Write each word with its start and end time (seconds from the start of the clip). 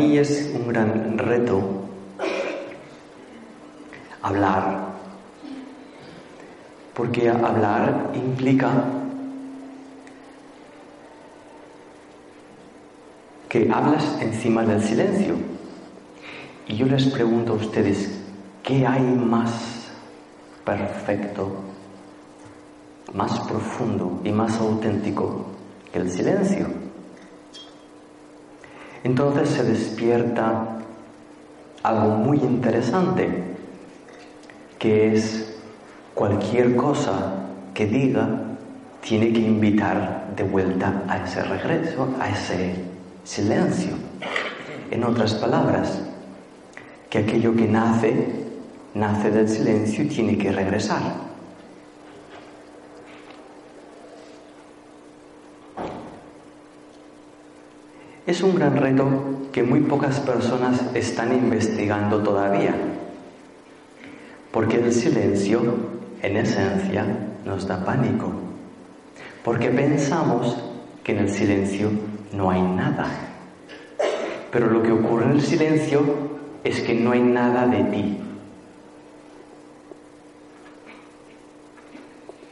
Mí 0.00 0.16
es 0.16 0.50
un 0.54 0.66
gran 0.68 1.18
reto 1.18 1.60
hablar, 4.22 4.94
porque 6.94 7.28
hablar 7.28 8.10
implica 8.14 8.70
que 13.46 13.70
hablas 13.70 14.16
encima 14.22 14.64
del 14.64 14.82
silencio. 14.82 15.34
Y 16.66 16.76
yo 16.76 16.86
les 16.86 17.04
pregunto 17.08 17.52
a 17.52 17.56
ustedes, 17.56 18.22
¿qué 18.62 18.86
hay 18.86 19.02
más 19.02 19.90
perfecto, 20.64 21.56
más 23.12 23.38
profundo 23.40 24.22
y 24.24 24.32
más 24.32 24.58
auténtico 24.60 25.44
que 25.92 25.98
el 25.98 26.10
silencio? 26.10 26.79
Entonces 29.04 29.48
se 29.48 29.64
despierta 29.64 30.78
algo 31.82 32.08
muy 32.16 32.38
interesante, 32.38 33.44
que 34.78 35.14
es 35.14 35.58
cualquier 36.14 36.76
cosa 36.76 37.34
que 37.72 37.86
diga 37.86 38.28
tiene 39.00 39.32
que 39.32 39.40
invitar 39.40 40.32
de 40.36 40.44
vuelta 40.44 41.02
a 41.08 41.24
ese 41.24 41.42
regreso, 41.42 42.08
a 42.20 42.28
ese 42.28 42.74
silencio. 43.24 43.92
En 44.90 45.04
otras 45.04 45.34
palabras, 45.34 46.00
que 47.08 47.18
aquello 47.18 47.54
que 47.56 47.66
nace, 47.66 48.26
nace 48.94 49.30
del 49.30 49.48
silencio 49.48 50.04
y 50.04 50.08
tiene 50.08 50.36
que 50.36 50.52
regresar. 50.52 51.29
Es 58.30 58.44
un 58.44 58.54
gran 58.54 58.76
reto 58.76 59.48
que 59.50 59.64
muy 59.64 59.80
pocas 59.80 60.20
personas 60.20 60.80
están 60.94 61.32
investigando 61.32 62.22
todavía, 62.22 62.72
porque 64.52 64.76
el 64.76 64.92
silencio, 64.92 65.60
en 66.22 66.36
esencia, 66.36 67.04
nos 67.44 67.66
da 67.66 67.84
pánico, 67.84 68.30
porque 69.42 69.70
pensamos 69.70 70.56
que 71.02 71.10
en 71.10 71.18
el 71.18 71.28
silencio 71.28 71.90
no 72.32 72.52
hay 72.52 72.62
nada. 72.62 73.08
Pero 74.52 74.70
lo 74.70 74.80
que 74.80 74.92
ocurre 74.92 75.24
en 75.24 75.32
el 75.32 75.42
silencio 75.42 76.00
es 76.62 76.82
que 76.82 76.94
no 76.94 77.10
hay 77.10 77.22
nada 77.22 77.66
de 77.66 77.82
ti. 77.82 78.16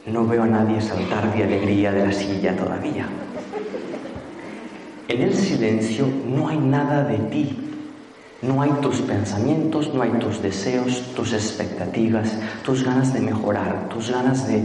No 0.07 0.27
veo 0.27 0.43
a 0.43 0.49
nadie 0.49 0.81
saltar 0.81 1.33
de 1.33 1.45
alegría 1.45 1.93
de 1.93 2.05
la 2.05 2.13
silla 2.13 2.57
todavía. 2.57 3.07
En 5.09 5.23
el 5.23 5.35
silencio 5.35 6.07
no 6.27 6.49
hay 6.49 6.59
nada 6.59 7.05
de 7.05 7.19
ti. 7.31 7.57
No 8.41 8.63
hay 8.63 8.71
tus 8.81 9.01
pensamientos, 9.01 9.93
no 9.93 10.03
hay 10.03 10.11
tus 10.21 10.41
deseos, 10.41 11.13
tus 11.17 11.33
expectativas, 11.33 12.33
tus 12.63 12.85
ganas 12.85 13.13
de 13.13 13.21
mejorar, 13.21 13.89
tus 13.89 14.13
ganas 14.13 14.47
de... 14.47 14.61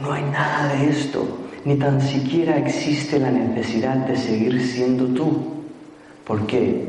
no 0.00 0.12
hay 0.12 0.22
nada 0.24 0.74
de 0.74 0.90
esto 0.90 1.40
ni 1.64 1.76
tan 1.76 2.00
siquiera 2.00 2.56
existe 2.56 3.18
la 3.18 3.30
necesidad 3.30 3.96
de 4.06 4.16
seguir 4.16 4.60
siendo 4.62 5.06
tú. 5.08 5.62
¿Por 6.24 6.46
qué? 6.46 6.86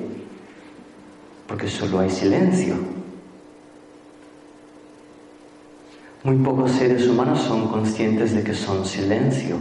Porque 1.48 1.68
solo 1.68 2.00
hay 2.00 2.10
silencio. 2.10 2.76
Muy 6.24 6.36
pocos 6.38 6.72
seres 6.72 7.08
humanos 7.08 7.42
son 7.42 7.68
conscientes 7.68 8.36
de 8.36 8.44
que 8.44 8.54
son 8.54 8.86
silencio. 8.86 9.58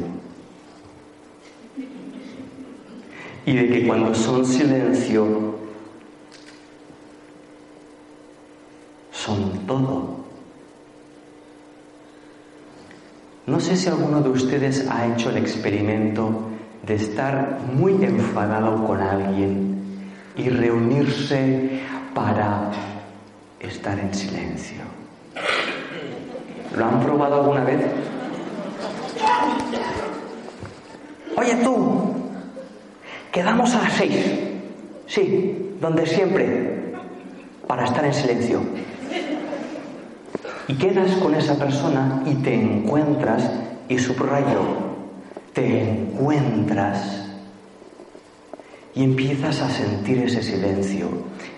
Y 3.46 3.54
de 3.54 3.68
que 3.68 3.86
cuando 3.86 4.14
son 4.14 4.44
silencio 4.44 5.54
son 9.10 9.66
todo. 9.66 10.16
No 13.46 13.58
sé 13.58 13.74
si 13.74 13.88
alguno 13.88 14.20
de 14.20 14.28
ustedes 14.28 14.86
ha 14.90 15.06
hecho 15.06 15.30
el 15.30 15.38
experimento 15.38 16.42
de 16.86 16.94
estar 16.94 17.58
muy 17.74 17.92
enfadado 18.04 18.86
con 18.86 19.00
alguien 19.00 19.82
y 20.36 20.50
reunirse 20.50 21.80
para 22.14 22.70
estar 23.60 23.98
en 23.98 24.12
silencio. 24.12 24.99
¿Lo 26.76 26.84
han 26.84 27.00
probado 27.00 27.36
alguna 27.36 27.64
vez? 27.64 27.80
Oye 31.36 31.56
tú, 31.64 32.14
quedamos 33.32 33.74
a 33.74 33.82
las 33.82 33.92
seis. 33.94 34.14
Sí, 35.06 35.76
donde 35.80 36.06
siempre, 36.06 36.94
para 37.66 37.84
estar 37.84 38.04
en 38.04 38.14
silencio 38.14 38.60
y 40.68 40.74
quedas 40.74 41.10
con 41.16 41.34
esa 41.34 41.56
persona 41.56 42.22
y 42.26 42.34
te 42.34 42.54
encuentras, 42.54 43.50
y 43.88 43.98
subrayo, 43.98 44.60
te 45.52 45.90
encuentras 45.90 47.26
y 48.94 49.02
empiezas 49.02 49.62
a 49.62 49.70
sentir 49.70 50.18
ese 50.18 50.42
silencio. 50.42 51.08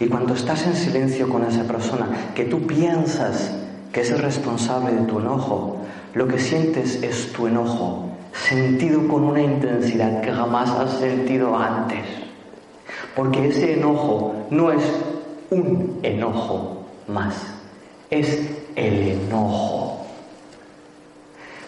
Y 0.00 0.06
cuando 0.06 0.34
estás 0.34 0.66
en 0.66 0.74
silencio 0.74 1.28
con 1.28 1.44
esa 1.44 1.64
persona 1.64 2.08
que 2.34 2.44
tú 2.44 2.66
piensas 2.66 3.50
que 3.92 4.00
es 4.00 4.10
el 4.10 4.18
responsable 4.18 4.92
de 4.92 5.02
tu 5.02 5.18
enojo, 5.18 5.76
lo 6.14 6.26
que 6.26 6.38
sientes 6.38 7.02
es 7.02 7.32
tu 7.32 7.46
enojo, 7.46 8.08
sentido 8.32 9.06
con 9.06 9.24
una 9.24 9.42
intensidad 9.42 10.22
que 10.22 10.32
jamás 10.32 10.70
has 10.70 10.98
sentido 10.98 11.56
antes. 11.56 12.04
Porque 13.14 13.48
ese 13.48 13.74
enojo 13.74 14.34
no 14.50 14.72
es 14.72 14.82
un 15.50 15.98
enojo 16.02 16.86
más, 17.08 17.34
es 18.10 18.50
el 18.74 19.08
enojo. 19.08 20.06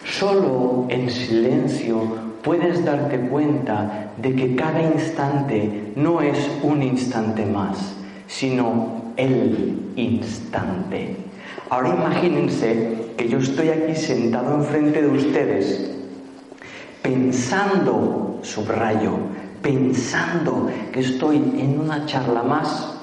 Solo 0.03 0.85
en 0.89 1.09
silencio 1.09 2.25
puedes 2.43 2.83
darte 2.85 3.19
cuenta 3.19 4.11
de 4.17 4.35
que 4.35 4.55
cada 4.55 4.81
instante 4.81 5.93
no 5.95 6.21
es 6.21 6.37
un 6.63 6.81
instante 6.81 7.45
más, 7.45 7.95
sino 8.27 9.13
el 9.17 9.91
instante. 9.95 11.24
Ahora 11.69 11.89
imagínense 11.89 13.11
que 13.17 13.27
yo 13.27 13.39
estoy 13.39 13.69
aquí 13.69 13.95
sentado 13.95 14.55
enfrente 14.55 15.01
de 15.01 15.07
ustedes, 15.07 15.91
pensando, 17.01 18.39
subrayo, 18.43 19.17
pensando 19.61 20.69
que 20.91 20.99
estoy 20.99 21.37
en 21.37 21.79
una 21.79 22.05
charla 22.05 22.43
más 22.43 22.95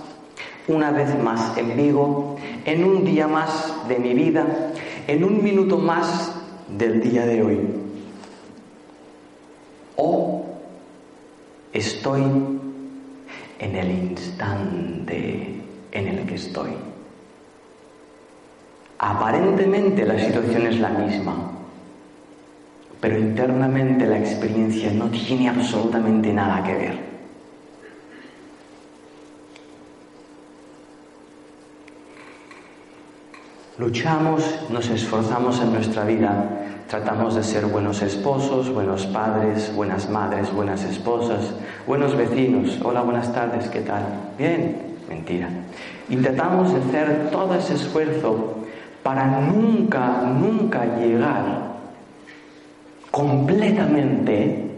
una 0.68 0.90
vez 0.90 1.18
más 1.22 1.56
en 1.56 1.76
Vigo, 1.76 2.36
en 2.64 2.84
un 2.84 3.04
día 3.04 3.26
más 3.26 3.74
de 3.88 3.98
mi 3.98 4.14
vida, 4.14 4.46
en 5.06 5.24
un 5.24 5.42
minuto 5.42 5.78
más 5.78 6.32
del 6.78 7.02
día 7.02 7.26
de 7.26 7.42
hoy. 7.42 7.58
O 9.96 10.44
estoy 11.72 12.22
en 13.58 13.76
el 13.76 13.90
instante 13.90 15.60
en 15.90 16.08
el 16.08 16.26
que 16.26 16.34
estoy. 16.36 16.91
Aparentemente 19.04 20.06
la 20.06 20.16
situación 20.16 20.64
es 20.68 20.78
la 20.78 20.90
misma, 20.90 21.34
pero 23.00 23.18
internamente 23.18 24.06
la 24.06 24.16
experiencia 24.16 24.92
no 24.92 25.06
tiene 25.06 25.48
absolutamente 25.48 26.32
nada 26.32 26.62
que 26.62 26.72
ver. 26.72 26.98
Luchamos, 33.76 34.44
nos 34.70 34.88
esforzamos 34.88 35.60
en 35.60 35.72
nuestra 35.72 36.04
vida, 36.04 36.48
tratamos 36.86 37.34
de 37.34 37.42
ser 37.42 37.66
buenos 37.66 38.02
esposos, 38.02 38.72
buenos 38.72 39.06
padres, 39.06 39.74
buenas 39.74 40.08
madres, 40.08 40.54
buenas 40.54 40.84
esposas, 40.84 41.52
buenos 41.88 42.16
vecinos. 42.16 42.78
Hola, 42.84 43.02
buenas 43.02 43.32
tardes, 43.32 43.68
¿qué 43.68 43.80
tal? 43.80 44.04
Bien, 44.38 44.96
mentira. 45.08 45.48
Intentamos 46.08 46.72
hacer 46.72 47.30
todo 47.32 47.56
ese 47.56 47.74
esfuerzo 47.74 48.61
para 49.02 49.26
nunca, 49.26 50.22
nunca 50.22 50.84
llegar 50.96 51.72
completamente 53.10 54.70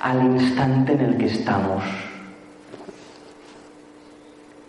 al 0.00 0.22
instante 0.22 0.92
en 0.92 1.00
el 1.00 1.16
que 1.16 1.26
estamos. 1.26 1.84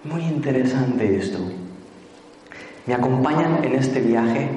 Muy 0.03 0.21
interesante 0.23 1.17
esto 1.17 1.39
me 2.89 2.95
acompañan 2.95 3.63
en 3.63 3.73
este 3.73 4.01
viaje, 4.01 4.49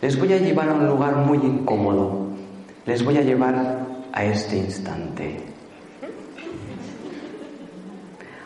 les 0.00 0.18
voy 0.18 0.32
a 0.32 0.38
llevar 0.38 0.70
a 0.70 0.72
un 0.72 0.86
lugar 0.86 1.16
muy 1.16 1.36
incómodo. 1.36 2.28
Les 2.86 3.04
voy 3.04 3.18
a 3.18 3.20
llevar 3.20 3.84
a 4.10 4.24
este 4.24 4.56
instante. 4.56 5.47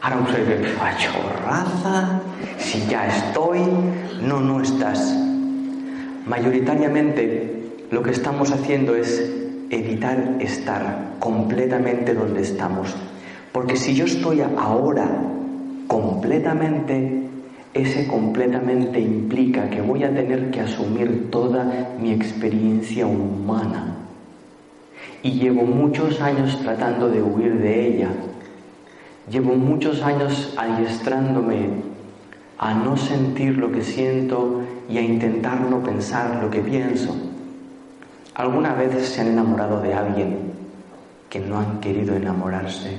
Ahora 0.03 0.19
observen, 0.19 0.65
chorraza, 0.99 2.21
si 2.59 2.85
ya 2.91 3.07
estoy, 3.07 3.61
no, 4.21 4.41
no 4.41 4.61
estás. 4.61 5.17
Mayoritariamente 6.27 7.71
lo 7.93 8.03
que 8.03 8.11
estamos 8.11 8.51
haciendo 8.51 8.97
es 8.97 9.31
evitar 9.71 10.39
estar 10.41 11.15
completamente 11.21 12.15
donde 12.15 12.43
estamos. 12.43 12.93
Porque 13.53 13.77
si 13.77 13.95
yo 13.95 14.07
estoy 14.07 14.41
ahora 14.41 15.09
completamente, 15.87 17.29
ese 17.73 18.09
completamente 18.09 18.99
implica 18.99 19.71
que 19.71 19.83
voy 19.83 20.03
a 20.03 20.13
tener 20.13 20.51
que 20.51 20.63
asumir 20.63 21.31
toda 21.31 21.95
mi 22.01 22.11
experiencia 22.11 23.07
humana. 23.07 23.99
Y 25.23 25.35
llevo 25.35 25.63
muchos 25.63 26.21
años 26.21 26.59
tratando 26.61 27.09
de 27.09 27.23
huir 27.23 27.61
de 27.61 27.87
ella. 27.87 28.09
Llevo 29.31 29.55
muchos 29.55 30.03
años 30.03 30.53
adiestrándome 30.57 31.69
a 32.59 32.75
no 32.75 32.97
sentir 32.97 33.57
lo 33.57 33.71
que 33.71 33.83
siento 33.83 34.63
y 34.89 34.99
a 34.99 35.01
intentar 35.01 35.61
no 35.61 35.83
pensar 35.83 36.43
lo 36.43 36.51
que 36.51 36.61
pienso. 36.61 37.15
¿Alguna 38.35 38.75
vez 38.75 39.09
se 39.09 39.21
han 39.21 39.29
enamorado 39.29 39.81
de 39.81 39.95
alguien 39.95 40.53
que 41.31 41.39
no 41.39 41.59
han 41.59 41.81
querido 41.81 42.17
enamorarse? 42.17 42.97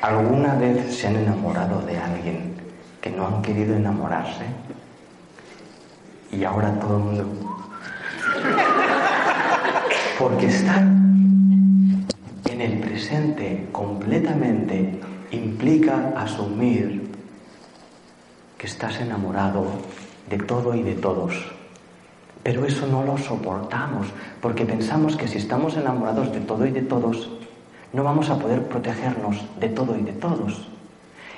¿Alguna 0.00 0.54
vez 0.56 0.94
se 0.96 1.06
han 1.06 1.16
enamorado 1.16 1.80
de 1.82 1.96
alguien 1.96 2.54
que 3.00 3.10
no 3.10 3.26
han 3.26 3.42
querido 3.42 3.74
enamorarse? 3.74 4.44
Y 6.30 6.44
ahora 6.44 6.78
todo 6.78 6.98
el 6.98 7.04
mundo... 7.04 7.63
Porque 10.18 10.46
estar 10.46 10.82
en 12.50 12.60
el 12.60 12.78
presente 12.78 13.68
completamente 13.72 15.00
implica 15.30 16.12
asumir 16.16 17.10
que 18.58 18.66
estás 18.66 19.00
enamorado 19.00 19.66
de 20.30 20.38
todo 20.38 20.74
y 20.74 20.82
de 20.82 20.94
todos. 20.94 21.34
Pero 22.42 22.66
eso 22.66 22.86
no 22.86 23.04
lo 23.04 23.18
soportamos 23.18 24.06
porque 24.40 24.66
pensamos 24.66 25.16
que 25.16 25.28
si 25.28 25.38
estamos 25.38 25.76
enamorados 25.76 26.32
de 26.32 26.40
todo 26.40 26.66
y 26.66 26.70
de 26.70 26.82
todos, 26.82 27.30
no 27.92 28.04
vamos 28.04 28.28
a 28.28 28.38
poder 28.38 28.68
protegernos 28.68 29.42
de 29.58 29.68
todo 29.68 29.96
y 29.96 30.02
de 30.02 30.12
todos. 30.12 30.68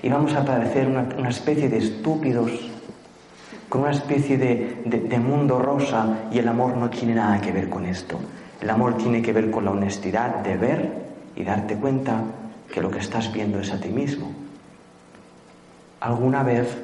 Y 0.02 0.08
vamos 0.08 0.34
a 0.34 0.44
parecer 0.44 0.88
una, 0.88 1.28
especie 1.28 1.68
de 1.68 1.78
estúpidos, 1.78 2.50
con 3.68 3.82
una 3.82 3.90
especie 3.90 4.38
de, 4.38 5.18
mundo 5.18 5.58
rosa, 5.58 6.28
y 6.30 6.38
el 6.38 6.48
amor 6.48 6.76
no 6.76 6.88
tiene 6.90 7.14
nada 7.14 7.40
que 7.40 7.52
ver 7.52 7.68
con 7.68 7.84
esto. 7.86 8.18
El 8.60 8.70
amor 8.70 8.96
tiene 8.96 9.22
que 9.22 9.32
ver 9.32 9.50
con 9.50 9.64
la 9.64 9.72
honestidad 9.72 10.36
de 10.36 10.56
ver 10.56 10.92
y 11.34 11.44
darte 11.44 11.76
cuenta 11.76 12.22
que 12.72 12.80
lo 12.80 12.90
que 12.90 13.00
estás 13.00 13.32
viendo 13.32 13.60
es 13.60 13.72
a 13.72 13.80
ti 13.80 13.88
mismo. 13.88 14.32
¿Alguna 16.00 16.42
vez 16.42 16.76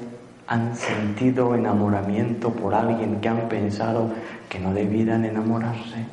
han 0.47 0.75
sentido 0.77 1.55
enamoramiento 1.55 2.51
por 2.51 2.75
alguien 2.75 3.21
que 3.21 3.29
han 3.29 3.49
pensado 3.49 4.11
que 4.49 4.59
no 4.59 4.75
debieran 4.75 5.25
enamorarse? 5.25 6.05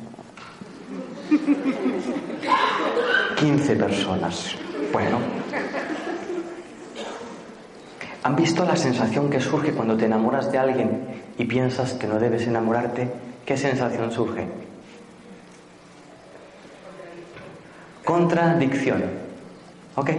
15 3.36 3.76
personas. 3.76 4.54
Bueno. 4.92 5.18
¿Han 8.22 8.36
visto 8.36 8.64
la 8.64 8.76
sensación 8.76 9.30
que 9.30 9.40
surge 9.40 9.72
cuando 9.72 9.96
te 9.96 10.04
enamoras 10.04 10.52
de 10.52 10.58
alguien 10.58 11.22
y 11.38 11.44
piensas 11.46 11.94
que 11.94 12.06
no 12.06 12.18
debes 12.18 12.46
enamorarte? 12.46 13.10
¿Qué 13.46 13.56
sensación 13.56 14.12
surge? 14.12 14.46
Contradicción. 18.04 19.04
¿Ok? 19.96 20.10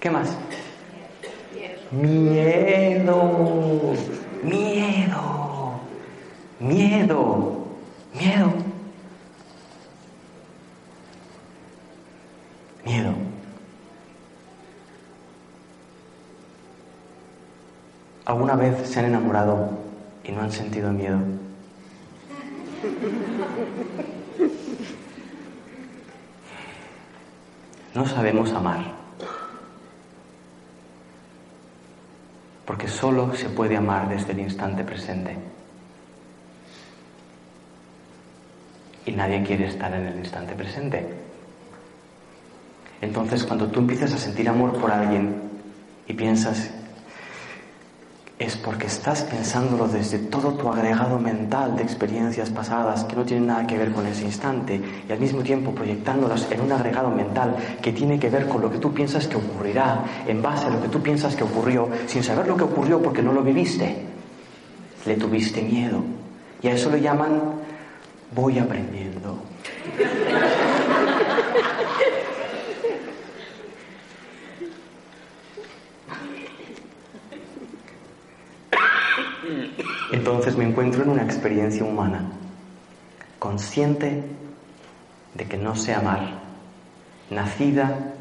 ¿Qué 0.00 0.10
más? 0.10 0.34
Miedo. 1.90 3.92
Miedo. 4.42 5.54
Miedo. 6.60 7.64
Miedo. 8.14 8.52
Miedo. 12.84 13.33
¿Alguna 18.24 18.56
vez 18.56 18.88
se 18.88 19.00
han 19.00 19.06
enamorado 19.06 19.70
y 20.24 20.32
no 20.32 20.40
han 20.40 20.50
sentido 20.50 20.90
miedo? 20.92 21.18
No 27.94 28.06
sabemos 28.06 28.50
amar. 28.52 28.92
Porque 32.64 32.88
solo 32.88 33.34
se 33.34 33.50
puede 33.50 33.76
amar 33.76 34.08
desde 34.08 34.32
el 34.32 34.40
instante 34.40 34.84
presente. 34.84 35.36
Y 39.04 39.12
nadie 39.12 39.44
quiere 39.44 39.66
estar 39.66 39.92
en 39.92 40.06
el 40.06 40.18
instante 40.18 40.54
presente. 40.54 41.06
Entonces, 43.02 43.44
cuando 43.44 43.68
tú 43.68 43.80
empiezas 43.80 44.14
a 44.14 44.18
sentir 44.18 44.48
amor 44.48 44.80
por 44.80 44.90
alguien 44.90 45.42
y 46.08 46.14
piensas, 46.14 46.70
es 48.44 48.56
porque 48.56 48.86
estás 48.86 49.22
pensándolo 49.22 49.88
desde 49.88 50.18
todo 50.18 50.52
tu 50.52 50.68
agregado 50.68 51.18
mental 51.18 51.76
de 51.76 51.82
experiencias 51.82 52.50
pasadas 52.50 53.04
que 53.04 53.16
no 53.16 53.24
tienen 53.24 53.46
nada 53.46 53.66
que 53.66 53.78
ver 53.78 53.92
con 53.92 54.06
ese 54.06 54.24
instante 54.24 54.80
y 55.08 55.12
al 55.12 55.18
mismo 55.18 55.42
tiempo 55.42 55.74
proyectándolas 55.74 56.50
en 56.50 56.60
un 56.60 56.72
agregado 56.72 57.10
mental 57.10 57.56
que 57.80 57.92
tiene 57.92 58.18
que 58.18 58.30
ver 58.30 58.46
con 58.46 58.60
lo 58.60 58.70
que 58.70 58.78
tú 58.78 58.92
piensas 58.92 59.26
que 59.26 59.36
ocurrirá 59.36 60.04
en 60.26 60.42
base 60.42 60.66
a 60.66 60.70
lo 60.70 60.82
que 60.82 60.88
tú 60.88 61.00
piensas 61.00 61.34
que 61.34 61.44
ocurrió 61.44 61.88
sin 62.06 62.22
saber 62.22 62.46
lo 62.46 62.56
que 62.56 62.64
ocurrió 62.64 63.00
porque 63.00 63.22
no 63.22 63.32
lo 63.32 63.42
viviste. 63.42 63.96
Le 65.06 65.16
tuviste 65.16 65.62
miedo. 65.62 66.02
Y 66.62 66.68
a 66.68 66.72
eso 66.72 66.90
le 66.90 67.00
llaman 67.00 67.40
voy 68.34 68.58
aprendiendo. 68.58 69.38
Entonces 80.12 80.56
me 80.56 80.64
encuentro 80.64 81.02
en 81.02 81.10
una 81.10 81.22
experiencia 81.22 81.84
humana, 81.84 82.22
consciente 83.38 84.22
de 85.34 85.44
que 85.46 85.56
no 85.56 85.74
sé 85.74 85.94
amar, 85.94 86.40
nacida 87.30 88.14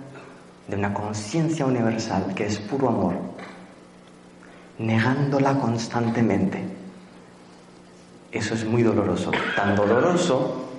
de 0.67 0.75
una 0.75 0.93
conciencia 0.93 1.65
universal 1.65 2.33
que 2.35 2.45
es 2.45 2.57
puro 2.57 2.89
amor, 2.89 3.13
negándola 4.79 5.59
constantemente. 5.59 6.63
Eso 8.31 8.55
es 8.55 8.65
muy 8.65 8.81
doloroso, 8.81 9.31
tan 9.55 9.75
doloroso 9.75 10.69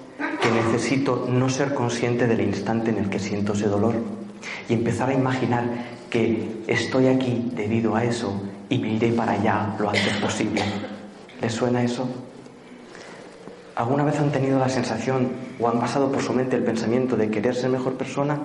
que 0.43 0.51
necesito 0.51 1.27
no 1.31 1.49
ser 1.49 1.75
consciente 1.75 2.27
del 2.27 2.41
instante 2.41 2.91
en 2.91 2.99
el 2.99 3.09
que 3.09 3.21
siento 3.21 3.53
ese 3.53 3.69
dolor 3.69 3.95
y 4.69 4.75
empezar 4.75 5.11
a 5.11 5.15
imaginar 5.15 5.65
que 6.11 6.63
estoy 6.67 7.07
aquí 7.09 7.51
debido 7.55 7.95
a 7.95 8.05
eso 8.05 8.43
y 8.69 8.79
me 8.79 8.95
iré 8.95 9.13
para 9.13 9.33
allá 9.33 9.75
lo 9.79 9.91
antes 9.91 10.17
posible. 10.17 10.63
¿Les 11.41 11.53
suena 11.53 11.83
eso? 11.83 12.09
¿Alguna 13.77 14.05
vez 14.05 14.19
han 14.21 14.31
tenido 14.31 14.59
la 14.59 14.69
sensación 14.69 15.31
o 15.59 15.69
han 15.69 15.81
pasado 15.81 16.11
por 16.11 16.23
su 16.23 16.33
mente 16.33 16.57
el 16.57 16.63
pensamiento 16.63 17.17
de 17.17 17.31
querer 17.31 17.55
ser 17.55 17.71
mejor 17.71 17.95
persona? 17.95 18.39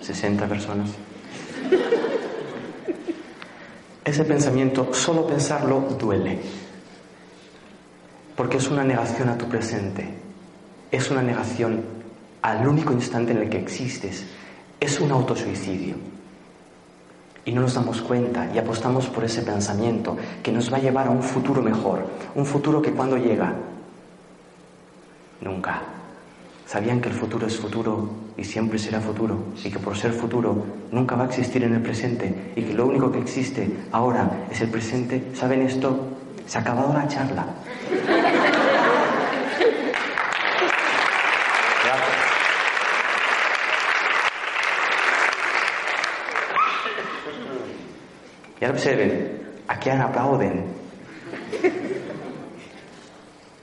¿60 0.00 0.48
personas? 0.48 0.90
Ese 4.04 4.24
pensamiento, 4.24 4.92
solo 4.92 5.26
pensarlo, 5.26 5.80
duele. 5.98 6.38
Porque 8.36 8.58
es 8.58 8.68
una 8.68 8.84
negación 8.84 9.28
a 9.28 9.38
tu 9.38 9.48
presente. 9.48 10.08
Es 10.90 11.10
una 11.10 11.22
negación 11.22 11.82
al 12.42 12.66
único 12.66 12.92
instante 12.92 13.32
en 13.32 13.38
el 13.38 13.48
que 13.48 13.58
existes. 13.58 14.24
Es 14.80 15.00
un 15.00 15.10
autosuicidio. 15.12 16.11
Y 17.44 17.52
no 17.52 17.62
nos 17.62 17.74
damos 17.74 18.00
cuenta 18.02 18.50
y 18.54 18.58
apostamos 18.58 19.08
por 19.08 19.24
ese 19.24 19.42
pensamiento 19.42 20.16
que 20.42 20.52
nos 20.52 20.72
va 20.72 20.76
a 20.76 20.80
llevar 20.80 21.08
a 21.08 21.10
un 21.10 21.22
futuro 21.22 21.60
mejor. 21.60 22.06
Un 22.34 22.46
futuro 22.46 22.80
que 22.80 22.92
cuando 22.92 23.16
llega, 23.16 23.54
nunca. 25.40 25.82
¿Sabían 26.66 27.00
que 27.00 27.08
el 27.08 27.14
futuro 27.14 27.46
es 27.46 27.58
futuro 27.58 28.08
y 28.36 28.44
siempre 28.44 28.78
será 28.78 29.00
futuro? 29.00 29.36
Y 29.62 29.70
que 29.70 29.78
por 29.78 29.96
ser 29.96 30.12
futuro 30.12 30.64
nunca 30.90 31.16
va 31.16 31.24
a 31.24 31.26
existir 31.26 31.64
en 31.64 31.74
el 31.74 31.82
presente 31.82 32.52
y 32.56 32.62
que 32.62 32.72
lo 32.72 32.86
único 32.86 33.12
que 33.12 33.18
existe 33.18 33.68
ahora 33.92 34.46
es 34.50 34.60
el 34.60 34.68
presente. 34.68 35.22
¿Saben 35.34 35.62
esto? 35.62 36.08
Se 36.46 36.58
ha 36.58 36.60
acabado 36.62 36.94
la 36.94 37.06
charla. 37.08 37.46
Y 48.62 48.64
ahora 48.64 48.76
observen, 48.76 49.42
aquí 49.66 49.90
han 49.90 50.00
aplauden. 50.00 50.62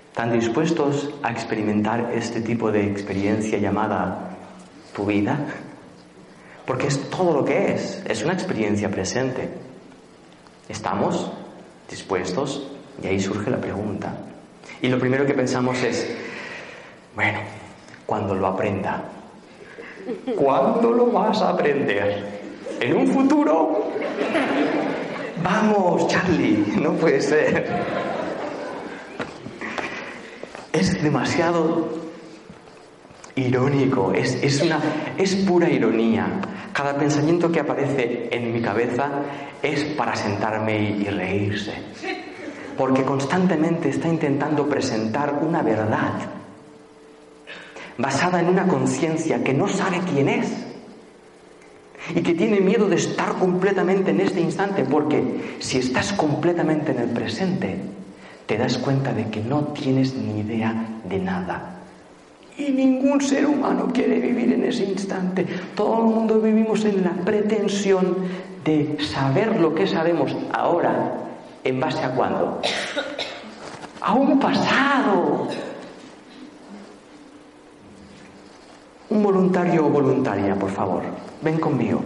¿Están 0.09 0.33
dispuestos 0.33 1.09
a 1.23 1.31
experimentar 1.31 2.11
este 2.13 2.41
tipo 2.41 2.69
de 2.69 2.85
experiencia 2.85 3.57
llamada 3.59 4.31
tu 4.93 5.05
vida? 5.05 5.39
Porque 6.65 6.87
es 6.87 7.09
todo 7.09 7.33
lo 7.33 7.45
que 7.45 7.75
es, 7.75 8.03
es 8.09 8.25
una 8.25 8.33
experiencia 8.33 8.91
presente. 8.91 9.47
¿Estamos 10.67 11.31
dispuestos? 11.89 12.69
Y 13.01 13.07
ahí 13.07 13.21
surge 13.21 13.49
la 13.49 13.61
pregunta. 13.61 14.13
Y 14.81 14.89
lo 14.89 14.99
primero 14.99 15.25
que 15.25 15.33
pensamos 15.33 15.81
es, 15.81 16.13
bueno, 17.15 17.39
cuando 18.05 18.35
lo 18.35 18.47
aprenda. 18.47 19.01
¿Cuándo 20.35 20.91
lo 20.91 21.05
vas 21.05 21.41
a 21.41 21.51
aprender? 21.51 22.38
¿En 22.79 22.95
un 22.95 23.07
futuro? 23.07 23.91
Vamos, 25.43 26.07
Charlie, 26.07 26.63
no 26.77 26.93
puede 26.93 27.21
ser 27.21 27.65
es 30.79 31.01
demasiado 31.01 31.89
irónico, 33.35 34.13
es, 34.13 34.61
una, 34.61 34.79
es 35.17 35.35
pura 35.35 35.69
ironía. 35.69 36.27
Cada 36.73 36.97
pensamiento 36.97 37.51
que 37.51 37.59
aparece 37.59 38.29
en 38.31 38.53
mi 38.53 38.61
cabeza 38.61 39.09
es 39.61 39.83
para 39.83 40.15
sentarme 40.15 40.79
y, 40.79 41.01
y 41.01 41.09
reírse. 41.09 41.73
Porque 42.77 43.03
constantemente 43.03 43.89
está 43.89 44.07
intentando 44.07 44.67
presentar 44.67 45.39
una 45.41 45.61
verdad 45.61 46.13
basada 47.97 48.39
en 48.39 48.47
una 48.47 48.67
conciencia 48.67 49.43
que 49.43 49.53
no 49.53 49.67
sabe 49.67 49.99
quién 50.13 50.29
es 50.29 50.68
y 52.15 52.21
que 52.21 52.33
tiene 52.33 52.59
miedo 52.59 52.87
de 52.87 52.95
estar 52.95 53.33
completamente 53.33 54.11
en 54.11 54.21
este 54.21 54.41
instante, 54.41 54.83
porque 54.83 55.57
si 55.59 55.77
estás 55.77 56.13
completamente 56.13 56.91
en 56.91 56.99
el 56.99 57.09
presente, 57.09 57.77
te 58.45 58.57
das 58.57 58.77
cuenta 58.77 59.13
de 59.13 59.29
que 59.29 59.41
no 59.41 59.65
tienes 59.73 60.15
ni 60.15 60.39
idea 60.41 60.73
de 61.03 61.19
nada. 61.19 61.75
Y 62.57 62.71
ningún 62.71 63.21
ser 63.21 63.45
humano 63.45 63.89
quiere 63.93 64.19
vivir 64.19 64.53
en 64.53 64.65
ese 64.65 64.83
instante. 64.83 65.45
Todo 65.75 65.99
el 65.99 66.13
mundo 66.13 66.41
vivimos 66.41 66.83
en 66.83 67.03
la 67.03 67.11
pretensión 67.11 68.17
de 68.65 68.97
saber 68.99 69.59
lo 69.59 69.73
que 69.73 69.87
sabemos 69.87 70.35
ahora, 70.51 71.13
¿en 71.63 71.79
base 71.79 72.03
a 72.03 72.11
cuándo? 72.11 72.61
A 74.01 74.13
un 74.13 74.39
pasado. 74.39 75.47
Un 79.19 79.23
voluntario 79.23 79.85
o 79.85 79.89
voluntaria, 79.89 80.55
por 80.55 80.71
favor, 80.71 81.03
ven 81.41 81.59
conmigo. 81.59 81.99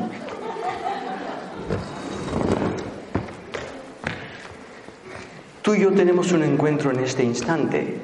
Tú 5.61 5.75
y 5.75 5.81
yo 5.81 5.93
tenemos 5.93 6.31
un 6.31 6.41
encuentro 6.41 6.89
en 6.89 7.01
este 7.01 7.23
instante. 7.23 7.99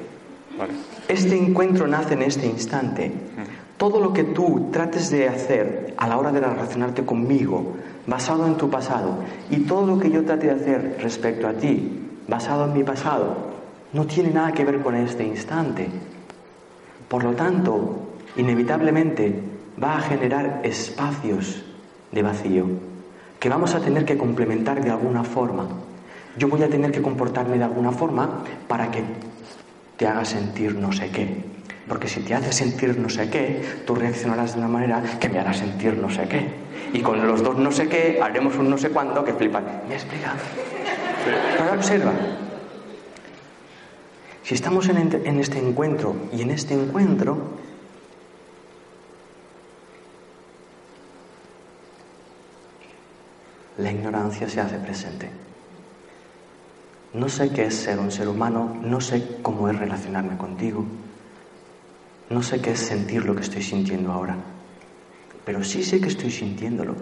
Este 1.08 1.36
encuentro 1.36 1.88
nace 1.88 2.14
en 2.14 2.22
este 2.22 2.46
instante. 2.46 3.10
Todo 3.76 3.98
lo 3.98 4.12
que 4.12 4.22
tú 4.22 4.68
trates 4.70 5.10
de 5.10 5.26
hacer 5.26 5.92
a 5.96 6.06
la 6.06 6.16
hora 6.16 6.30
de 6.30 6.38
relacionarte 6.38 7.04
conmigo, 7.04 7.72
basado 8.06 8.46
en 8.46 8.54
tu 8.54 8.70
pasado, 8.70 9.24
y 9.50 9.66
todo 9.66 9.88
lo 9.88 9.98
que 9.98 10.12
yo 10.12 10.24
trate 10.24 10.46
de 10.46 10.52
hacer 10.52 10.98
respecto 11.02 11.48
a 11.48 11.54
ti, 11.54 11.98
basado 12.28 12.66
en 12.66 12.74
mi 12.74 12.84
pasado, 12.84 13.34
no 13.92 14.06
tiene 14.06 14.30
nada 14.30 14.52
que 14.52 14.64
ver 14.64 14.80
con 14.80 14.94
este 14.94 15.24
instante. 15.24 15.88
Por 17.08 17.24
lo 17.24 17.32
tanto, 17.32 18.06
inevitablemente 18.36 19.40
va 19.82 19.96
a 19.96 20.00
generar 20.00 20.60
espacios 20.64 21.62
de 22.12 22.22
vacío 22.22 22.66
que 23.38 23.48
vamos 23.48 23.74
a 23.74 23.80
tener 23.80 24.04
que 24.04 24.18
complementar 24.18 24.82
de 24.82 24.90
alguna 24.90 25.24
forma 25.24 25.68
yo 26.36 26.48
voy 26.48 26.62
a 26.62 26.68
tener 26.68 26.92
que 26.92 27.02
comportarme 27.02 27.58
de 27.58 27.64
alguna 27.64 27.92
forma 27.92 28.44
para 28.68 28.90
que 28.90 29.02
te 29.96 30.06
haga 30.06 30.24
sentir 30.24 30.74
no 30.76 30.92
sé 30.92 31.10
qué. 31.10 31.44
Porque 31.88 32.08
si 32.08 32.20
te 32.20 32.34
hace 32.34 32.52
sentir 32.52 32.96
no 32.98 33.08
sé 33.08 33.28
qué, 33.30 33.62
tú 33.84 33.94
reaccionarás 33.94 34.54
de 34.54 34.60
una 34.60 34.68
manera 34.68 35.02
que 35.18 35.28
me 35.28 35.40
hará 35.40 35.52
sentir 35.52 35.96
no 35.96 36.08
sé 36.08 36.28
qué. 36.28 36.46
Y 36.92 37.00
con 37.00 37.26
los 37.26 37.42
dos 37.42 37.58
no 37.58 37.72
sé 37.72 37.88
qué, 37.88 38.20
haremos 38.22 38.56
un 38.56 38.70
no 38.70 38.78
sé 38.78 38.90
cuánto 38.90 39.24
que 39.24 39.34
flipan. 39.34 39.64
¿Me 39.88 39.94
he 39.94 39.96
explicado? 39.96 40.36
Ahora 41.58 41.74
observa. 41.74 42.12
Si 44.44 44.54
estamos 44.54 44.88
en 44.88 45.38
este 45.38 45.58
encuentro 45.58 46.14
y 46.32 46.42
en 46.42 46.50
este 46.50 46.74
encuentro 46.74 47.38
la 53.80 53.90
ignorancia 53.90 54.48
se 54.48 54.60
hace 54.60 54.78
presente. 54.78 55.30
No 57.12 57.28
sé 57.28 57.50
qué 57.50 57.66
es 57.66 57.74
ser 57.74 57.98
un 57.98 58.10
ser 58.10 58.28
humano, 58.28 58.78
no 58.82 59.00
sé 59.00 59.40
cómo 59.42 59.68
es 59.68 59.78
relacionarme 59.78 60.36
contigo, 60.36 60.84
no 62.28 62.42
sé 62.42 62.60
qué 62.60 62.72
es 62.72 62.78
sentir 62.78 63.24
lo 63.24 63.34
que 63.34 63.42
estoy 63.42 63.62
sintiendo 63.62 64.12
ahora, 64.12 64.36
pero 65.44 65.64
sí 65.64 65.82
sé 65.82 66.00
que 66.00 66.08
estoy 66.08 66.30
sintiéndolo 66.30 66.94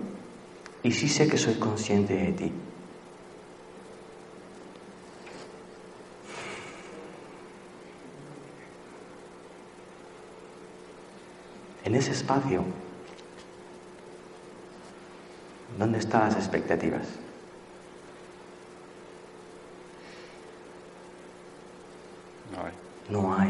y 0.83 0.93
sí 0.93 1.09
sé 1.09 1.29
que 1.29 1.37
soy 1.37 1.55
consciente 1.55 2.15
de 2.15 2.33
ti. 2.33 2.53
En 11.85 11.95
ese 11.95 12.13
espacio, 12.13 12.65
¿dónde 15.77 15.99
están 15.99 16.29
las 16.29 16.37
expectativas? 16.37 17.07
No 23.09 23.35
hay. 23.35 23.49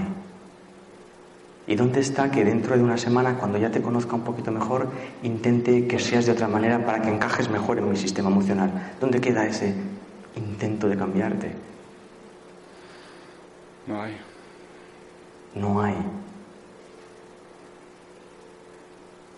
¿Y 1.67 1.75
dónde 1.75 2.01
está 2.01 2.31
que 2.31 2.45
dentro 2.45 2.77
de 2.77 2.83
una 2.83 2.97
semana, 2.97 3.37
cuando 3.39 3.59
ya 3.59 3.71
te 3.71 3.83
conozca 3.83 4.15
un 4.15 4.23
poquito 4.23 4.51
mejor, 4.51 4.89
intente 5.23 5.87
que 5.87 5.99
seas 5.99 6.25
de 6.27 6.33
otra 6.33 6.49
manera 6.49 6.85
para 6.87 7.03
que 7.03 7.11
encajes 7.11 7.51
mejor 7.51 7.79
en 7.79 7.91
mi 7.91 7.97
sistema 7.97 8.31
emocional? 8.31 8.95
¿Dónde 9.01 9.21
queda 9.21 9.47
ese 9.47 9.75
intento 10.37 10.89
de 10.89 10.97
cambiarte? 10.97 11.53
No 13.87 14.03
hay. 14.03 14.17
No 15.55 15.83
hay. 15.83 15.97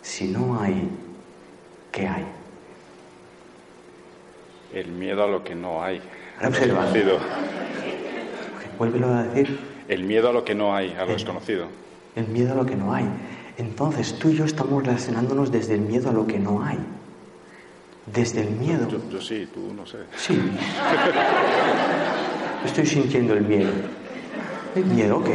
Si 0.03 0.29
no 0.29 0.61
hay, 0.61 0.89
¿qué 1.91 2.07
hay? 2.07 2.40
El 4.73 4.89
miedo 4.89 5.25
a 5.25 5.27
lo 5.27 5.43
que 5.43 5.55
no 5.55 5.83
hay. 5.83 6.01
Observa. 6.43 6.87
Vuélvelo 8.79 9.09
a 9.09 9.25
decir. 9.25 9.59
El 9.89 10.05
miedo 10.05 10.31
a 10.31 10.33
lo 10.33 10.45
que 10.45 10.55
no 10.55 10.75
hay, 10.75 10.95
a 10.99 11.05
lo 11.05 11.13
desconocido. 11.13 11.67
El 12.17 12.29
miedo 12.29 12.53
a 12.53 12.55
lo 12.55 12.65
que 12.65 12.77
no 12.77 12.95
hay. 12.95 13.07
Entonces 13.59 14.19
tú 14.19 14.31
y 14.31 14.37
yo 14.37 14.45
estamos 14.45 14.85
relacionándonos 14.85 15.51
desde 15.51 15.75
el 15.75 15.81
miedo 15.81 16.11
a 16.11 16.13
lo 16.13 16.27
que 16.27 16.39
no 16.39 16.65
hay. 16.65 16.79
Desde 18.07 18.43
el 18.43 18.51
miedo. 18.51 18.89
Yo, 19.11 19.21
sí, 19.21 19.49
tú 19.53 19.75
no 19.75 19.87
sé. 19.87 19.99
Sí. 20.17 20.35
Estoy 22.65 22.87
sintiendo 22.87 23.35
el 23.35 23.43
miedo. 23.43 23.71
El 24.75 24.87
miedo, 24.87 25.19
ok. 25.19 25.29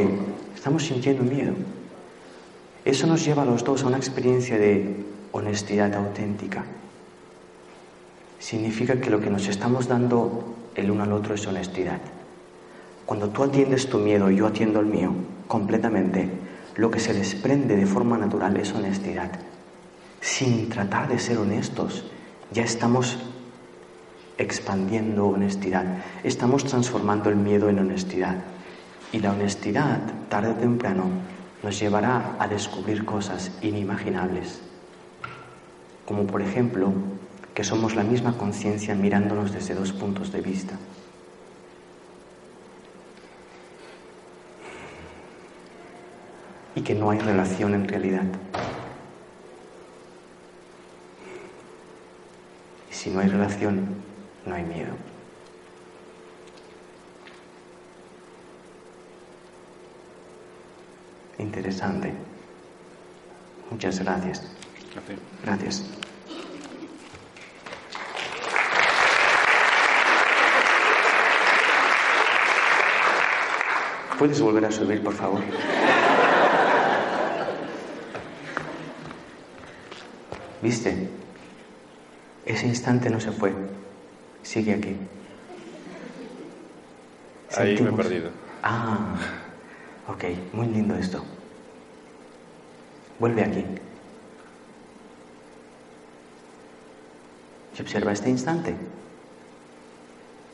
Estamos 0.56 0.84
sintiendo 0.84 1.24
miedo. 1.24 1.54
Eso 2.84 3.08
nos 3.08 3.24
lleva 3.24 3.44
a 3.44 3.46
los 3.46 3.63
dos 3.63 3.84
a 3.84 3.88
una 3.88 3.98
experiencia 3.98 4.58
de 4.58 5.04
honestidad 5.32 5.94
auténtica. 5.94 6.65
Significa 8.46 9.02
que 9.02 9.10
lo 9.10 9.20
que 9.20 9.32
nos 9.32 9.48
estamos 9.48 9.88
dando 9.88 10.44
el 10.75 10.92
uno 10.92 11.02
al 11.02 11.14
otro 11.14 11.34
es 11.34 11.48
honestidad. 11.48 12.00
Cuando 13.04 13.30
tú 13.30 13.44
atiendes 13.44 13.90
tu 13.90 13.98
miedo 13.98 14.30
y 14.30 14.36
yo 14.36 14.46
atiendo 14.46 14.82
el 14.82 14.86
mío 14.86 15.16
completamente, 15.48 16.30
lo 16.75 16.92
que 16.92 17.00
se 17.00 17.16
desprende 17.16 17.75
de 17.75 17.88
forma 17.88 18.20
natural 18.20 18.56
es 18.58 18.72
honestidad. 18.72 19.32
Sin 20.22 20.70
tratar 20.70 21.08
de 21.08 21.18
ser 21.18 21.40
honestos, 21.40 22.06
ya 22.52 22.62
estamos 22.62 23.18
expandiendo 24.38 25.25
honestidad, 25.25 26.04
estamos 26.24 26.66
transformando 26.66 27.32
el 27.32 27.38
miedo 27.38 27.68
en 27.68 27.80
honestidad. 27.80 28.36
Y 29.12 29.22
la 29.22 29.32
honestidad, 29.32 30.02
tarde 30.30 30.52
o 30.52 30.54
temprano, 30.54 31.06
nos 31.64 31.80
llevará 31.80 32.36
a 32.38 32.48
descubrir 32.48 33.06
cosas 33.06 33.52
inimaginables. 33.64 34.62
Como 36.06 36.28
por 36.28 36.44
ejemplo, 36.44 36.94
que 37.56 37.64
somos 37.64 37.96
la 37.96 38.04
misma 38.04 38.38
conciencia 38.38 38.94
mirándonos 38.94 39.52
desde 39.52 39.74
dos 39.74 39.92
puntos 39.94 40.32
de 40.32 40.42
vista. 40.42 40.78
y 46.76 46.82
que 46.82 46.94
no 46.94 47.10
hay 47.10 47.20
relación 47.20 47.74
en 47.74 47.88
realidad. 47.88 48.26
Y 52.92 52.94
si 52.94 53.10
no 53.10 53.22
hay 53.22 53.30
relación, 53.30 53.96
no 54.46 54.56
hay 54.56 54.64
miedo. 54.64 54.94
Interesante. 61.40 62.14
Muchas 63.72 64.00
gracias. 64.00 64.44
Gracias. 65.44 65.86
¿Puedes 74.17 74.39
volver 74.39 74.65
a 74.65 74.72
subir, 74.72 75.03
por 75.03 75.13
favor? 75.13 75.41
¿Viste? 80.62 81.10
Ese 82.45 82.67
instante 82.67 83.10
no 83.10 83.19
se 83.19 83.31
fue. 83.31 83.53
Sigue 84.41 84.74
aquí. 84.74 84.95
Ahí 87.57 87.79
me 87.81 87.89
he 87.89 87.93
perdido. 87.93 88.29
Ah, 88.63 89.15
ok, 90.07 90.24
muy 90.53 90.67
lindo 90.67 90.95
esto. 90.95 91.24
Vuelve 93.19 93.43
aquí. 93.43 93.65
Y 97.77 97.81
observa 97.81 98.13
este 98.13 98.29
instante. 98.29 98.75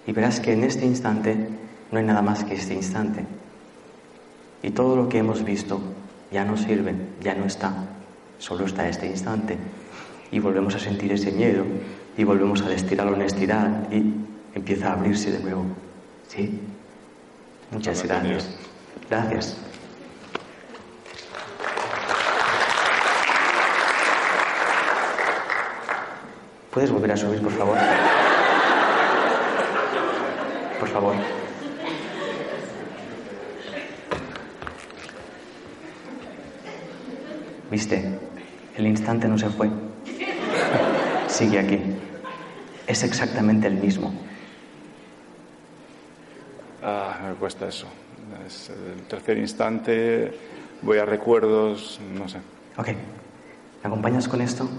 Y 0.08 0.12
verás 0.12 0.40
que 0.40 0.54
en 0.54 0.64
este 0.64 0.86
instante 0.86 1.48
no 1.92 2.00
hay 2.00 2.06
nada 2.06 2.22
más 2.22 2.44
que 2.44 2.56
este 2.56 2.74
instante. 2.74 3.24
Y 4.64 4.72
todo 4.72 4.96
lo 4.96 5.10
que 5.10 5.18
hemos 5.20 5.44
visto 5.44 5.80
ya 6.32 6.46
no 6.46 6.58
sirve, 6.58 6.96
ya 7.22 7.34
no 7.36 7.46
está. 7.46 7.74
Solo 8.38 8.66
está 8.66 8.88
este 8.88 9.08
instante. 9.08 9.58
Y 10.32 10.40
volvemos 10.40 10.76
a 10.76 10.80
sentir 10.80 11.12
ese 11.12 11.32
miedo 11.32 11.66
y 12.18 12.24
volvemos 12.24 12.62
a 12.62 12.70
destilar 12.70 13.08
la 13.08 13.14
honestidad 13.14 13.92
y 13.92 14.14
empieza 14.56 14.90
a 14.90 14.94
abrirse 14.94 15.32
de 15.32 15.40
nuevo. 15.40 15.66
¿Sí? 16.28 16.60
Muchas 17.72 18.04
gracias. 18.04 18.50
Gracias. 19.10 19.58
¿Puedes 26.72 26.90
volver 26.90 27.12
a 27.12 27.18
subir, 27.18 27.42
por 27.42 27.52
favor? 27.52 27.78
Por 30.80 30.88
favor. 30.88 31.41
¿Viste? 37.72 38.04
El 38.76 38.86
instante 38.86 39.30
no 39.30 39.38
se 39.38 39.50
fue. 39.50 39.70
Sigue 41.28 41.58
aquí. 41.58 41.80
Es 42.86 43.04
exactamente 43.04 43.68
el 43.68 43.76
mismo. 43.76 44.14
Ah, 46.84 47.18
me 47.30 47.34
cuesta 47.36 47.70
eso. 47.70 47.88
Es 48.46 48.70
el 48.70 49.04
tercer 49.04 49.38
instante, 49.38 50.38
voy 50.82 50.98
a 50.98 51.06
recuerdos, 51.06 52.02
no 52.14 52.28
sé. 52.28 52.40
Ok. 52.78 52.88
¿Me 52.88 53.88
acompañas 53.88 54.28
con 54.28 54.42
esto? 54.42 54.70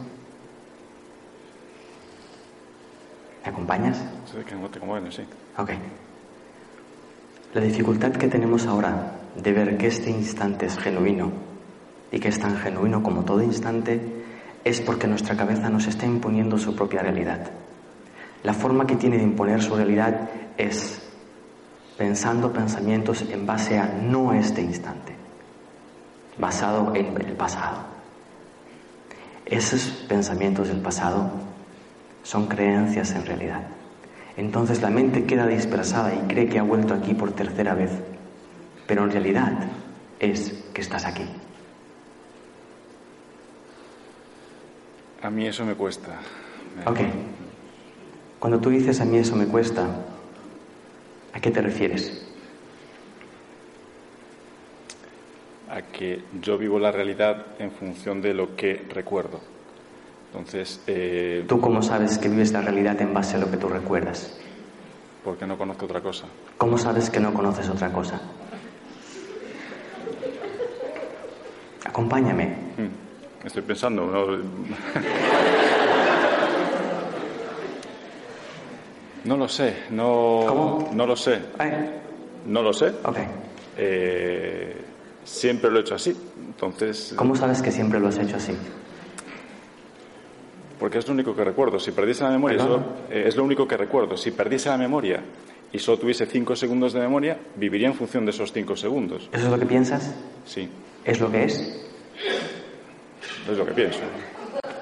¿Me 3.42 3.50
acompañas? 3.50 4.04
Sé 4.30 4.44
que 4.44 4.54
no 4.54 4.68
te 4.68 4.80
sí. 5.10 5.22
Ok. 5.56 5.70
La 7.54 7.60
dificultad 7.62 8.12
que 8.12 8.28
tenemos 8.28 8.66
ahora 8.66 9.12
de 9.42 9.52
ver 9.52 9.78
que 9.78 9.86
este 9.86 10.10
instante 10.10 10.66
es 10.66 10.76
genuino 10.78 11.51
y 12.12 12.20
que 12.20 12.28
es 12.28 12.38
tan 12.38 12.56
genuino 12.58 13.02
como 13.02 13.24
todo 13.24 13.42
instante 13.42 14.00
es 14.64 14.80
porque 14.80 15.08
nuestra 15.08 15.36
cabeza 15.36 15.70
nos 15.70 15.86
está 15.86 16.06
imponiendo 16.06 16.58
su 16.58 16.76
propia 16.76 17.02
realidad. 17.02 17.50
La 18.44 18.52
forma 18.52 18.86
que 18.86 18.96
tiene 18.96 19.16
de 19.16 19.24
imponer 19.24 19.62
su 19.62 19.74
realidad 19.74 20.28
es 20.56 21.00
pensando 21.96 22.52
pensamientos 22.52 23.22
en 23.22 23.46
base 23.46 23.78
a 23.78 23.86
no 23.86 24.32
este 24.32 24.60
instante, 24.60 25.14
basado 26.38 26.94
en 26.94 27.06
el 27.20 27.32
pasado. 27.32 27.78
Esos 29.46 29.82
pensamientos 30.08 30.68
del 30.68 30.80
pasado 30.80 31.30
son 32.22 32.46
creencias 32.46 33.12
en 33.12 33.26
realidad. 33.26 33.62
Entonces 34.36 34.80
la 34.80 34.90
mente 34.90 35.24
queda 35.24 35.46
dispersada 35.46 36.14
y 36.14 36.18
cree 36.28 36.48
que 36.48 36.58
ha 36.58 36.62
vuelto 36.62 36.94
aquí 36.94 37.14
por 37.14 37.32
tercera 37.32 37.74
vez, 37.74 37.90
pero 38.86 39.04
en 39.04 39.10
realidad 39.10 39.52
es 40.20 40.52
que 40.72 40.80
estás 40.80 41.04
aquí. 41.04 41.24
A 45.22 45.30
mí 45.30 45.46
eso 45.46 45.64
me 45.64 45.74
cuesta. 45.74 46.18
Ok. 46.86 47.00
Cuando 48.38 48.58
tú 48.58 48.70
dices 48.70 49.00
a 49.00 49.04
mí 49.04 49.18
eso 49.18 49.36
me 49.36 49.46
cuesta, 49.46 49.86
¿a 51.32 51.40
qué 51.40 51.50
te 51.50 51.62
refieres? 51.62 52.26
A 55.70 55.82
que 55.82 56.24
yo 56.40 56.58
vivo 56.58 56.78
la 56.78 56.90
realidad 56.90 57.46
en 57.58 57.70
función 57.70 58.20
de 58.20 58.34
lo 58.34 58.56
que 58.56 58.84
recuerdo. 58.90 59.40
Entonces, 60.32 60.80
eh, 60.86 61.44
¿Tú 61.46 61.60
cómo 61.60 61.82
sabes 61.82 62.18
que 62.18 62.28
vives 62.28 62.52
la 62.52 62.62
realidad 62.62 63.00
en 63.00 63.14
base 63.14 63.36
a 63.36 63.38
lo 63.38 63.50
que 63.50 63.56
tú 63.56 63.68
recuerdas? 63.68 64.38
porque 65.22 65.46
no 65.46 65.56
conozco 65.56 65.84
otra 65.84 66.00
cosa. 66.00 66.24
¿Cómo 66.58 66.76
sabes 66.76 67.08
que 67.08 67.20
no 67.20 67.32
conoces 67.32 67.68
otra 67.68 67.92
cosa? 67.92 68.20
Acompáñame. 71.84 72.46
Mm, 72.76 73.11
Estoy 73.44 73.62
pensando, 73.62 74.06
¿no? 74.06 74.26
No 79.24 79.36
lo 79.36 79.46
sé, 79.48 79.84
no, 79.90 80.44
¿Cómo? 80.48 80.88
no 80.92 81.06
lo 81.06 81.14
sé, 81.14 81.38
Ay, 81.56 81.70
no 82.46 82.60
lo 82.60 82.72
sé. 82.72 82.88
ok. 83.04 83.18
Eh, 83.76 84.76
siempre 85.24 85.70
lo 85.70 85.78
he 85.78 85.82
hecho 85.82 85.94
así, 85.94 86.10
entonces, 86.48 87.14
¿Cómo 87.16 87.36
sabes 87.36 87.62
que 87.62 87.70
siempre 87.70 88.00
lo 88.00 88.08
has 88.08 88.18
hecho 88.18 88.36
así? 88.36 88.52
porque 90.80 90.98
es 90.98 91.06
lo 91.06 91.14
único 91.14 91.36
que 91.36 91.44
recuerdo. 91.44 91.78
Si 91.78 91.92
perdiese 91.92 92.24
la 92.24 92.30
memoria, 92.30 92.58
solo- 92.58 92.82
eh, 93.08 93.22
es 93.28 93.36
lo 93.36 93.44
único 93.44 93.68
que 93.68 93.76
recuerdo. 93.76 94.16
Si 94.16 94.32
perdiese 94.32 94.68
la 94.68 94.76
memoria 94.76 95.20
y 95.72 95.78
solo 95.78 95.98
tuviese 95.98 96.26
cinco 96.26 96.56
segundos 96.56 96.92
de 96.92 96.98
memoria, 96.98 97.38
viviría 97.54 97.86
en 97.86 97.94
función 97.94 98.24
de 98.24 98.32
esos 98.32 98.52
cinco 98.52 98.74
segundos. 98.74 99.28
¿Eso 99.32 99.44
es 99.44 99.50
lo 99.52 99.58
que 99.60 99.66
piensas? 99.66 100.12
Sí, 100.44 100.68
¿Es 101.04 101.20
lo 101.20 101.30
que 101.30 101.44
es? 101.44 101.72
Es 103.50 103.58
lo 103.58 103.66
que 103.66 103.72
pienso. 103.72 104.00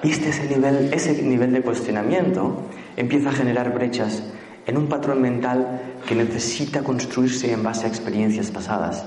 Viste 0.03 0.29
ese 0.29 0.47
nivel, 0.47 0.93
ese 0.93 1.21
nivel 1.21 1.53
de 1.53 1.61
cuestionamiento 1.61 2.69
empieza 2.97 3.29
a 3.29 3.33
generar 3.33 3.73
brechas 3.73 4.23
en 4.65 4.77
un 4.77 4.87
patrón 4.87 5.21
mental 5.21 5.81
que 6.07 6.15
necesita 6.15 6.83
construirse 6.83 7.51
en 7.51 7.63
base 7.63 7.85
a 7.85 7.89
experiencias 7.89 8.51
pasadas, 8.51 9.05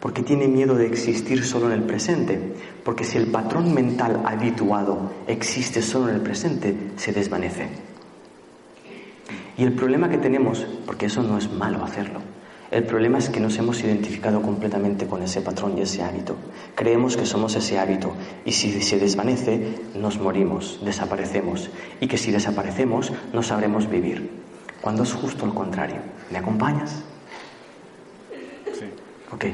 porque 0.00 0.22
tiene 0.22 0.48
miedo 0.48 0.74
de 0.74 0.86
existir 0.86 1.44
solo 1.44 1.66
en 1.66 1.72
el 1.72 1.82
presente, 1.82 2.38
porque 2.84 3.04
si 3.04 3.18
el 3.18 3.26
patrón 3.28 3.74
mental 3.74 4.22
habituado 4.24 5.12
existe 5.26 5.82
solo 5.82 6.08
en 6.08 6.16
el 6.16 6.20
presente, 6.22 6.74
se 6.96 7.12
desvanece. 7.12 7.68
Y 9.58 9.64
el 9.64 9.72
problema 9.72 10.08
que 10.10 10.18
tenemos, 10.18 10.66
porque 10.84 11.06
eso 11.06 11.22
no 11.22 11.38
es 11.38 11.50
malo 11.50 11.82
hacerlo, 11.82 12.20
el 12.70 12.84
problema 12.84 13.18
es 13.18 13.28
que 13.28 13.40
nos 13.40 13.56
hemos 13.58 13.82
identificado 13.82 14.42
completamente 14.42 15.06
con 15.06 15.22
ese 15.22 15.40
patrón 15.40 15.78
y 15.78 15.82
ese 15.82 16.02
hábito. 16.02 16.36
Creemos 16.74 17.16
que 17.16 17.24
somos 17.26 17.54
ese 17.54 17.78
hábito 17.78 18.12
y 18.44 18.52
si 18.52 18.82
se 18.82 18.98
desvanece, 18.98 19.74
nos 19.94 20.18
morimos, 20.18 20.80
desaparecemos. 20.84 21.70
Y 22.00 22.08
que 22.08 22.18
si 22.18 22.32
desaparecemos, 22.32 23.12
no 23.32 23.42
sabremos 23.42 23.88
vivir. 23.88 24.30
Cuando 24.80 25.04
es 25.04 25.12
justo 25.12 25.46
lo 25.46 25.54
contrario. 25.54 25.98
¿Me 26.30 26.38
acompañas? 26.38 27.02
Sí, 28.72 28.86
Ok. 29.32 29.44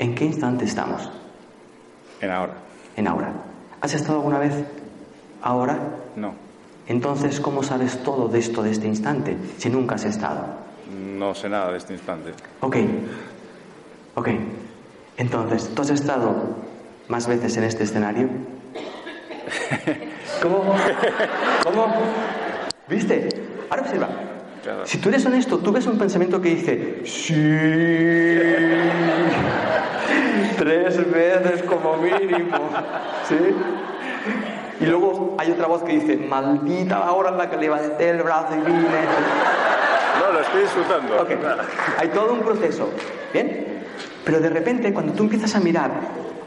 ¿En 0.00 0.14
qué 0.14 0.24
instante 0.24 0.64
estamos? 0.64 1.10
en 2.20 2.30
ahora. 2.30 2.54
En 2.96 3.06
ahora. 3.06 3.32
¿Has 3.80 3.94
estado 3.94 4.18
alguna 4.18 4.38
vez 4.40 4.54
ahora? 5.42 5.78
No, 6.16 6.34
Entonces, 6.88 7.38
¿cómo 7.40 7.62
sabes 7.62 8.02
todo 8.02 8.28
de 8.28 8.40
esto 8.40 8.62
de 8.62 8.72
este 8.72 8.88
instante 8.88 9.36
si 9.58 9.70
nunca 9.70 9.94
has 9.94 10.04
estado? 10.04 10.46
No 11.16 11.34
sé 11.34 11.48
nada 11.48 11.72
de 11.72 11.78
este 11.78 11.94
instante. 11.94 12.32
Ok, 12.60 12.76
ok. 14.14 14.28
Entonces, 15.16 15.74
¿tú 15.74 15.82
has 15.82 15.90
estado 15.90 16.34
más 17.08 17.26
veces 17.26 17.56
en 17.56 17.64
este 17.64 17.82
escenario? 17.84 18.28
¿Cómo? 20.42 20.76
¿Cómo? 21.64 21.94
¿Viste? 22.88 23.28
Ahora 23.70 23.82
observa. 23.82 24.08
Claro. 24.62 24.86
Si 24.86 24.98
tú 24.98 25.08
eres 25.08 25.26
honesto, 25.26 25.58
tú 25.58 25.72
ves 25.72 25.86
un 25.86 25.98
pensamiento 25.98 26.40
que 26.40 26.50
dice, 26.50 27.02
sí, 27.04 27.34
tres 30.58 31.10
veces 31.10 31.62
como 31.62 31.96
mínimo, 31.96 32.58
¿sí? 33.28 33.36
Y 34.80 34.86
luego 34.86 35.34
hay 35.38 35.50
otra 35.50 35.66
voz 35.66 35.82
que 35.82 35.98
dice, 35.98 36.16
maldita 36.16 37.00
la 37.00 37.12
hora 37.12 37.30
en 37.30 37.38
la 37.38 37.50
que 37.50 37.56
levanté 37.56 38.10
el 38.10 38.22
brazo 38.22 38.54
y 38.54 38.60
vine. 38.60 38.78
Lo 40.32 40.40
estoy 40.40 40.62
disfrutando. 40.62 41.22
Ok, 41.22 41.30
hay 41.98 42.08
todo 42.08 42.34
un 42.34 42.40
proceso, 42.40 42.90
¿bien? 43.32 43.82
Pero 44.24 44.40
de 44.40 44.50
repente, 44.50 44.92
cuando 44.92 45.14
tú 45.14 45.22
empiezas 45.22 45.54
a 45.56 45.60
mirar 45.60 45.90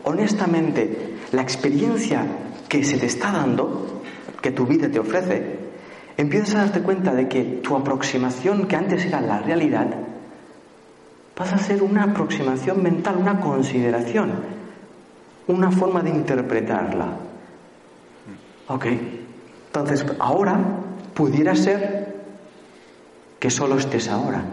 honestamente 0.04 1.18
la 1.32 1.42
experiencia 1.42 2.26
que 2.70 2.84
se 2.84 2.98
te 2.98 3.08
está 3.08 3.32
dando, 3.32 4.02
que 4.42 4.52
tu 4.52 4.66
vida 4.66 4.90
te 4.90 5.00
ofrece, 5.00 5.60
empiezas 6.18 6.56
a 6.56 6.58
darte 6.60 6.82
cuenta 6.82 7.14
de 7.14 7.28
que 7.28 7.44
tu 7.64 7.76
aproximación, 7.76 8.68
que 8.68 8.76
antes 8.76 9.06
era 9.06 9.20
la 9.22 9.40
realidad, 9.40 9.88
pasa 11.36 11.56
a 11.56 11.60
ser 11.60 11.82
una 11.82 12.04
aproximación 12.04 12.84
mental, 12.84 13.18
una 13.18 13.40
consideración, 13.40 14.32
una 15.48 15.72
forma 15.72 16.02
de 16.02 16.12
interpretarla. 16.12 17.08
Ok, 18.68 18.86
entonces 19.68 20.06
ahora 20.20 20.60
pudiera 21.14 21.56
ser 21.56 22.21
que 23.42 23.50
solo 23.50 23.76
estés 23.76 24.08
ahora. 24.08 24.44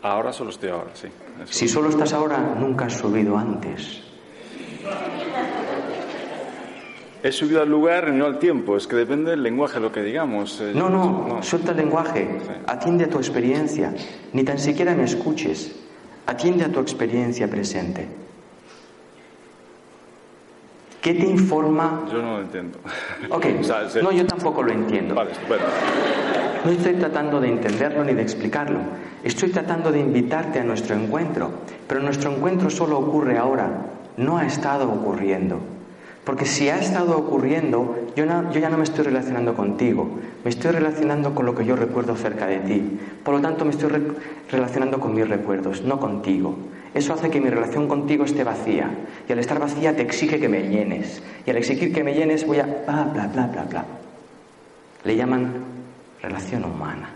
Ahora 0.00 0.32
solo 0.32 0.50
estoy 0.50 0.70
ahora, 0.70 0.90
sí. 0.94 1.08
Si 1.50 1.66
solo 1.66 1.88
estás 1.88 2.12
ahora, 2.12 2.38
nunca 2.38 2.86
has 2.86 2.92
subido 2.92 3.36
antes. 3.36 4.04
He 7.20 7.32
subido 7.32 7.62
al 7.62 7.68
lugar 7.68 8.08
y 8.08 8.12
no 8.12 8.26
al 8.26 8.38
tiempo, 8.38 8.76
es 8.76 8.86
que 8.86 8.94
depende 8.94 9.32
del 9.32 9.42
lenguaje, 9.42 9.80
lo 9.80 9.90
que 9.90 10.02
digamos. 10.02 10.60
Eh, 10.60 10.72
no, 10.72 10.88
no, 10.88 11.42
suelta 11.42 11.72
el 11.72 11.78
lenguaje, 11.78 12.38
atiende 12.68 13.06
a 13.06 13.10
tu 13.10 13.18
experiencia, 13.18 13.92
ni 14.32 14.44
tan 14.44 14.60
siquiera 14.60 14.94
me 14.94 15.02
escuches, 15.02 15.74
atiende 16.26 16.64
a 16.64 16.68
tu 16.70 16.78
experiencia 16.78 17.50
presente. 17.50 18.06
¿Qué 21.00 21.14
te 21.14 21.26
informa? 21.26 22.06
Yo 22.12 22.20
no 22.20 22.38
lo 22.38 22.42
entiendo. 22.42 22.78
Ok, 23.30 23.46
no, 24.02 24.12
yo 24.12 24.26
tampoco 24.26 24.62
lo 24.62 24.72
entiendo. 24.72 25.14
Vale, 25.14 25.32
estupendo. 25.32 25.64
No 26.64 26.70
estoy 26.72 26.94
tratando 26.94 27.40
de 27.40 27.48
entenderlo 27.48 28.04
ni 28.04 28.14
de 28.14 28.22
explicarlo. 28.22 28.80
Estoy 29.22 29.50
tratando 29.50 29.92
de 29.92 30.00
invitarte 30.00 30.58
a 30.58 30.64
nuestro 30.64 30.96
encuentro. 30.96 31.50
Pero 31.86 32.00
nuestro 32.02 32.32
encuentro 32.32 32.68
solo 32.68 32.98
ocurre 32.98 33.38
ahora, 33.38 33.70
no 34.16 34.38
ha 34.38 34.46
estado 34.46 34.90
ocurriendo. 34.90 35.60
Porque 36.24 36.44
si 36.44 36.68
ha 36.68 36.78
estado 36.78 37.16
ocurriendo, 37.16 37.96
yo, 38.14 38.24
yo, 38.26 38.60
ya 38.60 38.68
no 38.68 38.76
me 38.76 38.84
estoy 38.84 39.04
relacionando 39.04 39.54
contigo, 39.54 40.10
me 40.44 40.50
estoy 40.50 40.72
relacionando 40.72 41.34
con 41.34 41.46
lo 41.46 41.54
que 41.54 41.64
yo 41.64 41.74
recuerdo 41.74 42.16
cerca 42.16 42.46
de 42.46 42.58
ti. 42.58 42.98
Por 43.24 43.34
lo 43.34 43.40
tanto, 43.40 43.64
me 43.64 43.70
estoy 43.70 43.90
relacionando 44.50 45.00
con 45.00 45.14
mis 45.14 45.26
recuerdos, 45.26 45.80
no 45.82 45.98
contigo. 45.98 46.54
Eso 46.94 47.14
hace 47.14 47.30
que 47.30 47.40
mi 47.40 47.50
relación 47.50 47.86
contigo 47.86 48.24
esté 48.24 48.44
vacía. 48.44 48.90
Y 49.28 49.32
al 49.32 49.38
estar 49.38 49.58
vacía 49.58 49.94
te 49.94 50.02
exige 50.02 50.40
que 50.40 50.48
me 50.48 50.68
llenes. 50.68 51.22
Y 51.46 51.50
al 51.50 51.56
exigir 51.56 51.92
que 51.92 52.02
me 52.02 52.14
llenes 52.14 52.46
voy 52.46 52.58
a... 52.58 52.64
bla, 52.64 53.10
bla, 53.12 53.26
bla, 53.26 53.46
bla, 53.46 53.64
bla. 53.64 53.84
Le 55.04 55.16
llaman 55.16 55.52
relación 56.22 56.64
humana. 56.64 57.10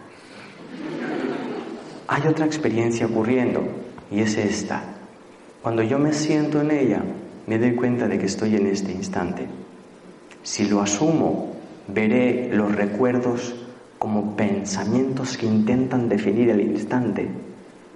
Hay 2.08 2.26
otra 2.26 2.46
experiencia 2.46 3.06
ocurriendo 3.06 3.62
y 4.10 4.20
es 4.20 4.36
esta. 4.36 4.82
Cuando 5.62 5.82
yo 5.82 5.98
me 5.98 6.12
siento 6.12 6.60
en 6.60 6.70
ella, 6.70 7.02
me 7.46 7.58
doy 7.58 7.74
cuenta 7.74 8.06
de 8.06 8.18
que 8.18 8.26
estoy 8.26 8.56
en 8.56 8.66
este 8.66 8.92
instante. 8.92 9.46
Si 10.42 10.68
lo 10.68 10.80
asumo, 10.80 11.54
veré 11.88 12.50
los 12.52 12.74
recuerdos 12.74 13.54
como 13.98 14.36
pensamientos 14.36 15.36
que 15.38 15.46
intentan 15.46 16.08
definir 16.08 16.50
el 16.50 16.60
instante, 16.60 17.28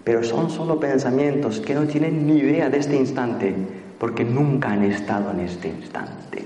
pero 0.06 0.22
son 0.22 0.50
solo 0.50 0.78
pensamientos 0.78 1.58
que 1.58 1.74
no 1.74 1.84
tienen 1.84 2.28
ni 2.28 2.34
idea 2.34 2.70
de 2.70 2.78
este 2.78 2.94
instante 2.94 3.52
porque 3.98 4.24
nunca 4.24 4.70
han 4.70 4.84
estado 4.84 5.32
en 5.32 5.40
este 5.40 5.66
instante. 5.66 6.44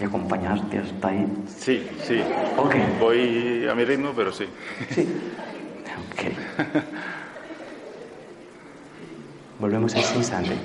¿Me 0.00 0.06
acompañaste 0.06 0.78
hasta 0.78 1.06
ahí? 1.06 1.24
Sí, 1.46 1.88
sí. 2.02 2.20
Ok. 2.56 2.74
Voy 2.98 3.64
a 3.70 3.76
mi 3.76 3.84
ritmo, 3.84 4.10
pero 4.16 4.32
sí. 4.32 4.46
Sí. 4.90 5.06
Ok. 6.10 6.32
Volvemos 9.60 9.94
a 9.94 10.00
este 10.00 10.18
instante. 10.18 10.56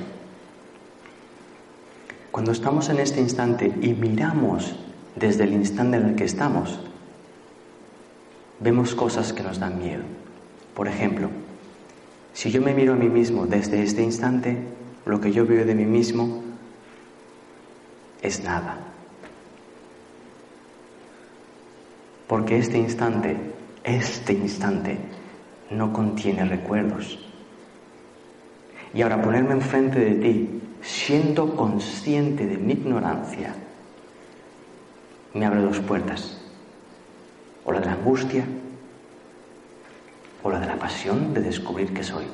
Cuando 2.31 2.51
estamos 2.53 2.89
en 2.89 2.97
este 2.97 3.19
instante 3.19 3.71
y 3.83 3.93
miramos 3.93 4.75
desde 5.15 5.43
el 5.43 5.53
instante 5.53 5.97
en 5.97 6.05
el 6.07 6.15
que 6.15 6.23
estamos, 6.23 6.79
vemos 8.59 8.95
cosas 8.95 9.31
que 9.31 9.43
nos 9.43 9.59
dan 9.59 9.77
miedo. 9.77 10.01
Por 10.77 10.87
ejemplo, 10.87 11.31
si 12.33 12.51
yo 12.51 12.61
me 12.61 12.71
miro 12.71 12.93
a 12.93 12.95
mí 12.95 13.09
mismo 13.09 13.47
desde 13.47 13.81
este 13.81 14.03
instante, 14.03 14.55
lo 15.07 15.19
que 15.19 15.31
yo 15.31 15.43
veo 15.43 15.65
de 15.65 15.73
mí 15.73 15.85
mismo 15.85 16.43
es 18.21 18.43
nada. 18.43 18.77
Porque 22.27 22.59
este 22.59 22.77
instante, 22.77 23.37
este 23.83 24.33
instante, 24.33 24.99
no 25.71 25.91
contiene 25.91 26.45
recuerdos. 26.45 27.27
Y 28.93 29.01
ahora 29.01 29.19
ponerme 29.19 29.53
enfrente 29.53 29.99
de 29.99 30.13
ti 30.13 30.61
siendo 30.83 31.55
consciente 31.55 32.45
de 32.45 32.57
mi 32.59 32.73
ignorancia, 32.73 33.55
me 35.33 35.43
abre 35.43 35.61
dos 35.61 35.79
puertas. 35.79 36.39
O 37.65 37.71
la 37.71 37.79
de 37.79 37.87
la 37.87 37.93
angustia, 37.93 38.45
o 40.47 40.51
la 40.51 40.59
de 40.59 40.67
la 40.67 40.79
pasión 40.79 41.33
de 41.33 41.41
descubrir 41.41 41.93
que 41.93 42.03
soy. 42.03 42.25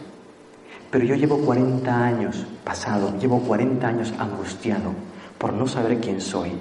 Pero 0.91 1.03
yo 1.05 1.15
llevo 1.15 1.39
40 1.39 2.05
años 2.05 2.45
pasado, 2.63 3.17
llevo 3.17 3.39
40 3.39 3.87
años 3.87 4.13
angustiado 4.19 4.93
por 5.39 5.51
no 5.53 5.67
saber 5.67 5.99
quién 5.99 6.21
soy, 6.21 6.51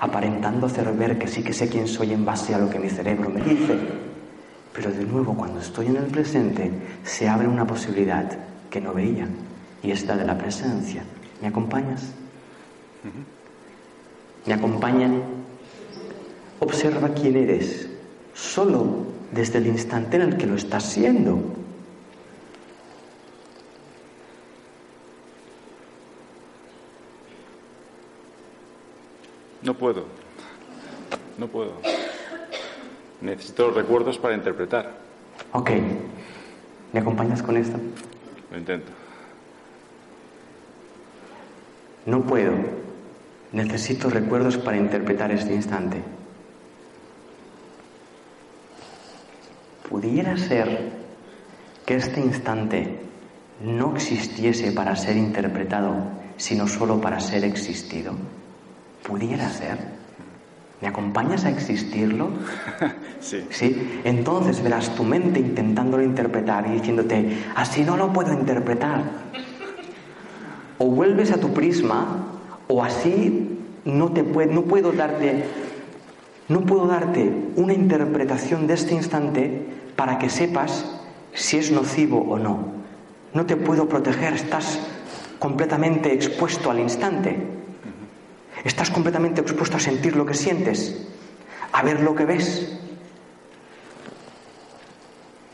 aparentando 0.00 0.66
hacer 0.66 0.92
ver 0.94 1.16
que 1.16 1.28
sí 1.28 1.44
que 1.44 1.52
sé 1.52 1.68
quién 1.68 1.86
soy 1.86 2.12
en 2.12 2.24
base 2.24 2.54
a 2.54 2.58
lo 2.58 2.68
que 2.68 2.80
mi 2.80 2.90
cerebro 2.90 3.30
me 3.30 3.40
dice. 3.40 3.78
Pero 4.72 4.90
de 4.90 5.04
nuevo, 5.04 5.34
cuando 5.34 5.60
estoy 5.60 5.86
en 5.86 5.96
el 5.96 6.06
presente, 6.06 6.70
se 7.04 7.28
abre 7.28 7.46
una 7.46 7.64
posibilidad 7.64 8.26
que 8.68 8.80
no 8.80 8.92
veía, 8.92 9.28
y 9.82 9.92
esta 9.92 10.16
de 10.16 10.24
la 10.26 10.36
presencia. 10.36 11.04
¿Me 11.40 11.48
acompañas? 11.48 12.12
¿Me 14.44 14.54
acompañan? 14.54 15.22
Observa 16.58 17.10
quién 17.10 17.36
eres, 17.36 17.88
solo 18.34 19.15
desde 19.32 19.58
el 19.58 19.66
instante 19.66 20.16
en 20.16 20.22
el 20.22 20.36
que 20.36 20.46
lo 20.46 20.56
estás 20.56 20.84
siendo. 20.84 21.38
No 29.62 29.74
puedo, 29.74 30.04
no 31.38 31.48
puedo. 31.48 31.72
Necesito 33.20 33.70
recuerdos 33.70 34.18
para 34.18 34.34
interpretar. 34.34 34.92
Ok, 35.52 35.70
¿me 36.92 37.00
acompañas 37.00 37.42
con 37.42 37.56
esto? 37.56 37.76
Lo 38.50 38.58
intento. 38.58 38.92
No 42.04 42.22
puedo. 42.22 42.52
Necesito 43.52 44.08
recuerdos 44.08 44.56
para 44.56 44.76
interpretar 44.76 45.32
este 45.32 45.54
instante. 45.54 46.02
¿Pudiera 49.88 50.36
ser 50.36 50.92
que 51.84 51.96
este 51.96 52.20
instante 52.20 53.00
no 53.62 53.94
existiese 53.94 54.72
para 54.72 54.96
ser 54.96 55.16
interpretado, 55.16 55.94
sino 56.36 56.66
solo 56.66 57.00
para 57.00 57.20
ser 57.20 57.44
existido? 57.44 58.12
¿Pudiera 59.06 59.48
ser? 59.50 59.78
¿Me 60.80 60.88
acompañas 60.88 61.44
a 61.44 61.50
existirlo? 61.50 62.30
Sí. 63.18 63.44
Sí. 63.50 64.00
Entonces 64.04 64.62
verás 64.62 64.94
tu 64.94 65.02
mente 65.02 65.40
intentándolo 65.40 66.04
interpretar 66.04 66.66
y 66.68 66.72
diciéndote, 66.72 67.38
así 67.56 67.82
no 67.82 67.96
lo 67.96 68.12
puedo 68.12 68.32
interpretar 68.32 69.02
o 70.78 70.86
vuelves 70.86 71.32
a 71.32 71.40
tu 71.40 71.52
prisma 71.52 72.26
o 72.68 72.84
así 72.84 73.58
no 73.84 74.12
te 74.12 74.22
puedo, 74.22 74.52
no 74.52 74.62
puedo 74.62 74.92
darte 74.92 75.44
no 76.48 76.60
puedo 76.60 76.86
darte 76.86 77.32
una 77.56 77.72
interpretación 77.72 78.66
de 78.66 78.74
este 78.74 78.94
instante 78.94 79.66
para 79.96 80.18
que 80.18 80.30
sepas 80.30 80.84
si 81.34 81.58
es 81.58 81.70
nocivo 81.70 82.20
o 82.20 82.38
no. 82.38 82.76
No 83.34 83.46
te 83.46 83.56
puedo 83.56 83.88
proteger, 83.88 84.34
estás 84.34 84.80
completamente 85.38 86.12
expuesto 86.12 86.70
al 86.70 86.80
instante. 86.80 87.36
Estás 88.64 88.90
completamente 88.90 89.40
expuesto 89.40 89.76
a 89.76 89.80
sentir 89.80 90.16
lo 90.16 90.24
que 90.24 90.34
sientes, 90.34 91.06
a 91.72 91.82
ver 91.82 92.00
lo 92.00 92.14
que 92.14 92.24
ves. 92.24 92.78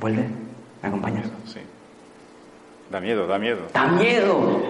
Vuelve, 0.01 0.27
¿me 0.83 0.89
acompañas? 0.89 1.27
Sí. 1.47 1.61
Da 2.91 3.01
miedo, 3.01 3.27
da 3.27 3.39
miedo. 3.39 3.63
Da 3.73 3.87
miedo. 3.87 4.63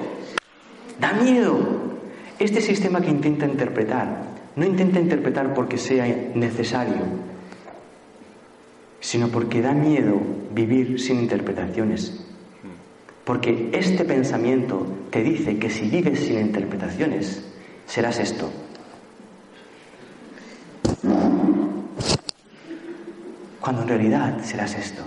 Da 0.98 1.12
miedo. 1.12 1.58
Este 2.38 2.60
sistema 2.60 3.00
que 3.00 3.10
intenta 3.10 3.46
interpretar, 3.46 4.22
no 4.56 4.66
intenta 4.66 5.00
interpretar 5.00 5.54
porque 5.54 5.78
sea 5.78 6.06
necesario, 6.34 7.02
sino 9.00 9.28
porque 9.28 9.62
da 9.62 9.72
miedo 9.72 10.20
vivir 10.54 11.00
sin 11.00 11.20
interpretaciones. 11.20 12.24
Porque 13.24 13.70
este 13.72 14.04
pensamiento 14.04 14.86
te 15.10 15.22
dice 15.22 15.58
que 15.58 15.70
si 15.70 15.88
vives 15.88 16.20
sin 16.20 16.40
interpretaciones, 16.40 17.44
serás 17.86 18.18
esto. 18.18 18.50
Cuando 23.60 23.82
en 23.82 23.88
realidad 23.88 24.42
serás 24.42 24.74
esto. 24.74 25.02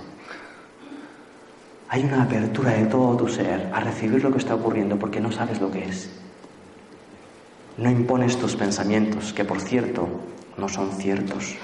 Hay 1.90 2.04
una 2.04 2.24
apertura 2.24 2.72
de 2.72 2.86
todo 2.86 3.16
tu 3.18 3.28
ser 3.28 3.70
a 3.74 3.80
recibir 3.82 4.24
lo 4.24 4.32
que 4.32 4.40
está 4.40 4.56
ocurriendo 4.56 4.98
porque 4.98 5.20
no 5.20 5.32
sabes 5.32 5.62
lo 5.62 5.70
que 5.70 5.86
es. 5.86 6.10
No 7.78 7.92
impones 7.92 8.38
tus 8.38 8.56
pensamientos, 8.56 9.34
que 9.34 9.44
por 9.44 9.60
cierto 9.60 10.08
no 10.58 10.70
son 10.70 10.92
ciertos. 10.94 11.56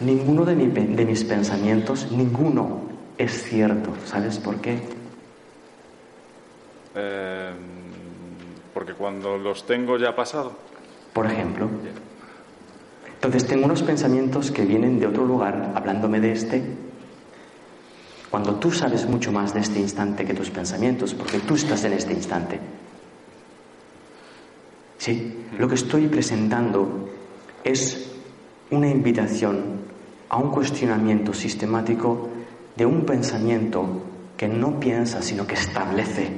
Ninguno 0.00 0.44
de, 0.44 0.54
mis 0.54 1.24
pensamientos, 1.24 2.12
ninguno 2.12 2.82
es 3.16 3.42
cierto. 3.42 3.90
¿Sabes 4.04 4.38
por 4.38 4.60
qué? 4.60 4.74
Em, 6.94 7.56
porque 8.72 8.94
cuando 8.94 9.36
los 9.36 9.66
tengo 9.66 9.98
ya 9.98 10.14
pasado. 10.14 10.52
Por 11.12 11.26
ejemplo, 11.26 11.68
Entonces 13.14 13.44
tengo 13.44 13.64
unos 13.64 13.82
pensamientos 13.82 14.52
que 14.52 14.64
vienen 14.64 15.00
de 15.00 15.08
otro 15.08 15.24
lugar, 15.24 15.72
hablándome 15.74 16.20
de 16.20 16.30
este. 16.30 16.62
Cuando 18.30 18.54
tú 18.56 18.70
sabes 18.70 19.06
mucho 19.06 19.32
más 19.32 19.52
de 19.52 19.60
este 19.60 19.80
instante 19.80 20.24
que 20.24 20.34
tus 20.34 20.50
pensamientos, 20.50 21.14
porque 21.14 21.40
tú 21.40 21.56
estás 21.56 21.82
en 21.82 21.94
este 21.94 22.12
instante. 22.12 22.60
¿Sí? 24.98 25.44
Lo 25.58 25.68
que 25.68 25.76
estoy 25.76 26.08
presentando 26.08 27.08
es 27.64 28.10
una 28.70 28.88
invitación 28.88 29.78
a 30.28 30.36
un 30.36 30.50
cuestionamiento 30.50 31.32
sistemático 31.32 32.28
de 32.76 32.84
un 32.84 33.06
pensamiento 33.06 34.02
que 34.36 34.48
no 34.48 34.78
piensa, 34.78 35.22
sino 35.22 35.46
que 35.46 35.54
establece. 35.54 36.30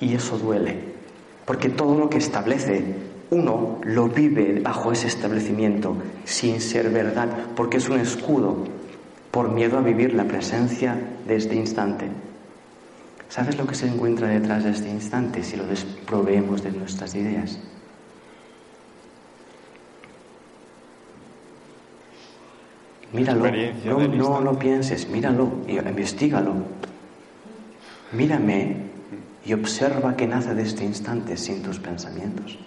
Y 0.00 0.14
eso 0.14 0.38
duele, 0.38 0.76
porque 1.44 1.68
todo 1.68 1.98
lo 1.98 2.08
que 2.08 2.18
establece 2.18 2.84
uno 3.30 3.78
lo 3.84 4.08
vive 4.08 4.60
bajo 4.60 4.92
ese 4.92 5.08
establecimiento 5.08 5.96
sin 6.24 6.60
ser 6.60 6.90
verdad, 6.90 7.28
porque 7.54 7.76
es 7.76 7.88
un 7.88 8.00
escudo 8.00 8.64
por 9.30 9.50
miedo 9.50 9.78
a 9.78 9.82
vivir 9.82 10.14
la 10.14 10.24
presencia 10.24 10.96
de 11.26 11.36
este 11.36 11.56
instante. 11.56 12.06
¿Sabes 13.28 13.58
lo 13.58 13.66
que 13.66 13.74
se 13.74 13.86
encuentra 13.86 14.28
detrás 14.28 14.64
de 14.64 14.70
este 14.70 14.88
instante 14.88 15.42
si 15.42 15.56
lo 15.56 15.66
desproveemos 15.66 16.62
de 16.62 16.72
nuestras 16.72 17.14
ideas? 17.14 17.58
Míralo, 23.12 23.50
no, 23.84 24.08
no 24.08 24.40
lo 24.40 24.58
pienses, 24.58 25.08
míralo 25.08 25.50
y 25.66 25.78
investigalo. 25.78 26.54
Mírame 28.12 28.76
y 29.44 29.52
observa 29.52 30.16
qué 30.16 30.26
nace 30.26 30.54
de 30.54 30.62
este 30.62 30.84
instante 30.84 31.36
sin 31.36 31.62
tus 31.62 31.78
pensamientos. 31.78 32.58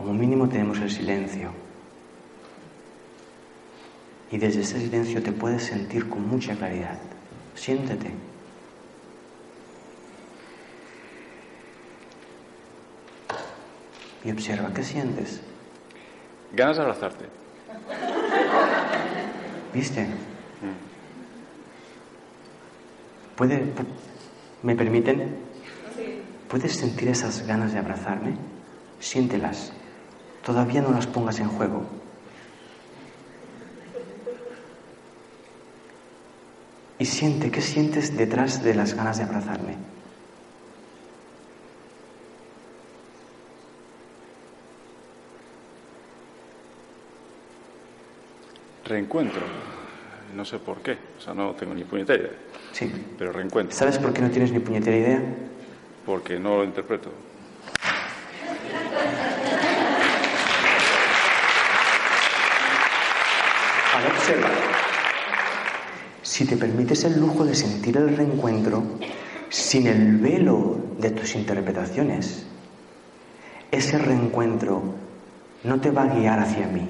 Como 0.00 0.14
mínimo 0.14 0.48
tenemos 0.48 0.78
el 0.80 0.90
silencio. 0.90 1.50
Y 4.29 4.29
desde 4.40 4.62
ese 4.62 4.80
silencio 4.80 5.22
te 5.22 5.32
puedes 5.32 5.64
sentir 5.64 6.08
con 6.08 6.26
mucha 6.26 6.56
claridad. 6.56 6.98
Siéntete. 7.54 8.10
Y 14.24 14.30
observa 14.30 14.72
qué 14.72 14.82
sientes. 14.82 15.42
Ganas 16.54 16.76
de 16.76 16.82
abrazarte. 16.82 17.26
¿Viste? 19.74 20.06
¿Puede, 23.36 23.62
¿Me 24.62 24.74
permiten? 24.74 25.36
¿Puedes 26.48 26.76
sentir 26.76 27.08
esas 27.08 27.46
ganas 27.46 27.74
de 27.74 27.78
abrazarme? 27.78 28.36
Siéntelas. 29.00 29.72
Todavía 30.44 30.80
no 30.80 30.92
las 30.92 31.06
pongas 31.06 31.40
en 31.40 31.48
juego. 31.48 31.99
Y 37.00 37.06
siente, 37.06 37.50
¿qué 37.50 37.62
sientes 37.62 38.14
detrás 38.14 38.62
de 38.62 38.74
las 38.74 38.92
ganas 38.92 39.16
de 39.16 39.24
abrazarme? 39.24 39.74
Reencuentro. 48.84 49.40
No 50.36 50.44
sé 50.44 50.58
por 50.58 50.82
qué. 50.82 50.98
O 51.18 51.20
sea, 51.22 51.32
no 51.32 51.52
tengo 51.54 51.72
ni 51.72 51.84
puñetera 51.84 52.18
idea. 52.22 52.38
Sí. 52.72 52.92
Pero 53.16 53.32
reencuentro. 53.32 53.74
¿Sabes 53.74 53.98
por 53.98 54.12
qué 54.12 54.20
no 54.20 54.28
tienes 54.28 54.52
ni 54.52 54.58
puñetera 54.58 54.94
idea? 54.94 55.22
Porque 56.04 56.38
no 56.38 56.58
lo 56.58 56.64
interpreto. 56.64 57.10
observa. 64.06 64.79
Si 66.40 66.46
te 66.46 66.56
permites 66.56 67.04
el 67.04 67.20
lujo 67.20 67.44
de 67.44 67.54
sentir 67.54 67.98
el 67.98 68.16
reencuentro 68.16 68.82
sin 69.50 69.86
el 69.86 70.16
velo 70.16 70.78
de 70.96 71.10
tus 71.10 71.34
interpretaciones, 71.34 72.46
ese 73.70 73.98
reencuentro 73.98 74.82
no 75.64 75.80
te 75.82 75.90
va 75.90 76.04
a 76.04 76.06
guiar 76.06 76.40
hacia 76.40 76.66
mí, 76.66 76.88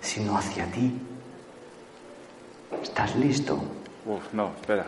sino 0.00 0.38
hacia 0.38 0.66
ti. 0.66 1.00
¿Estás 2.80 3.16
listo? 3.16 3.60
Uf, 4.04 4.32
no, 4.32 4.52
espera. 4.60 4.86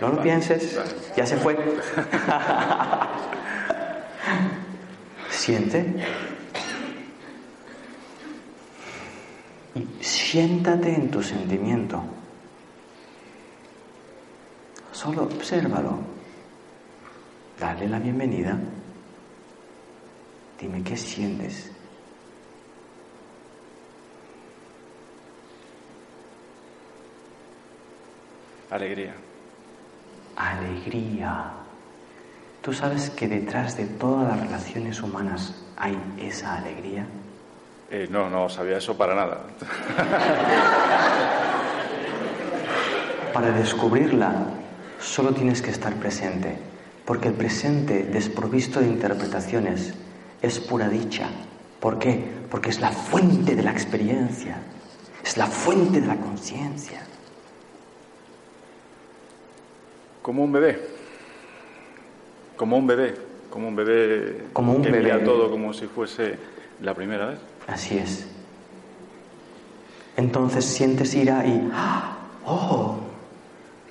No 0.00 0.08
lo 0.08 0.22
pienses, 0.22 0.80
ya 1.14 1.26
se 1.26 1.36
fue. 1.36 1.58
Siente. 5.40 5.86
Y 9.74 10.04
siéntate 10.04 10.94
en 10.94 11.10
tu 11.10 11.22
sentimiento. 11.22 12.02
Solo 14.92 15.22
obsérvalo. 15.22 15.98
Dale 17.58 17.88
la 17.88 17.98
bienvenida. 17.98 18.58
Dime 20.60 20.82
qué 20.82 20.96
sientes. 20.96 21.70
Alegría 28.70 29.14
alegría. 30.40 31.59
¿Tú 32.62 32.72
sabes 32.74 33.10
que 33.10 33.26
detrás 33.26 33.78
de 33.78 33.86
todas 33.86 34.28
las 34.28 34.38
relaciones 34.38 35.02
humanas 35.02 35.54
hay 35.78 35.98
esa 36.18 36.56
alegría? 36.56 37.06
Eh, 37.90 38.06
no, 38.10 38.28
no 38.28 38.50
sabía 38.50 38.76
eso 38.76 38.98
para 38.98 39.14
nada. 39.14 39.44
para 43.32 43.50
descubrirla, 43.52 44.44
solo 45.00 45.32
tienes 45.32 45.62
que 45.62 45.70
estar 45.70 45.94
presente, 45.94 46.58
porque 47.06 47.28
el 47.28 47.34
presente 47.34 48.02
desprovisto 48.02 48.80
de 48.80 48.88
interpretaciones 48.88 49.94
es 50.42 50.60
pura 50.60 50.90
dicha. 50.90 51.28
¿Por 51.80 51.98
qué? 51.98 52.22
Porque 52.50 52.68
es 52.68 52.80
la 52.80 52.90
fuente 52.90 53.56
de 53.56 53.62
la 53.62 53.72
experiencia, 53.72 54.58
es 55.24 55.38
la 55.38 55.46
fuente 55.46 56.02
de 56.02 56.06
la 56.06 56.16
conciencia. 56.16 57.00
Como 60.20 60.44
un 60.44 60.52
bebé. 60.52 60.99
Como 62.60 62.76
un 62.76 62.86
bebé. 62.86 63.16
Como 63.48 63.68
un 63.68 63.74
bebé 63.74 64.48
como 64.52 64.72
un 64.72 64.82
que 64.82 64.90
bebé. 64.90 65.04
mira 65.04 65.24
todo 65.24 65.50
como 65.50 65.72
si 65.72 65.86
fuese 65.86 66.38
la 66.82 66.92
primera 66.92 67.24
vez. 67.24 67.38
Así 67.66 67.96
es. 67.96 68.26
Entonces 70.14 70.66
sientes 70.66 71.14
ira 71.14 71.46
y 71.46 71.70
¡ah! 71.72 72.18
¡Oh! 72.44 72.98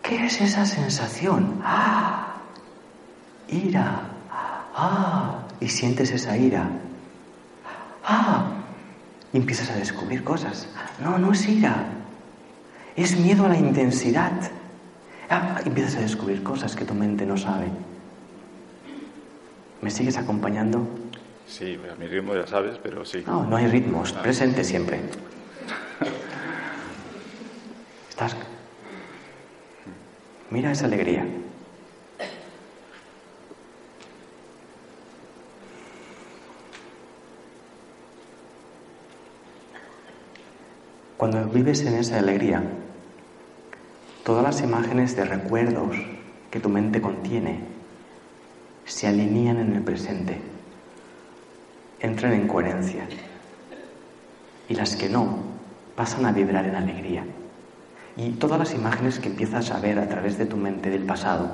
¿Qué 0.04 0.24
es 0.24 0.40
esa 0.42 0.68
sensación? 0.68 1.60
¡Ah! 1.64 2.36
Ira. 3.48 4.04
¡Ah! 4.76 5.48
Y 5.60 5.68
sientes 5.68 6.12
esa 6.12 6.38
ira. 6.38 6.70
¡Ah! 8.06 8.52
Y 9.34 9.38
empiezas 9.38 9.72
a 9.72 9.78
descubrir 9.78 10.24
cosas. 10.24 10.68
No, 11.04 11.18
no 11.18 11.32
es 11.32 11.50
ira. 11.50 11.86
Es 12.96 13.18
miedo 13.18 13.46
a 13.46 13.50
la 13.50 13.58
intensidad. 13.58 14.34
Ah, 15.28 15.60
empiezas 15.66 15.96
a 15.96 16.02
descubrir 16.02 16.44
cosas 16.44 16.76
que 16.76 16.86
tu 16.86 16.94
mente 16.94 17.26
no 17.26 17.36
sabe. 17.36 17.70
¿Me 19.82 19.90
sigues 19.90 20.18
acompañando? 20.18 20.88
Sí, 21.48 21.80
a 21.92 21.96
mi 21.96 22.08
ritmo 22.08 22.36
ya 22.36 22.46
sabes, 22.46 22.78
pero 22.82 23.06
sí. 23.06 23.24
No, 23.26 23.46
no 23.46 23.56
hay 23.56 23.68
ritmos, 23.68 24.14
ah. 24.18 24.22
presente 24.22 24.64
siempre. 24.64 25.00
¿Estás? 28.10 28.36
Mira 30.52 30.72
esa 30.72 30.86
alegría. 30.86 31.26
Cuando 41.18 41.46
vives 41.46 41.82
en 41.82 41.96
esa 41.96 42.18
alegría, 42.20 42.64
todas 44.24 44.44
las 44.44 44.62
imágenes 44.62 45.16
de 45.16 45.26
recuerdos 45.26 45.96
que 46.52 46.60
tu 46.60 46.70
mente 46.70 47.02
contiene 47.02 47.79
se 48.90 49.08
alinean 49.08 49.60
en 49.60 49.76
el 49.76 49.84
presente, 49.84 50.36
entran 52.00 52.34
en 52.34 52.48
coherencia 52.48 53.08
y 54.68 54.74
las 54.74 54.96
que 54.96 55.08
no 55.08 55.38
pasan 55.96 56.26
a 56.26 56.32
vibrar 56.32 56.66
en 56.66 56.76
alegría. 56.76 57.24
Y 58.18 58.32
todas 58.32 58.58
las 58.58 58.74
imágenes 58.74 59.20
que 59.20 59.30
empiezas 59.30 59.70
a 59.70 59.80
ver 59.80 60.00
a 60.00 60.10
través 60.10 60.40
de 60.40 60.48
tu 60.48 60.58
mente 60.58 60.90
del 60.90 61.04
pasado, 61.04 61.52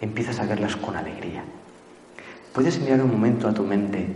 empiezas 0.00 0.38
a 0.38 0.46
verlas 0.46 0.76
con 0.76 0.96
alegría. 0.96 1.42
Puedes 2.52 2.80
mirar 2.80 3.02
un 3.02 3.10
momento 3.10 3.48
a 3.48 3.54
tu 3.54 3.64
mente 3.64 4.06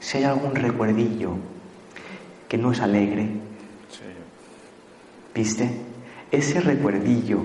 si 0.00 0.18
hay 0.18 0.24
algún 0.24 0.54
recuerdillo 0.54 1.32
que 2.48 2.56
no 2.56 2.72
es 2.72 2.80
alegre. 2.80 3.28
¿Viste? 5.34 5.70
Ese 6.30 6.60
recuerdillo 6.60 7.42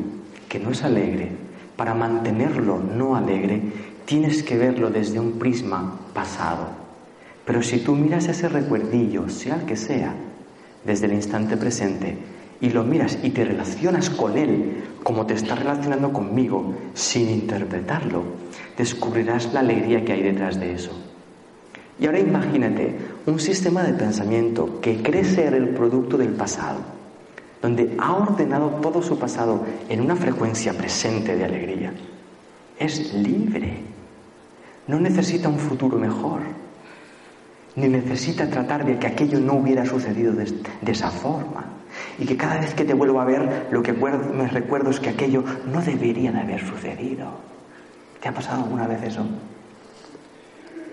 que 0.48 0.60
no 0.60 0.72
es 0.72 0.84
alegre, 0.84 1.32
para 1.76 1.94
mantenerlo 1.94 2.80
no 2.80 3.16
alegre, 3.16 3.62
tienes 4.06 4.44
que 4.44 4.58
verlo 4.58 4.90
desde 4.90 5.20
un 5.20 5.34
prisma 5.34 6.00
pasado. 6.14 6.68
Pero 7.46 7.62
si 7.62 7.80
tú 7.80 7.96
miras 7.96 8.28
ese 8.28 8.50
recuerdillo, 8.50 9.30
sea 9.30 9.56
el 9.56 9.66
que 9.66 9.76
sea, 9.76 10.14
desde 10.86 11.06
el 11.06 11.14
instante 11.14 11.58
presente, 11.58 12.18
y 12.62 12.70
lo 12.70 12.84
miras 12.84 13.18
y 13.22 13.32
te 13.32 13.44
relacionas 13.44 14.10
con 14.10 14.38
él 14.38 14.84
como 15.04 15.26
te 15.26 15.34
está 15.34 15.56
relacionando 15.56 16.14
conmigo, 16.14 16.74
sin 16.94 17.30
interpretarlo, 17.30 18.24
descubrirás 18.78 19.54
la 19.54 19.60
alegría 19.60 20.06
que 20.06 20.14
hay 20.14 20.24
detrás 20.24 20.60
de 20.60 20.74
eso. 20.74 20.92
Y 22.00 22.06
ahora 22.06 22.20
imagínate 22.20 22.96
un 23.26 23.40
sistema 23.40 23.84
de 23.84 23.94
pensamiento 23.94 24.80
que 24.82 25.04
cree 25.04 25.26
ser 25.26 25.54
el 25.54 25.70
producto 25.70 26.18
del 26.18 26.30
pasado, 26.30 26.80
donde 27.62 27.96
ha 28.00 28.14
ordenado 28.14 28.70
todo 28.82 29.02
su 29.02 29.20
pasado 29.20 29.66
en 29.90 30.02
una 30.02 30.16
frecuencia 30.16 30.74
presente 30.74 31.36
de 31.36 31.46
alegría. 31.46 31.94
Es 32.80 33.14
libre, 33.14 33.78
no 34.88 35.00
necesita 35.00 35.50
un 35.50 35.60
futuro 35.60 35.98
mejor, 35.98 36.42
ni 37.76 37.88
necesita 37.88 38.50
tratar 38.50 38.86
de 38.86 39.00
que 39.00 39.08
aquello 39.08 39.40
no 39.40 39.54
hubiera 39.54 39.86
sucedido 39.86 40.34
de, 40.34 40.92
esa 40.92 41.10
forma. 41.10 41.66
Y 42.18 42.26
que 42.26 42.38
cada 42.38 42.60
vez 42.60 42.74
que 42.74 42.86
te 42.86 42.94
vuelvo 42.94 43.20
a 43.22 43.26
ver, 43.26 43.68
lo 43.72 43.82
que 43.82 43.94
me 43.94 44.48
recuerdo 44.48 44.90
es 44.90 45.00
que 45.00 45.10
aquello 45.10 45.44
no 45.66 45.82
debería 45.82 46.32
de 46.32 46.40
haber 46.40 46.60
sucedido. 46.66 47.32
¿Te 48.20 48.30
ha 48.30 48.34
pasado 48.34 48.64
alguna 48.64 48.88
vez 48.88 49.04
eso? 49.04 49.26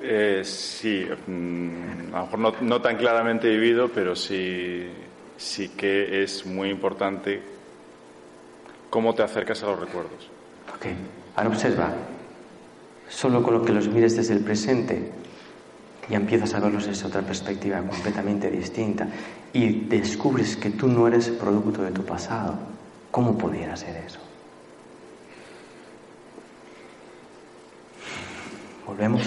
Eh, 0.03 0.43
sí, 0.45 1.07
mm, 1.27 2.15
a 2.15 2.21
lo 2.21 2.37
mejor 2.37 2.63
no, 2.63 2.81
tan 2.81 2.97
claramente 2.97 3.49
vivido, 3.49 3.89
pero 3.89 4.17
sí, 4.17 4.89
sí 5.37 5.69
que 5.71 6.23
es 6.23 6.47
muy 6.47 6.71
importante 6.71 7.43
cómo 8.89 9.15
te 9.15 9.23
acercas 9.23 9.63
a 9.63 9.67
los 9.67 9.81
recuerdos. 9.81 10.31
Ok, 10.75 10.87
ahora 11.37 11.51
observa, 11.51 11.93
solo 13.11 13.43
con 13.43 13.55
lo 13.55 13.65
que 13.65 13.73
los 13.73 13.89
mires 13.89 14.17
desde 14.17 14.35
el 14.35 14.41
presente 14.41 15.11
y 16.09 16.15
empiezas 16.15 16.55
a 16.55 16.61
verlos 16.61 16.87
desde 16.87 17.07
otra 17.07 17.23
perspectiva 17.23 17.83
completamente 17.83 18.51
distinta 18.51 19.09
y 19.53 19.85
descubres 19.87 20.57
que 20.57 20.71
tú 20.71 20.87
no 20.87 21.07
eres 21.07 21.29
producto 21.29 21.83
de 21.83 21.91
tu 21.91 22.05
pasado. 22.05 22.55
¿Cómo 23.11 23.37
pudiera 23.37 23.77
ser 23.77 23.97
eso? 24.07 24.21
Volvemos. 28.87 29.23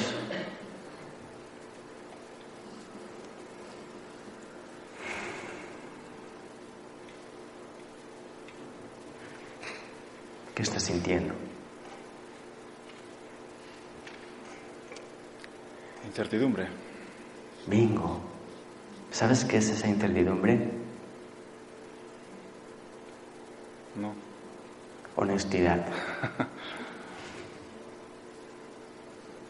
¿Qué 10.56 10.62
estás 10.62 10.84
sintiendo? 10.84 11.34
Incertidumbre. 16.14 16.68
Bingo. 17.66 18.22
¿Sabes 19.10 19.44
qué 19.46 19.58
es 19.58 19.72
esa 19.72 19.88
incertidumbre? 19.88 20.70
No. 24.00 24.14
Honestidad. 25.16 25.84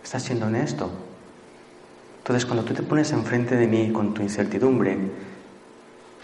Estás 0.05 0.23
siendo 0.23 0.45
honesto. 0.45 0.89
Entonces, 2.19 2.45
cuando 2.45 2.63
tú 2.63 2.73
te 2.73 2.83
pones 2.83 3.11
enfrente 3.11 3.57
de 3.57 3.67
mí 3.67 3.91
con 3.91 4.13
tu 4.13 4.21
incertidumbre, 4.21 4.97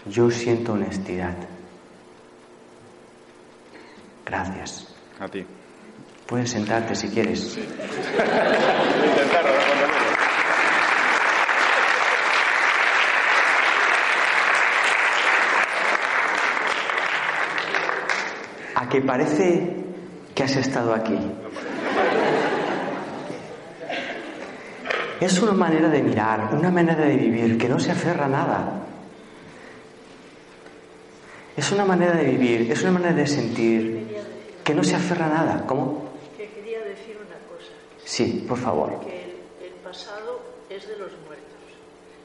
yo 0.06 0.30
siento 0.30 0.72
honestidad. 0.72 1.36
Gracias. 4.24 4.88
A 5.18 5.28
ti. 5.28 5.44
Puedes 6.26 6.50
sentarte 6.50 6.94
si 6.94 7.08
quieres. 7.08 7.40
Sí. 7.40 7.60
que 18.90 19.00
parece 19.00 19.76
que 20.34 20.42
has 20.42 20.56
estado 20.56 20.92
aquí. 20.92 21.16
Es 25.20 25.40
una 25.40 25.52
manera 25.52 25.88
de 25.88 26.02
mirar, 26.02 26.54
una 26.54 26.70
manera 26.70 27.04
de 27.04 27.16
vivir 27.16 27.56
que 27.56 27.68
no 27.68 27.78
se 27.78 27.92
aferra 27.92 28.24
a 28.24 28.28
nada. 28.28 28.82
Es 31.56 31.70
una 31.72 31.84
manera 31.84 32.12
de 32.12 32.24
vivir, 32.24 32.72
es 32.72 32.82
una 32.82 32.92
manera 32.92 33.14
de 33.14 33.26
sentir 33.26 34.08
que 34.64 34.74
no 34.74 34.82
se 34.82 34.96
aferra 34.96 35.26
a 35.26 35.28
nada. 35.28 35.66
¿Cómo? 35.66 36.10
Que 36.36 36.48
quería 36.48 36.80
decir 36.80 37.16
una 37.16 37.36
cosa. 37.46 37.72
Sí, 38.04 38.44
por 38.48 38.58
favor. 38.58 38.98
Que 39.00 39.24
el, 39.66 39.72
pasado 39.84 40.40
es 40.70 40.88
de 40.88 40.96
los 40.96 41.12
muertos, 41.26 41.68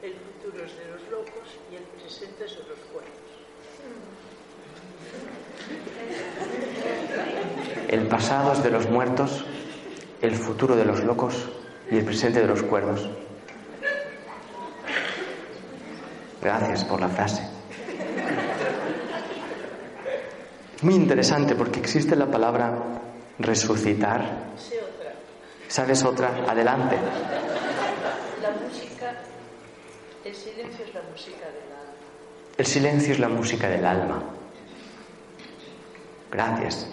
el 0.01 0.13
futuro 0.13 0.63
es 0.63 0.77
de 0.77 0.85
los 0.87 1.01
locos 1.11 1.47
y 1.71 1.75
el 1.75 1.83
presente 1.83 2.45
es 2.45 2.51
de 2.51 2.63
los 2.69 2.79
cuerdos. 2.93 3.25
El 7.89 8.07
pasado 8.07 8.53
es 8.53 8.63
de 8.63 8.71
los 8.71 8.89
muertos, 8.89 9.45
el 10.21 10.35
futuro 10.35 10.75
de 10.75 10.85
los 10.85 11.03
locos 11.03 11.49
y 11.91 11.97
el 11.97 12.05
presente 12.05 12.41
de 12.41 12.47
los 12.47 12.63
cuerdos. 12.63 13.09
Gracias 16.41 16.83
por 16.83 16.99
la 16.99 17.09
frase. 17.09 17.41
Muy 20.81 20.95
interesante 20.95 21.55
porque 21.55 21.79
existe 21.79 22.15
la 22.15 22.27
palabra 22.27 22.77
resucitar. 23.39 24.53
¿Sabes 25.67 26.03
otra? 26.03 26.45
Adelante. 26.47 26.97
La 28.41 28.51
música, 28.51 29.13
el 30.23 30.35
silencio 30.35 30.85
es 30.85 30.93
la 30.93 31.01
música 31.11 31.45
del 31.45 31.71
alma. 31.71 31.93
El 32.57 32.65
silencio 32.65 33.13
es 33.13 33.19
la 33.19 33.29
música 33.29 33.67
del 33.67 33.85
alma. 33.85 34.23
Gracias. 36.31 36.87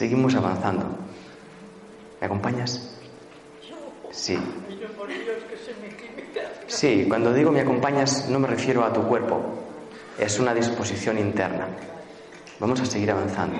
Seguimos 0.00 0.34
avanzando. 0.34 0.86
¿Me 2.22 2.26
acompañas? 2.26 2.96
Sí. 4.10 4.34
Sí, 6.68 7.04
cuando 7.06 7.34
digo 7.34 7.52
me 7.52 7.60
acompañas 7.60 8.26
no 8.30 8.38
me 8.38 8.48
refiero 8.48 8.82
a 8.82 8.94
tu 8.94 9.02
cuerpo, 9.02 9.42
es 10.18 10.40
una 10.40 10.54
disposición 10.54 11.18
interna. 11.18 11.66
Vamos 12.58 12.80
a 12.80 12.86
seguir 12.86 13.10
avanzando. 13.10 13.58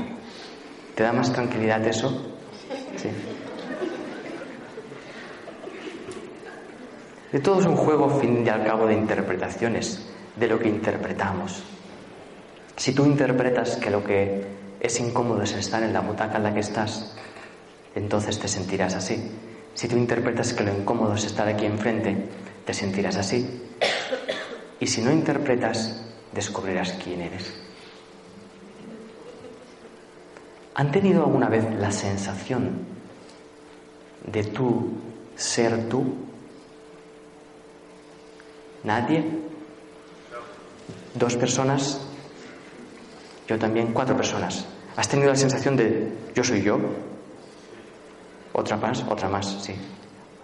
¿Te 0.95 1.03
da 1.03 1.13
más 1.13 1.31
tranquilidad 1.31 1.87
eso? 1.87 2.33
Sí. 2.97 3.11
De 7.33 7.41
todo 7.41 7.61
es 7.61 7.67
un 7.67 7.77
juego, 7.77 8.19
fin 8.19 8.47
y 8.47 8.49
al 8.49 8.65
cabo, 8.65 8.87
de 8.87 8.95
interpretaciones, 8.95 10.09
de 10.37 10.49
lo 10.49 10.59
que 10.59 10.71
interpretamos. 10.71 11.63
Si 12.77 12.95
tú 12.95 13.05
interpretas 13.05 13.77
que 13.77 13.91
lo 13.91 14.03
que 14.03 14.60
es 14.81 14.99
incómodo 14.99 15.43
es 15.43 15.53
estar 15.53 15.83
en 15.83 15.93
la 15.93 16.01
butaca 16.01 16.39
en 16.39 16.43
la 16.43 16.55
que 16.55 16.61
estás, 16.61 17.15
entonces 17.95 18.39
te 18.39 18.49
sentirás 18.49 18.95
así. 18.95 19.31
Si 19.75 19.89
tú 19.89 19.97
interpretas 19.97 20.53
que 20.53 20.65
lo 20.65 20.75
incómodo 20.75 21.15
es 21.15 21.25
estar 21.25 21.47
aquí 21.47 21.67
enfrente, 21.67 22.17
te 22.65 22.75
sentirás 22.75 23.17
así. 23.17 23.63
Y 24.81 24.87
si 24.87 25.03
no 25.03 25.13
interpretas, 25.13 26.03
descubrirás 26.33 26.93
quién 27.05 27.21
eres. 27.21 27.53
¿Han 30.75 30.91
tenido 30.91 31.25
alguna 31.25 31.49
vez 31.49 31.65
la 31.79 31.93
sensación 31.93 32.87
de 34.27 34.45
tú 34.45 34.93
ser 35.37 35.89
tú? 35.89 36.15
¿Nadie? 38.85 39.25
¿Dos 41.15 41.37
personas? 41.37 42.01
Yo 43.51 43.59
también, 43.59 43.93
cuatro 43.93 44.17
personas. 44.17 44.65
¿Has 44.95 45.09
tenido 45.09 45.29
la 45.29 45.35
sensación 45.35 45.77
de 45.77 46.09
yo 46.37 46.45
soy 46.45 46.63
yo? 46.63 46.79
Otra 48.53 48.77
más, 48.77 49.03
otra 49.11 49.29
más, 49.29 49.59
sí. 49.61 49.75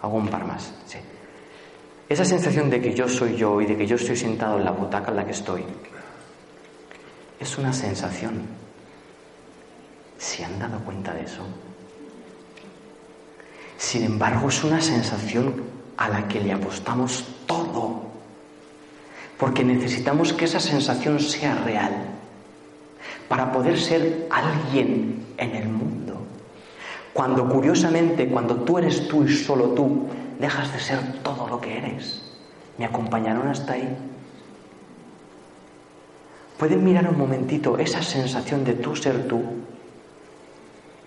Algún 0.01 0.27
par 0.27 0.45
más, 0.45 0.73
sí. 0.85 0.97
esa 2.09 2.25
sensación 2.25 2.69
de 2.69 2.81
que 2.81 2.93
yo 2.93 3.07
soy 3.07 3.37
yo 3.37 3.61
y 3.61 3.65
de 3.65 3.77
que 3.77 3.87
yo 3.87 3.95
estoy 3.95 4.17
sentado 4.17 4.57
en 4.57 4.65
la 4.65 4.71
butaca 4.71 5.11
en 5.11 5.15
la 5.15 5.25
que 5.25 5.31
estoy, 5.31 5.63
es 7.39 7.57
una 7.57 7.71
sensación. 7.71 8.41
¿Se 10.17 10.43
han 10.43 10.59
dado 10.59 10.77
cuenta 10.79 11.13
de 11.13 11.23
eso? 11.23 11.47
Sin 13.77 14.03
embargo, 14.03 14.49
es 14.49 14.61
una 14.65 14.81
sensación 14.81 15.63
a 15.95 16.09
la 16.09 16.27
que 16.27 16.41
le 16.41 16.51
apostamos 16.51 17.23
todo, 17.45 18.01
porque 19.37 19.63
necesitamos 19.63 20.33
que 20.33 20.43
esa 20.43 20.59
sensación 20.59 21.21
sea 21.21 21.55
real 21.63 22.16
para 23.27 23.51
poder 23.51 23.79
ser 23.79 24.27
alguien 24.29 25.25
en 25.37 25.55
el 25.55 25.69
mundo. 25.69 26.17
Cuando 27.13 27.49
curiosamente, 27.49 28.27
cuando 28.27 28.55
tú 28.57 28.77
eres 28.77 29.07
tú 29.07 29.23
y 29.23 29.29
solo 29.29 29.69
tú, 29.69 30.07
dejas 30.39 30.71
de 30.73 30.79
ser 30.79 30.99
todo 31.23 31.47
lo 31.47 31.59
que 31.59 31.77
eres. 31.77 32.21
¿Me 32.77 32.85
acompañaron 32.85 33.47
hasta 33.47 33.73
ahí? 33.73 33.97
Pueden 36.57 36.83
mirar 36.83 37.07
un 37.09 37.17
momentito 37.17 37.77
esa 37.77 38.01
sensación 38.01 38.63
de 38.63 38.73
tú 38.73 38.95
ser 38.95 39.27
tú. 39.27 39.41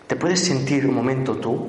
¿Te 0.06 0.16
puedes 0.16 0.40
sentir 0.40 0.86
un 0.86 0.94
momento 0.94 1.36
tú? 1.36 1.68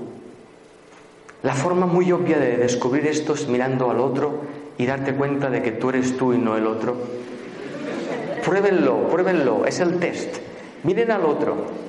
La 1.43 1.53
forma 1.55 1.87
muy 1.87 2.11
obvia 2.11 2.37
de 2.37 2.57
descubrir 2.57 3.07
esto 3.07 3.33
es 3.33 3.47
mirando 3.47 3.89
al 3.89 3.99
otro 3.99 4.41
y 4.77 4.85
darte 4.85 5.15
cuenta 5.15 5.49
de 5.49 5.63
que 5.63 5.71
tú 5.71 5.89
eres 5.89 6.15
tú 6.17 6.33
y 6.33 6.37
no 6.37 6.55
el 6.55 6.67
otro. 6.67 6.97
Pruébenlo, 8.43 9.07
pruébenlo, 9.09 9.65
es 9.65 9.79
el 9.79 9.99
test. 9.99 10.37
Miren 10.83 11.11
al 11.11 11.25
otro 11.25 11.81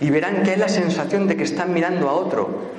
y 0.00 0.10
verán 0.10 0.42
que 0.42 0.52
hay 0.52 0.56
la 0.58 0.68
sensación 0.68 1.26
de 1.26 1.36
que 1.36 1.44
están 1.44 1.72
mirando 1.72 2.08
a 2.08 2.12
otro. 2.12 2.74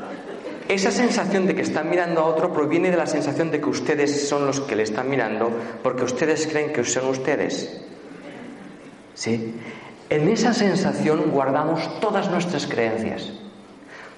Esa 0.67 0.91
sensación 0.91 1.45
de 1.45 1.55
que 1.55 1.61
están 1.61 1.89
mirando 1.89 2.21
a 2.21 2.25
otro 2.25 2.51
proviene 2.51 2.91
de 2.91 2.97
la 2.97 3.07
sensación 3.07 3.51
de 3.51 3.59
que 3.59 3.69
ustedes 3.69 4.27
son 4.27 4.45
los 4.45 4.61
que 4.61 4.75
le 4.75 4.83
están 4.83 5.09
mirando 5.09 5.51
porque 5.83 6.03
ustedes 6.03 6.47
creen 6.47 6.73
que 6.73 6.83
son 6.83 7.07
ustedes. 7.07 7.81
¿Sí? 9.13 9.55
En 10.09 10.27
esa 10.27 10.53
sensación 10.53 11.31
guardamos 11.31 11.99
todas 11.99 12.29
nuestras 12.29 12.67
creencias, 12.67 13.31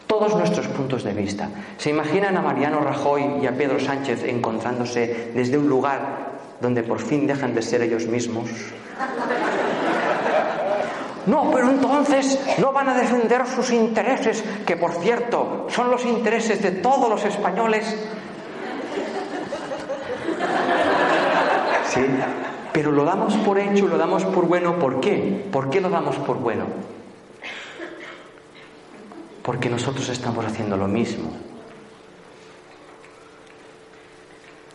todos 0.07 0.35
nuestros 0.35 0.67
puntos 0.67 1.03
de 1.03 1.13
vista. 1.13 1.49
¿Se 1.77 1.89
imaginan 1.89 2.35
a 2.35 2.41
Mariano 2.41 2.79
Rajoy 2.81 3.39
y 3.41 3.47
a 3.47 3.55
Pedro 3.55 3.79
Sánchez 3.79 4.23
encontrándose 4.23 5.31
desde 5.33 5.57
un 5.57 5.69
lugar 5.69 6.26
donde 6.61 6.83
por 6.83 6.99
fin 6.99 7.27
dejan 7.27 7.53
de 7.53 7.61
ser 7.61 7.81
ellos 7.81 8.07
mismos? 8.07 8.49
No, 11.27 11.51
pero 11.51 11.69
entonces 11.69 12.39
no 12.57 12.71
van 12.71 12.87
a 12.87 12.93
defender 12.93 13.45
sus 13.47 13.71
intereses, 13.71 14.43
que 14.65 14.77
por 14.77 14.93
cierto 14.93 15.67
son 15.69 15.91
los 15.91 16.05
intereses 16.05 16.61
de 16.61 16.71
todos 16.71 17.09
los 17.09 17.25
españoles. 17.25 17.85
Sí, 21.89 22.01
pero 22.71 22.91
lo 22.91 23.03
damos 23.03 23.35
por 23.37 23.59
hecho, 23.59 23.87
lo 23.87 23.97
damos 23.97 24.23
por 24.23 24.45
bueno. 24.45 24.79
¿Por 24.79 25.01
qué? 25.01 25.45
¿Por 25.51 25.69
qué 25.69 25.81
lo 25.81 25.89
damos 25.89 26.15
por 26.17 26.37
bueno? 26.37 26.65
Porque 29.43 29.69
nosotros 29.69 30.07
estamos 30.07 30.45
haciendo 30.45 30.77
lo 30.77 30.87
mismo. 30.87 31.31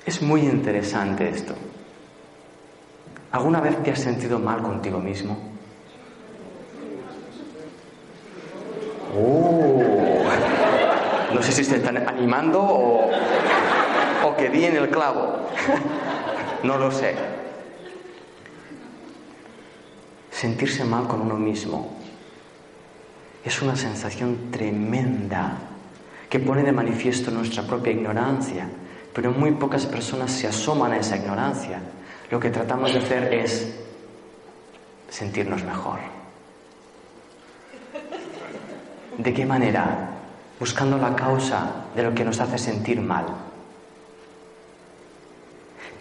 Es 0.04 0.20
muy 0.20 0.42
interesante 0.42 1.28
esto. 1.30 1.54
¿Alguna 3.32 3.60
vez 3.60 3.82
te 3.82 3.90
has 3.90 3.98
sentido 3.98 4.38
mal 4.38 4.62
contigo 4.62 5.00
mismo? 5.00 5.38
Oh. 9.16 9.82
No 11.34 11.42
sé 11.42 11.52
si 11.52 11.64
se 11.64 11.76
están 11.76 11.96
animando 12.06 12.60
o, 12.62 13.10
o 14.24 14.36
que 14.36 14.50
di 14.50 14.64
en 14.64 14.76
el 14.76 14.90
clavo. 14.90 15.46
No 16.62 16.76
lo 16.76 16.90
sé. 16.90 17.14
Sentirse 20.30 20.84
mal 20.84 21.08
con 21.08 21.22
uno 21.22 21.36
mismo 21.36 21.96
es 23.44 23.60
una 23.62 23.76
sensación 23.76 24.50
tremenda 24.50 25.58
que 26.28 26.38
pone 26.38 26.62
de 26.62 26.72
manifiesto 26.72 27.30
nuestra 27.30 27.64
propia 27.64 27.92
ignorancia, 27.92 28.68
pero 29.12 29.32
muy 29.32 29.52
pocas 29.52 29.86
personas 29.86 30.30
se 30.30 30.46
asoman 30.46 30.92
a 30.92 30.98
esa 30.98 31.16
ignorancia. 31.16 31.80
Lo 32.32 32.40
que 32.40 32.48
tratamos 32.48 32.94
de 32.94 32.98
hacer 32.98 33.34
es 33.34 33.70
sentirnos 35.10 35.62
mejor. 35.64 35.98
¿De 39.18 39.34
qué 39.34 39.44
manera? 39.44 40.08
Buscando 40.58 40.96
la 40.96 41.14
causa 41.14 41.88
de 41.94 42.04
lo 42.04 42.14
que 42.14 42.24
nos 42.24 42.40
hace 42.40 42.56
sentir 42.56 43.02
mal. 43.02 43.26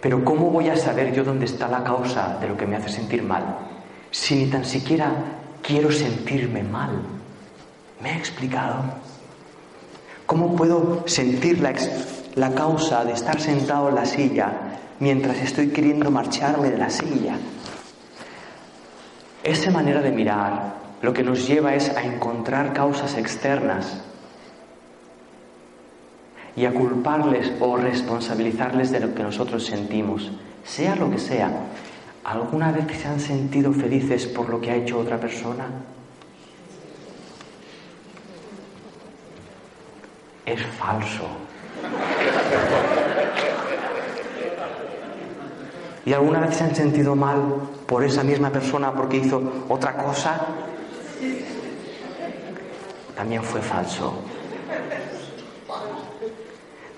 Pero 0.00 0.24
¿cómo 0.24 0.50
voy 0.50 0.70
a 0.70 0.76
saber 0.78 1.12
yo 1.12 1.22
dónde 1.22 1.44
está 1.44 1.68
la 1.68 1.84
causa 1.84 2.38
de 2.40 2.48
lo 2.48 2.56
que 2.56 2.66
me 2.66 2.76
hace 2.76 2.88
sentir 2.88 3.22
mal? 3.22 3.58
Si 4.10 4.34
ni 4.34 4.46
tan 4.46 4.64
siquiera 4.64 5.12
quiero 5.60 5.92
sentirme 5.92 6.62
mal. 6.62 6.92
¿Me 8.00 8.10
he 8.10 8.16
explicado? 8.16 8.84
¿Cómo 10.24 10.56
puedo 10.56 11.06
sentir 11.06 11.60
la, 11.60 11.74
la 12.36 12.54
causa 12.54 13.04
de 13.04 13.12
estar 13.12 13.38
sentado 13.38 13.90
en 13.90 13.94
la 13.96 14.06
silla 14.06 14.71
mientras 15.02 15.38
estoy 15.38 15.70
queriendo 15.70 16.12
marcharme 16.12 16.70
de 16.70 16.78
la 16.78 16.88
silla? 16.88 17.36
Esa 19.42 19.72
manera 19.72 20.00
de 20.00 20.12
mirar 20.12 20.74
lo 21.02 21.12
que 21.12 21.24
nos 21.24 21.44
lleva 21.44 21.74
es 21.74 21.88
a 21.96 22.04
encontrar 22.04 22.72
causas 22.72 23.18
externas 23.18 24.00
y 26.54 26.66
a 26.66 26.72
culparles 26.72 27.50
o 27.58 27.76
responsabilizarles 27.76 28.92
de 28.92 29.00
lo 29.00 29.12
que 29.12 29.24
nosotros 29.24 29.66
sentimos, 29.66 30.30
sea 30.62 30.94
lo 30.94 31.10
que 31.10 31.18
sea. 31.18 31.50
¿Alguna 32.22 32.70
vez 32.70 32.86
se 32.96 33.08
han 33.08 33.18
sentido 33.18 33.72
felices 33.72 34.28
por 34.28 34.48
lo 34.48 34.60
que 34.60 34.70
ha 34.70 34.76
hecho 34.76 35.00
otra 35.00 35.18
persona? 35.18 35.66
Es 40.46 40.64
falso. 40.78 41.26
¿Y 46.04 46.12
alguna 46.12 46.40
vez 46.40 46.56
se 46.56 46.64
han 46.64 46.74
sentido 46.74 47.14
mal 47.14 47.40
por 47.86 48.02
esa 48.04 48.24
misma 48.24 48.50
persona 48.50 48.92
porque 48.92 49.18
hizo 49.18 49.40
otra 49.68 49.96
cosa? 49.96 50.40
también 53.22 53.44
fue 53.44 53.60
falso. 53.60 54.14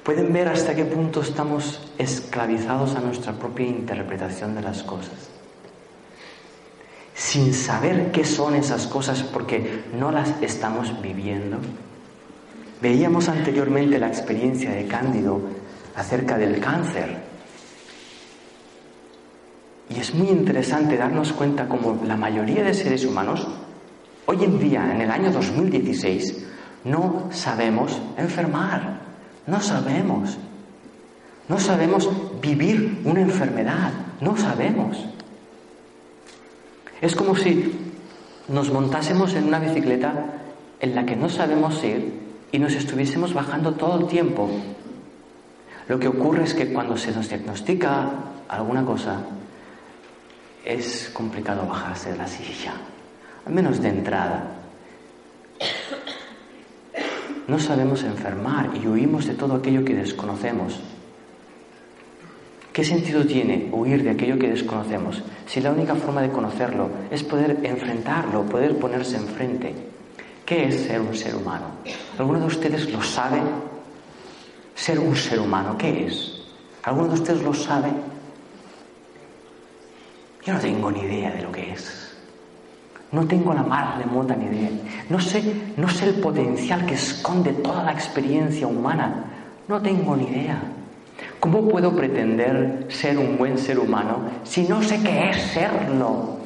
Pueden 0.02 0.32
ver 0.32 0.48
hasta 0.48 0.74
qué 0.74 0.86
punto 0.86 1.20
estamos 1.20 1.80
esclavizados 1.98 2.94
a 2.94 3.00
nuestra 3.00 3.34
propia 3.34 3.66
interpretación 3.66 4.54
de 4.54 4.62
las 4.62 4.82
cosas. 4.82 5.28
Sin 7.14 7.52
saber 7.52 8.10
qué 8.10 8.24
son 8.24 8.54
esas 8.54 8.86
cosas 8.86 9.22
porque 9.22 9.84
no 9.98 10.10
las 10.10 10.32
estamos 10.40 11.00
viviendo. 11.02 11.58
Veíamos 12.80 13.28
anteriormente 13.28 13.98
la 13.98 14.08
experiencia 14.08 14.70
de 14.70 14.86
Cándido 14.86 15.40
acerca 15.94 16.38
del 16.38 16.58
cáncer. 16.58 17.33
Y 19.94 20.00
es 20.00 20.14
muy 20.14 20.28
interesante 20.28 20.96
darnos 20.96 21.32
cuenta 21.32 21.68
como 21.68 22.02
la 22.04 22.16
mayoría 22.16 22.64
de 22.64 22.74
seres 22.74 23.04
humanos 23.04 23.46
Hoy 24.26 24.42
en 24.42 24.58
día, 24.58 24.90
en 24.90 25.02
el 25.02 25.10
año 25.10 25.30
2016, 25.30 26.46
no 26.84 27.28
sabemos 27.30 28.00
enfermar, 28.16 29.00
no 29.46 29.60
sabemos. 29.60 30.38
No 31.46 31.58
sabemos 31.58 32.08
vivir 32.40 33.02
una 33.04 33.20
enfermedad, 33.20 33.92
no 34.22 34.34
sabemos. 34.38 35.04
Es 37.02 37.14
como 37.14 37.36
si 37.36 37.70
nos 38.48 38.72
montásemos 38.72 39.34
en 39.34 39.44
una 39.44 39.58
bicicleta 39.58 40.24
en 40.80 40.94
la 40.94 41.04
que 41.04 41.16
no 41.16 41.28
sabemos 41.28 41.84
ir 41.84 42.22
y 42.50 42.58
nos 42.58 42.72
estuviésemos 42.72 43.34
bajando 43.34 43.74
todo 43.74 44.00
el 44.00 44.06
tiempo. 44.06 44.48
Lo 45.86 45.98
que 45.98 46.08
ocurre 46.08 46.44
es 46.44 46.54
que 46.54 46.72
cuando 46.72 46.96
se 46.96 47.12
nos 47.12 47.28
diagnostica 47.28 48.08
alguna 48.48 48.86
cosa, 48.86 49.18
es 50.64 51.10
complicado 51.12 51.66
bajarse 51.66 52.12
de 52.12 52.18
la 52.18 52.26
silla 52.26 52.74
al 53.46 53.52
menos 53.52 53.80
de 53.80 53.88
entrada. 53.88 54.42
No 57.46 57.58
sabemos 57.58 58.02
enfermar 58.02 58.70
y 58.74 58.86
huimos 58.86 59.26
de 59.26 59.34
todo 59.34 59.54
aquello 59.54 59.84
que 59.84 59.94
desconocemos. 59.94 60.80
¿Qué 62.72 62.84
sentido 62.84 63.24
tiene 63.24 63.68
huir 63.70 64.02
de 64.02 64.10
aquello 64.10 64.38
que 64.38 64.48
desconocemos 64.48 65.22
si 65.46 65.60
la 65.60 65.70
única 65.70 65.94
forma 65.94 66.22
de 66.22 66.30
conocerlo 66.30 66.88
es 67.10 67.22
poder 67.22 67.58
enfrentarlo, 67.62 68.46
poder 68.46 68.78
ponerse 68.78 69.16
enfrente? 69.16 69.74
¿Qué 70.44 70.66
es 70.68 70.80
ser 70.80 71.00
un 71.00 71.14
ser 71.14 71.36
humano? 71.36 71.66
¿Alguno 72.18 72.40
de 72.40 72.46
ustedes 72.46 72.90
lo 72.90 73.02
sabe? 73.02 73.40
Ser 74.74 74.98
un 74.98 75.14
ser 75.14 75.38
humano, 75.38 75.76
¿qué 75.78 76.06
es? 76.06 76.40
¿Alguno 76.82 77.08
de 77.08 77.14
ustedes 77.14 77.42
lo 77.42 77.54
sabe? 77.54 77.90
Yo 80.44 80.52
no 80.52 80.60
tengo 80.60 80.90
ni 80.90 81.00
idea 81.00 81.30
de 81.30 81.42
lo 81.42 81.50
que 81.50 81.72
es. 81.72 82.14
No 83.12 83.26
tengo 83.26 83.54
la 83.54 83.62
más 83.62 83.96
remota 83.98 84.34
ni 84.36 84.44
idea. 84.46 84.70
No 85.08 85.20
sé, 85.20 85.42
no 85.76 85.88
sé 85.88 86.06
el 86.06 86.14
potencial 86.16 86.84
que 86.84 86.94
esconde 86.94 87.52
toda 87.52 87.84
la 87.84 87.92
experiencia 87.92 88.66
humana. 88.66 89.24
No 89.68 89.80
tengo 89.80 90.16
ni 90.16 90.24
idea. 90.24 90.60
¿Cómo 91.40 91.68
puedo 91.68 91.94
pretender 91.94 92.86
ser 92.88 93.18
un 93.18 93.38
buen 93.38 93.56
ser 93.58 93.78
humano 93.78 94.18
si 94.42 94.64
no 94.64 94.82
sé 94.82 95.00
qué 95.02 95.30
es 95.30 95.36
serlo? 95.52 96.38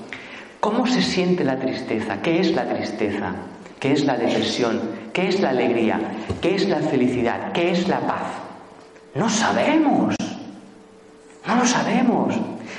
¿Cómo 0.61 0.87
se 0.87 1.03
siente 1.03 1.45
la 1.45 1.59
tristeza? 1.59 2.21
¿Qué 2.21 2.41
es 2.41 2.53
la 2.53 2.69
tristeza? 2.69 3.33
¿Qué 3.81 3.93
es 3.93 4.05
la 4.05 4.17
depresión? 4.17 4.81
¿Qué 5.13 5.29
es 5.29 5.41
la 5.41 5.51
alegría? 5.51 6.01
¿Qué 6.41 6.55
es 6.55 6.69
la 6.69 6.79
felicidad? 6.79 7.53
¿Qué 7.53 7.71
es 7.71 7.89
la 7.89 8.01
paz? 8.01 8.27
No 9.15 9.29
sabemos. 9.29 10.17
No 11.47 11.57
lo 11.57 11.65
sabemos. 11.65 12.35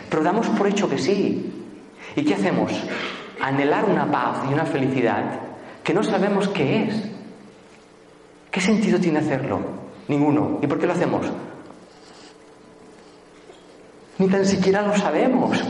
Pero 0.09 0.23
damos 0.23 0.47
por 0.49 0.67
hecho 0.67 0.89
que 0.89 0.97
sí. 0.97 1.53
¿Y 2.15 2.23
qué 2.23 2.35
hacemos? 2.35 2.71
Anhelar 3.41 3.85
una 3.85 4.09
paz 4.09 4.43
y 4.49 4.53
una 4.53 4.65
felicidad 4.65 5.39
que 5.83 5.93
no 5.93 6.03
sabemos 6.03 6.47
qué 6.49 6.83
es. 6.83 7.03
¿Qué 8.51 8.61
sentido 8.61 8.99
tiene 8.99 9.19
hacerlo? 9.19 9.59
Ninguno. 10.07 10.59
¿Y 10.61 10.67
por 10.67 10.79
qué 10.79 10.87
lo 10.87 10.93
hacemos? 10.93 11.25
Ni 14.17 14.27
tan 14.27 14.45
siquiera 14.45 14.81
lo 14.81 14.95
sabemos. 14.97 15.63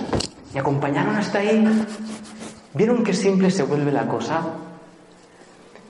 ¿Me 0.54 0.60
acompañaron 0.60 1.16
hasta 1.16 1.40
ahí? 1.40 1.86
¿Vieron 2.74 3.04
qué 3.04 3.14
simple 3.14 3.52
se 3.52 3.64
vuelve 3.64 3.92
la 3.92 4.08
cosa? 4.08 4.42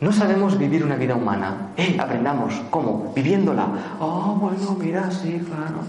No 0.01 0.11
sabemos 0.11 0.57
vivir 0.57 0.83
una 0.83 0.95
vida 0.95 1.15
humana. 1.15 1.71
¡Eh! 1.77 1.97
Aprendamos. 1.99 2.53
¿Cómo? 2.69 3.11
Viviéndola. 3.15 3.67
Oh, 3.99 4.35
bueno, 4.39 4.77
mira, 4.79 5.09
sí, 5.11 5.41
claro. 5.45 5.83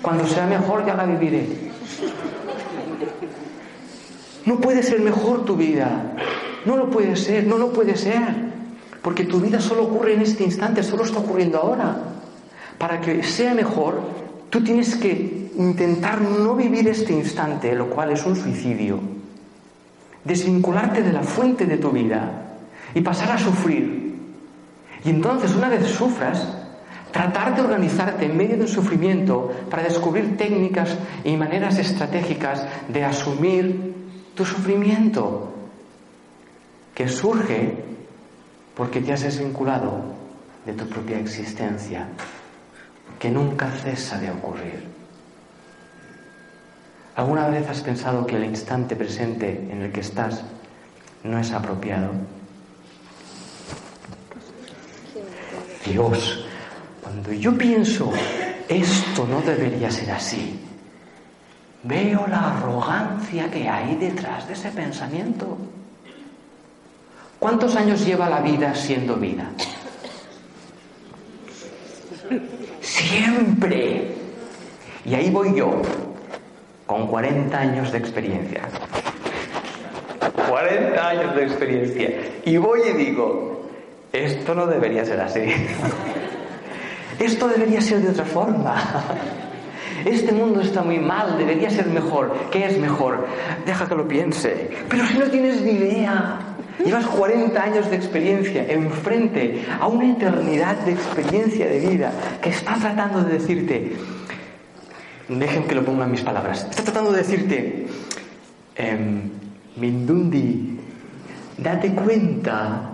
Cuando 0.00 0.26
sea 0.26 0.46
mejor 0.46 0.86
ya 0.86 0.94
la 0.94 1.04
viviré. 1.04 1.70
No 4.46 4.60
puede 4.60 4.82
ser 4.82 5.00
mejor 5.00 5.44
tu 5.44 5.56
vida. 5.56 6.14
No 6.64 6.76
lo 6.76 6.90
puede 6.90 7.16
ser, 7.16 7.46
no 7.46 7.58
lo 7.58 7.72
puede 7.72 7.96
ser. 7.96 8.22
Porque 9.02 9.24
tu 9.24 9.40
vida 9.40 9.60
solo 9.60 9.84
ocurre 9.84 10.14
en 10.14 10.22
este 10.22 10.44
instante, 10.44 10.82
solo 10.82 11.04
está 11.04 11.18
ocurriendo 11.18 11.58
ahora. 11.58 11.96
Para 12.78 13.00
que 13.00 13.22
sea 13.22 13.54
mejor, 13.54 14.00
tú 14.50 14.62
tienes 14.62 14.96
que 14.96 15.50
intentar 15.56 16.20
no 16.20 16.54
vivir 16.54 16.88
este 16.88 17.12
instante, 17.12 17.74
lo 17.74 17.90
cual 17.90 18.12
es 18.12 18.24
un 18.24 18.36
suicidio. 18.36 19.00
Desvincularte 20.24 21.02
de 21.02 21.12
la 21.12 21.22
fuente 21.22 21.66
de 21.66 21.76
tu 21.76 21.90
vida 21.90 22.56
y 22.94 23.00
pasar 23.00 23.32
a 23.32 23.38
sufrir. 23.38 24.16
Y 25.04 25.10
entonces, 25.10 25.54
una 25.54 25.68
vez 25.68 25.86
sufras, 25.86 26.57
tratar 27.12 27.54
de 27.54 27.62
organizarte 27.62 28.26
en 28.26 28.36
medio 28.36 28.56
del 28.56 28.68
sufrimiento 28.68 29.52
para 29.70 29.82
descubrir 29.82 30.36
técnicas 30.36 30.96
y 31.24 31.36
maneras 31.36 31.78
estratégicas 31.78 32.66
de 32.88 33.04
asumir 33.04 33.94
tu 34.34 34.44
sufrimiento, 34.44 35.52
que 36.94 37.08
surge 37.08 37.84
porque 38.74 39.00
te 39.00 39.12
has 39.12 39.22
desvinculado 39.22 40.02
de 40.64 40.72
tu 40.72 40.88
propia 40.88 41.18
existencia, 41.18 42.06
que 43.18 43.30
nunca 43.30 43.70
cesa 43.70 44.18
de 44.18 44.30
ocurrir. 44.30 44.86
¿Alguna 47.16 47.48
vez 47.48 47.68
has 47.68 47.80
pensado 47.80 48.26
que 48.26 48.36
el 48.36 48.44
instante 48.44 48.94
presente 48.94 49.66
en 49.72 49.82
el 49.82 49.90
que 49.90 50.00
estás 50.00 50.44
no 51.24 51.40
es 51.40 51.50
apropiado? 51.50 52.12
Dios, 55.84 56.47
cuando 57.08 57.32
yo 57.32 57.56
pienso, 57.56 58.12
esto 58.68 59.26
no 59.26 59.40
debería 59.40 59.90
ser 59.90 60.10
así, 60.10 60.60
veo 61.82 62.26
la 62.26 62.58
arrogancia 62.58 63.50
que 63.50 63.66
hay 63.66 63.96
detrás 63.96 64.46
de 64.46 64.52
ese 64.52 64.70
pensamiento. 64.72 65.56
¿Cuántos 67.38 67.76
años 67.76 68.04
lleva 68.04 68.28
la 68.28 68.42
vida 68.42 68.74
siendo 68.74 69.16
vida? 69.16 69.48
Siempre. 72.82 74.14
Y 75.06 75.14
ahí 75.14 75.30
voy 75.30 75.56
yo, 75.56 75.80
con 76.84 77.06
40 77.06 77.58
años 77.58 77.90
de 77.90 77.98
experiencia. 77.98 78.68
40 80.46 81.08
años 81.08 81.34
de 81.34 81.42
experiencia. 81.42 82.10
Y 82.44 82.58
voy 82.58 82.80
y 82.82 82.92
digo, 82.92 83.70
esto 84.12 84.54
no 84.54 84.66
debería 84.66 85.06
ser 85.06 85.22
así. 85.22 85.40
Esto 87.18 87.48
debería 87.48 87.80
ser 87.80 88.00
de 88.00 88.10
otra 88.10 88.24
forma. 88.24 88.76
Este 90.04 90.32
mundo 90.32 90.60
está 90.60 90.82
muy 90.82 90.98
mal, 90.98 91.36
debería 91.36 91.70
ser 91.70 91.86
mejor. 91.86 92.32
¿Qué 92.52 92.64
es 92.64 92.78
mejor? 92.78 93.26
Deja 93.66 93.88
que 93.88 93.94
lo 93.96 94.06
piense. 94.06 94.70
Pero 94.88 95.04
si 95.06 95.18
no 95.18 95.26
tienes 95.26 95.60
ni 95.60 95.72
idea, 95.72 96.38
llevas 96.84 97.06
40 97.06 97.60
años 97.60 97.90
de 97.90 97.96
experiencia 97.96 98.64
enfrente 98.70 99.64
a 99.80 99.88
una 99.88 100.12
eternidad 100.12 100.76
de 100.78 100.92
experiencia 100.92 101.66
de 101.66 101.80
vida 101.80 102.12
que 102.40 102.50
está 102.50 102.74
tratando 102.74 103.24
de 103.24 103.32
decirte, 103.38 103.96
dejen 105.28 105.64
que 105.64 105.74
lo 105.74 105.84
ponga 105.84 106.04
en 106.04 106.12
mis 106.12 106.22
palabras, 106.22 106.66
está 106.70 106.84
tratando 106.84 107.12
de 107.12 107.18
decirte, 107.18 107.86
em, 108.76 109.30
Mindundi, 109.76 110.78
date 111.56 111.92
cuenta 111.92 112.90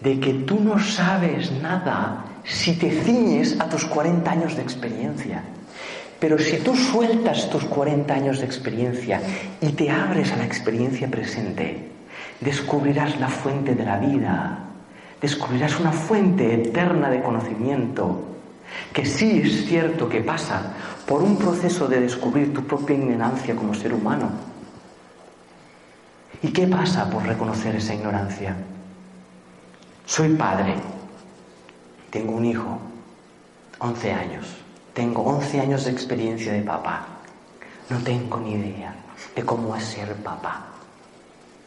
de 0.00 0.20
que 0.20 0.34
tú 0.34 0.60
no 0.60 0.78
sabes 0.78 1.50
nada 1.52 2.24
si 2.48 2.72
te 2.74 2.90
ciñes 2.90 3.60
a 3.60 3.68
tus 3.68 3.84
40 3.84 4.30
años 4.30 4.56
de 4.56 4.62
experiencia. 4.62 5.42
Pero 6.18 6.38
si 6.38 6.56
tú 6.58 6.74
sueltas 6.74 7.48
tus 7.50 7.64
40 7.64 8.12
años 8.12 8.40
de 8.40 8.46
experiencia 8.46 9.20
y 9.60 9.68
te 9.72 9.90
abres 9.90 10.32
a 10.32 10.36
la 10.36 10.46
experiencia 10.46 11.08
presente, 11.08 11.90
descubrirás 12.40 13.20
la 13.20 13.28
fuente 13.28 13.74
de 13.74 13.84
la 13.84 13.98
vida, 13.98 14.58
descubrirás 15.20 15.78
una 15.78 15.92
fuente 15.92 16.54
eterna 16.54 17.10
de 17.10 17.22
conocimiento, 17.22 18.24
que 18.92 19.04
sí 19.04 19.42
es 19.44 19.66
cierto 19.66 20.08
que 20.08 20.22
pasa 20.22 20.72
por 21.06 21.22
un 21.22 21.36
proceso 21.36 21.86
de 21.86 22.00
descubrir 22.00 22.52
tu 22.52 22.64
propia 22.64 22.96
ignorancia 22.96 23.54
como 23.54 23.74
ser 23.74 23.92
humano. 23.92 24.30
¿Y 26.42 26.48
qué 26.48 26.66
pasa 26.66 27.08
por 27.10 27.24
reconocer 27.24 27.76
esa 27.76 27.94
ignorancia? 27.94 28.56
Soy 30.04 30.30
padre, 30.30 30.74
tengo 32.10 32.32
un 32.32 32.44
hijo, 32.44 32.78
11 33.78 34.12
años, 34.12 34.46
tengo 34.94 35.22
11 35.22 35.60
años 35.60 35.84
de 35.84 35.92
experiencia 35.92 36.52
de 36.52 36.62
papá, 36.62 37.06
no 37.90 37.98
tengo 37.98 38.38
ni 38.38 38.52
idea 38.52 38.94
de 39.34 39.42
cómo 39.44 39.76
es 39.76 39.84
ser 39.84 40.14
papá. 40.16 40.66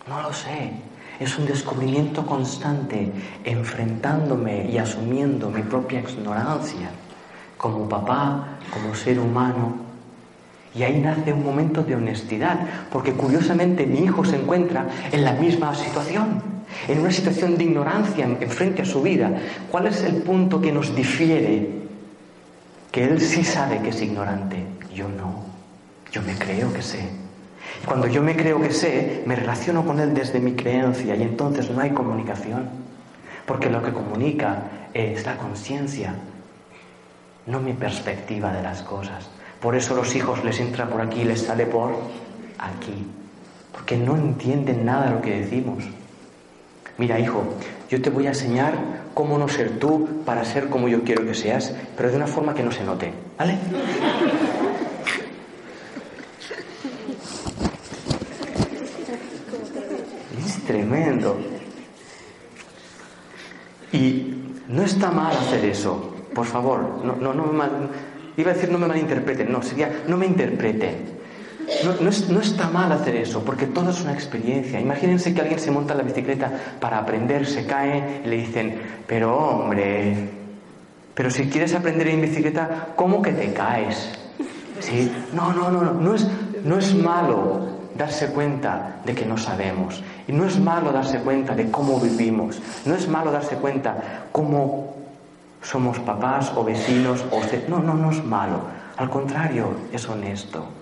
No 0.08 0.22
lo 0.22 0.34
sé, 0.34 0.72
es 1.20 1.38
un 1.38 1.46
descubrimiento 1.46 2.26
constante, 2.26 3.12
enfrentándome 3.44 4.70
y 4.70 4.78
asumiendo 4.78 5.50
mi 5.50 5.62
propia 5.62 6.00
ignorancia 6.00 6.90
como 7.58 7.88
papá, 7.88 8.58
como 8.74 8.96
ser 8.96 9.20
humano. 9.20 9.76
Y 10.74 10.82
ahí 10.82 11.00
nace 11.00 11.32
un 11.32 11.44
momento 11.44 11.84
de 11.84 11.96
honestidad, 11.96 12.60
porque 12.92 13.14
curiosamente 13.14 13.86
mi 13.86 14.00
hijo 14.00 14.26
se 14.26 14.38
encuentra 14.38 14.88
en 15.12 15.24
la 15.24 15.34
misma 15.34 15.76
situación 15.76 16.42
en 16.88 17.00
una 17.00 17.12
situación 17.12 17.58
de 17.58 17.66
ignorancia 17.66 18.26
en, 18.26 18.38
frente 18.50 18.82
a 18.82 18.86
su 18.86 19.02
vida, 19.02 19.32
¿cuál 19.70 19.88
es 19.88 20.04
el 20.04 20.16
punto 20.16 20.62
que 20.62 20.72
nos 20.72 20.96
difiere? 20.96 21.82
Que 22.92 23.04
él 23.06 23.22
sí 23.22 23.44
sabe 23.44 23.80
que 23.80 23.90
es 23.90 24.02
ignorante, 24.02 24.58
yo 24.94 25.08
no, 25.08 25.44
yo 26.12 26.22
me 26.22 26.36
creo 26.36 26.74
que 26.74 26.82
sé. 26.82 27.10
Cuando 27.86 28.08
yo 28.08 28.22
me 28.22 28.36
creo 28.36 28.62
que 28.62 28.72
sé, 28.72 29.24
me 29.26 29.36
relaciono 29.36 29.86
con 29.86 30.00
él 30.00 30.14
desde 30.14 30.40
mi 30.40 30.54
creencia 30.54 31.16
y 31.16 31.24
entonces 31.24 31.70
no 31.70 31.82
hay 31.82 31.92
comunicación, 31.92 32.70
porque 33.46 33.70
lo 33.70 33.82
que 33.82 33.92
comunica 33.92 34.64
es 34.94 35.26
la 35.26 35.38
conciencia, 35.38 36.14
no 37.48 37.60
mi 37.60 37.74
perspectiva 37.74 38.52
de 38.52 38.62
las 38.62 38.82
cosas. 38.84 39.30
Por 39.60 39.76
eso 39.76 39.96
los 39.96 40.16
hijos 40.16 40.44
les 40.44 40.60
entra 40.60 40.88
por 40.88 41.02
aquí 41.02 41.22
y 41.22 41.26
les 41.26 41.44
sale 41.44 41.66
por 41.66 41.92
aquí, 42.58 43.06
porque 43.72 43.98
no 43.98 44.16
entienden 44.16 44.86
nada 44.86 45.06
de 45.06 45.12
lo 45.12 45.22
que 45.22 45.42
decimos. 45.42 45.84
Mira, 47.02 47.20
hijo, 47.20 47.44
yo 47.90 48.00
te 48.00 48.12
voy 48.12 48.28
a 48.28 48.30
enseñar 48.30 48.76
cómo 49.16 49.40
no 49.40 49.48
ser 49.48 49.80
tú 49.80 50.22
para 50.24 50.46
ser 50.46 50.70
como 50.70 50.88
yo 50.88 51.04
quiero 51.04 51.26
que 51.26 51.34
seas, 51.34 51.74
pero 51.98 52.12
de 52.12 52.16
una 52.16 52.28
forma 52.28 52.54
que 52.54 52.62
no 52.62 52.72
se 52.72 52.84
note, 52.84 53.12
¿vale? 53.40 53.58
Es 60.46 60.64
tremendo. 60.68 61.40
Y 63.92 64.36
no 64.68 64.84
está 64.84 65.10
mal 65.10 65.36
hacer 65.36 65.66
eso, 65.66 66.14
por 66.36 66.46
favor. 66.46 67.02
No, 67.04 67.16
no, 67.16 67.34
no 67.34 67.48
me 67.48 67.54
mal, 67.54 67.72
iba 68.38 68.52
a 68.52 68.54
decir 68.54 68.70
no 68.70 68.78
me 68.78 68.86
malinterpreten, 68.86 69.52
no, 69.52 69.64
sería 69.64 70.04
no 70.08 70.18
me 70.18 70.28
interpreten. 70.28 71.21
No, 71.84 72.40
está 72.40 72.70
mal 72.70 72.92
hacer 72.92 73.16
eso, 73.16 73.44
porque 73.44 73.68
todo 73.68 73.90
es 73.92 74.02
una 74.02 74.14
experiencia. 74.14 74.80
Imagínense 74.80 75.34
que 75.34 75.42
alguien 75.42 75.60
se 75.60 75.72
monta 75.72 75.94
en 75.94 76.00
la 76.00 76.04
bicicleta 76.04 76.52
para 76.80 77.00
aprender, 77.00 77.46
se 77.46 77.66
cae 77.66 78.22
y 78.24 78.28
le 78.28 78.38
dicen, 78.38 78.82
pero 79.08 79.36
hombre, 79.36 80.30
pero 81.14 81.30
si 81.30 81.50
quieres 81.50 81.74
aprender 81.74 82.08
en 82.08 82.22
bicicleta, 82.22 82.88
¿cómo 82.96 83.22
que 83.22 83.32
te 83.32 83.54
caes? 83.54 84.12
¿Sí? 84.80 85.12
No, 85.34 85.54
no, 85.54 85.70
no, 85.70 85.82
no, 85.82 85.94
no 85.94 86.16
es, 86.16 86.28
no 86.64 86.78
es 86.78 86.94
malo 86.96 87.62
darse 87.96 88.28
cuenta 88.28 89.02
de 89.06 89.14
que 89.14 89.26
no 89.26 89.38
sabemos. 89.38 90.04
Y 90.28 90.32
no 90.32 90.46
es 90.46 90.60
malo 90.60 90.92
darse 90.92 91.20
cuenta 91.20 91.56
de 91.56 91.70
cómo 91.70 92.00
vivimos. 92.00 92.60
No 92.86 92.96
es 92.96 93.08
malo 93.08 93.32
darse 93.32 93.56
cuenta 93.58 94.28
cómo 94.32 94.96
somos 95.62 96.00
papás 96.00 96.52
o 96.56 96.64
vecinos 96.64 97.24
o 97.32 97.42
no, 97.70 97.80
no, 97.80 97.94
no 97.94 98.12
es 98.12 98.24
malo. 98.24 98.62
Al 98.98 99.10
contrario, 99.10 99.72
es 99.92 100.08
honesto. 100.08 100.81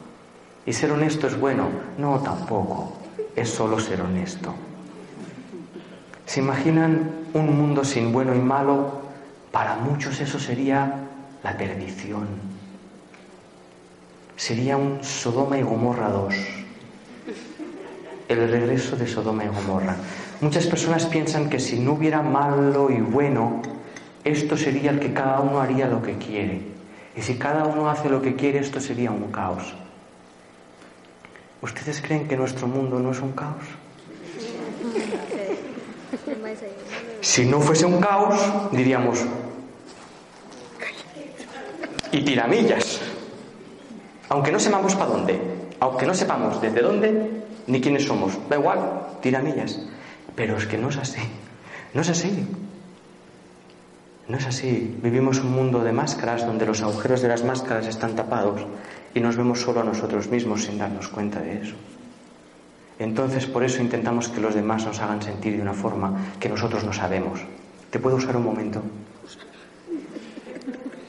¿Y 0.70 0.74
ser 0.74 0.92
honesto 0.92 1.26
es 1.26 1.36
bueno? 1.36 1.68
No, 1.98 2.20
tampoco. 2.20 2.94
Es 3.36 3.50
solo 3.50 3.80
ser 3.80 4.02
honesto. 4.02 4.54
¿Se 6.28 6.42
imaginan 6.42 7.10
un 7.34 7.58
mundo 7.58 7.84
sin 7.84 8.14
bueno 8.14 8.36
y 8.36 8.38
malo? 8.38 9.02
Para 9.52 9.78
muchos 9.78 10.22
eso 10.22 10.38
sería 10.38 11.08
la 11.42 11.58
perdición. 11.58 12.28
Sería 14.36 14.78
un 14.78 15.04
Sodoma 15.04 15.58
y 15.58 15.64
Gomorra 15.64 16.10
2. 16.10 16.36
El 18.28 18.52
regreso 18.52 18.96
de 18.96 19.08
Sodoma 19.08 19.46
y 19.46 19.48
Gomorra. 19.48 19.96
Muchas 20.40 20.68
personas 20.68 21.08
piensan 21.08 21.50
que 21.50 21.60
si 21.60 21.80
no 21.80 21.94
hubiera 21.94 22.22
malo 22.22 22.92
y 22.92 23.02
bueno, 23.02 23.64
esto 24.24 24.56
sería 24.56 24.92
el 24.92 25.00
que 25.00 25.14
cada 25.14 25.40
uno 25.40 25.62
haría 25.62 25.88
lo 25.88 26.04
que 26.04 26.20
quiere. 26.20 26.62
Y 27.18 27.24
si 27.24 27.40
cada 27.40 27.66
uno 27.66 27.90
hace 27.90 28.08
lo 28.08 28.22
que 28.22 28.36
quiere, 28.36 28.60
esto 28.60 28.80
sería 28.80 29.10
un 29.10 29.32
caos. 29.32 29.74
¿Ustedes 31.62 32.02
creen 32.02 32.28
que 32.28 32.38
nuestro 32.38 32.68
mundo 32.68 33.00
no 33.00 33.12
es 33.12 33.20
un 33.20 33.34
caos? 33.34 33.64
Si 37.22 37.46
no 37.46 37.60
fuese 37.60 37.86
un 37.86 38.00
caos, 38.00 38.40
diríamos, 38.72 39.20
y 42.12 42.22
tiramillas. 42.24 43.02
Aunque 44.30 44.52
no 44.52 44.60
sepamos 44.60 44.96
para 44.96 45.12
dónde, 45.12 45.40
aunque 45.80 46.06
no 46.06 46.14
sepamos 46.14 46.62
desde 46.62 46.82
dónde 46.82 47.44
ni 47.68 47.82
quiénes 47.82 48.06
somos, 48.06 48.38
da 48.50 48.58
igual, 48.58 49.20
tiramillas. 49.22 49.80
Pero 50.36 50.58
es 50.58 50.66
que 50.66 50.78
no 50.78 50.90
es 50.90 50.98
así, 50.98 51.22
no 51.94 52.02
es 52.02 52.10
así. 52.10 52.48
No 54.30 54.38
es 54.38 54.46
así. 54.46 54.96
Vivimos 55.02 55.40
un 55.40 55.52
mundo 55.52 55.84
de 55.84 55.92
máscaras 55.92 56.46
donde 56.46 56.68
los 56.68 56.84
agujeros 56.84 57.24
de 57.24 57.28
las 57.28 57.44
máscaras 57.44 57.88
están 57.88 58.16
tapados 58.16 58.62
y 59.14 59.20
nos 59.20 59.38
vemos 59.38 59.62
solo 59.62 59.82
a 59.82 59.84
nosotros 59.84 60.30
mismos 60.30 60.64
sin 60.64 60.78
darnos 60.78 61.08
cuenta 61.08 61.40
de 61.40 61.62
eso. 61.62 61.76
Entonces 63.00 63.46
por 63.46 63.64
eso 63.64 63.82
intentamos 63.82 64.30
que 64.30 64.42
los 64.42 64.56
demás 64.56 64.86
nos 64.86 65.00
hagan 65.00 65.22
sentir 65.22 65.56
de 65.56 65.62
una 65.62 65.74
forma 65.74 66.34
que 66.40 66.50
nosotros 66.50 66.84
no 66.84 66.92
sabemos. 66.94 67.40
¿Te 67.90 68.00
puedo 68.00 68.18
usar 68.18 68.38
un 68.38 68.44
momento? 68.44 68.82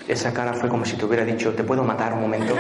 Esa 0.09 0.33
cara 0.33 0.55
fue 0.55 0.69
como 0.69 0.85
si 0.85 0.97
te 0.97 1.05
hubiera 1.05 1.25
dicho, 1.25 1.53
¿te 1.53 1.65
puedo 1.65 1.83
matar 1.85 2.13
un 2.13 2.21
momento? 2.21 2.55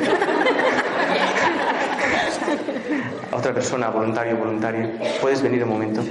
otra 3.32 3.55
persona, 3.55 3.91
voluntario, 3.91 4.36
voluntaria, 4.36 4.93
¿puedes 5.20 5.43
venir 5.43 5.64
un 5.64 5.70
momento? 5.70 6.03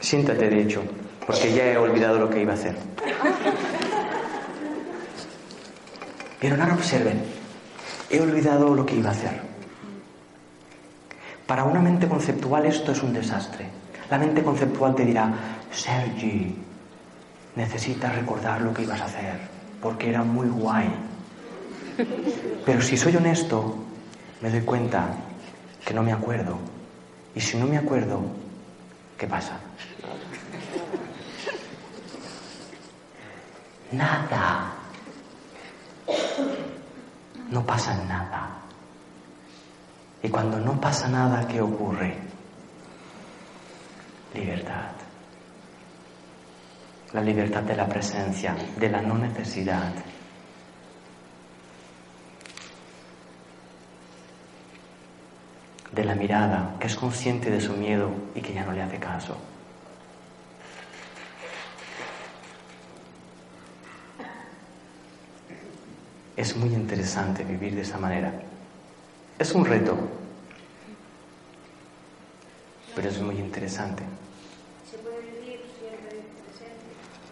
Siéntate, 0.00 0.48
de 0.48 0.62
hecho 0.62 0.82
porque 1.26 1.52
ya 1.52 1.72
he 1.72 1.76
olvidado 1.76 2.18
lo 2.18 2.30
que 2.30 2.40
iba 2.40 2.52
a 2.52 2.54
hacer. 2.54 2.76
Pero 6.40 6.60
ahora 6.60 6.74
observen, 6.74 7.22
he 8.10 8.20
olvidado 8.20 8.74
lo 8.74 8.84
que 8.84 8.96
iba 8.96 9.10
a 9.10 9.12
hacer. 9.12 9.40
Para 11.46 11.64
una 11.64 11.80
mente 11.80 12.08
conceptual 12.08 12.66
esto 12.66 12.92
es 12.92 13.02
un 13.02 13.12
desastre. 13.12 13.66
La 14.10 14.18
mente 14.18 14.42
conceptual 14.42 14.94
te 14.94 15.04
dirá, 15.04 15.32
Sergi, 15.70 16.54
necesitas 17.54 18.14
recordar 18.14 18.60
lo 18.60 18.72
que 18.74 18.82
ibas 18.82 19.00
a 19.00 19.06
hacer, 19.06 19.40
porque 19.80 20.10
era 20.10 20.22
muy 20.22 20.48
guay. 20.48 20.88
Pero 22.64 22.82
si 22.82 22.96
soy 22.96 23.16
honesto, 23.16 23.76
me 24.42 24.50
doy 24.50 24.60
cuenta 24.60 25.08
que 25.84 25.94
no 25.94 26.02
me 26.02 26.12
acuerdo. 26.12 26.58
Y 27.34 27.40
si 27.40 27.56
no 27.56 27.66
me 27.66 27.78
acuerdo, 27.78 28.20
¿qué 29.16 29.26
pasa? 29.26 29.58
Nada. 33.92 34.75
No 37.50 37.64
pasa 37.64 37.94
nada. 38.04 38.48
Y 40.22 40.28
cuando 40.28 40.58
no 40.58 40.80
pasa 40.80 41.08
nada, 41.08 41.46
¿qué 41.46 41.60
ocurre? 41.60 42.16
Libertad. 44.34 44.90
La 47.12 47.20
libertad 47.20 47.62
de 47.62 47.76
la 47.76 47.86
presencia, 47.86 48.56
de 48.76 48.90
la 48.90 49.00
no 49.00 49.16
necesidad. 49.16 49.92
De 55.92 56.04
la 56.04 56.14
mirada, 56.14 56.74
que 56.80 56.88
es 56.88 56.96
consciente 56.96 57.50
de 57.50 57.60
su 57.60 57.74
miedo 57.74 58.10
y 58.34 58.40
que 58.40 58.52
ya 58.52 58.64
no 58.64 58.72
le 58.72 58.82
hace 58.82 58.98
caso. 58.98 59.36
Es 66.36 66.54
muy 66.54 66.68
interesante 66.74 67.44
vivir 67.44 67.74
de 67.74 67.80
esa 67.80 67.96
manera. 67.96 68.30
Es 69.38 69.52
un 69.52 69.64
reto, 69.64 69.96
pero 72.94 73.08
es 73.08 73.18
muy 73.20 73.38
interesante. 73.38 74.02
¿Se 74.90 74.98
puede 74.98 75.20
vivir 75.22 75.60
siempre 75.78 76.10
en 76.10 76.16
el 76.16 76.28
presente 76.44 76.84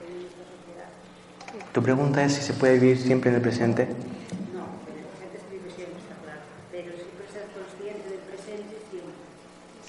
en 0.08 0.26
esta 0.26 0.44
sociedad? 0.48 1.72
¿Tu 1.72 1.82
pregunta 1.82 2.24
es 2.24 2.32
si 2.32 2.42
se 2.42 2.54
puede 2.54 2.78
vivir 2.78 2.98
siempre 2.98 3.30
en 3.30 3.36
el 3.36 3.42
presente? 3.42 3.84
No, 3.84 4.64
en 4.88 4.98
el 4.98 5.04
presente 5.04 5.38
se 5.38 5.56
vive 5.56 5.70
siempre, 5.74 6.00
está 6.00 6.14
claro. 6.22 6.40
Pero 6.72 6.92
siempre 6.96 7.26
ser 7.30 7.44
consciente 7.52 8.08
del 8.08 8.20
presente 8.20 8.76
siempre. 8.90 9.14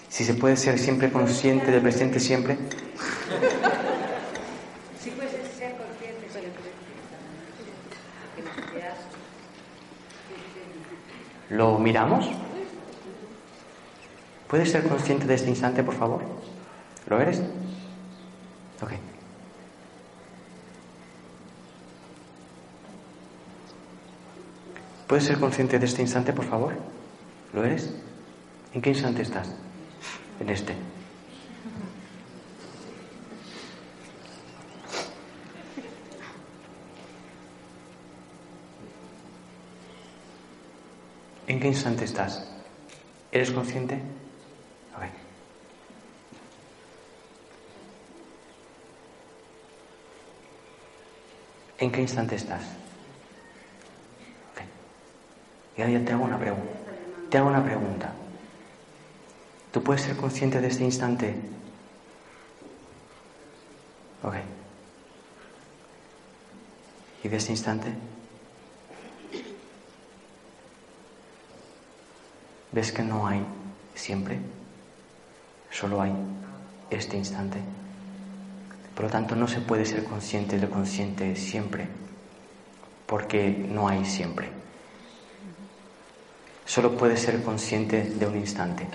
Si 0.09 0.26
se 0.26 0.34
puede 0.34 0.57
ser 0.57 0.78
siempre 0.78 1.11
consciente 1.11 1.72
del 1.72 1.82
presente 1.82 2.20
siempre. 2.20 2.57
¿Lo 11.50 11.78
miramos? 11.78 12.30
¿Puedes 14.48 14.72
ser 14.72 14.88
consciente 14.88 15.26
de 15.26 15.36
este 15.36 15.50
instante, 15.50 15.84
por 15.84 15.96
favor? 15.96 16.22
¿Lo 17.08 17.20
eres? 17.20 17.41
Ok. 18.82 18.91
¿Puedes 25.08 25.26
ser 25.26 25.39
consciente 25.39 25.78
de 25.78 25.86
este 25.86 26.02
instante, 26.02 26.34
por 26.34 26.46
favor? 26.46 26.74
¿Lo 27.54 27.64
eres? 27.64 27.93
¿En 28.74 28.82
qué 28.82 28.89
instante 28.89 29.22
estás? 29.22 29.50
En 30.39 30.50
este. 30.50 30.74
¿En 41.48 41.60
qué 41.60 41.68
instante 41.68 42.06
estás? 42.06 42.43
¿Eres 43.32 43.52
consciente? 43.52 44.00
A 44.96 45.00
ver. 45.00 45.10
¿En 51.78 51.91
qué 51.91 52.02
instante 52.02 52.36
estás? 52.36 52.64
Okay. 54.54 54.68
Y 55.78 55.82
ahora 55.82 56.06
te 56.06 56.14
hago 56.14 56.24
una 56.24 56.39
pregunta. 56.39 56.72
Te 57.30 57.38
hago 57.38 57.50
una 57.50 57.64
pregunta. 57.64 58.14
¿Tú 59.72 59.84
puedes 59.84 60.02
ser 60.02 60.16
consciente 60.16 60.62
de 60.62 60.68
este 60.68 60.84
instante? 60.84 61.36
Ok. 64.24 64.36
¿Y 67.24 67.28
de 67.28 67.38
este 67.38 67.52
instante? 67.52 67.93
¿Ves 72.76 72.91
que 72.91 73.03
no 73.03 73.26
hay 73.26 73.41
siempre? 73.95 74.38
Solo 75.71 76.01
hay 76.01 76.11
este 76.89 77.15
instante. 77.15 77.57
Por 78.93 79.05
lo 79.05 79.09
tanto, 79.09 79.34
no 79.34 79.47
se 79.47 79.61
puede 79.61 79.86
ser 79.86 80.03
consciente 80.03 80.57
de 80.57 80.63
lo 80.63 80.69
consciente 80.69 81.38
siempre, 81.38 81.88
porque 83.05 83.49
no 83.49 83.88
hay 83.88 84.03
siempre. 84.03 84.49
Solo 86.65 86.97
puedes 86.97 87.21
ser 87.21 87.41
consciente 87.43 88.03
de 88.03 88.28
un 88.28 88.36
instante. 88.36 88.86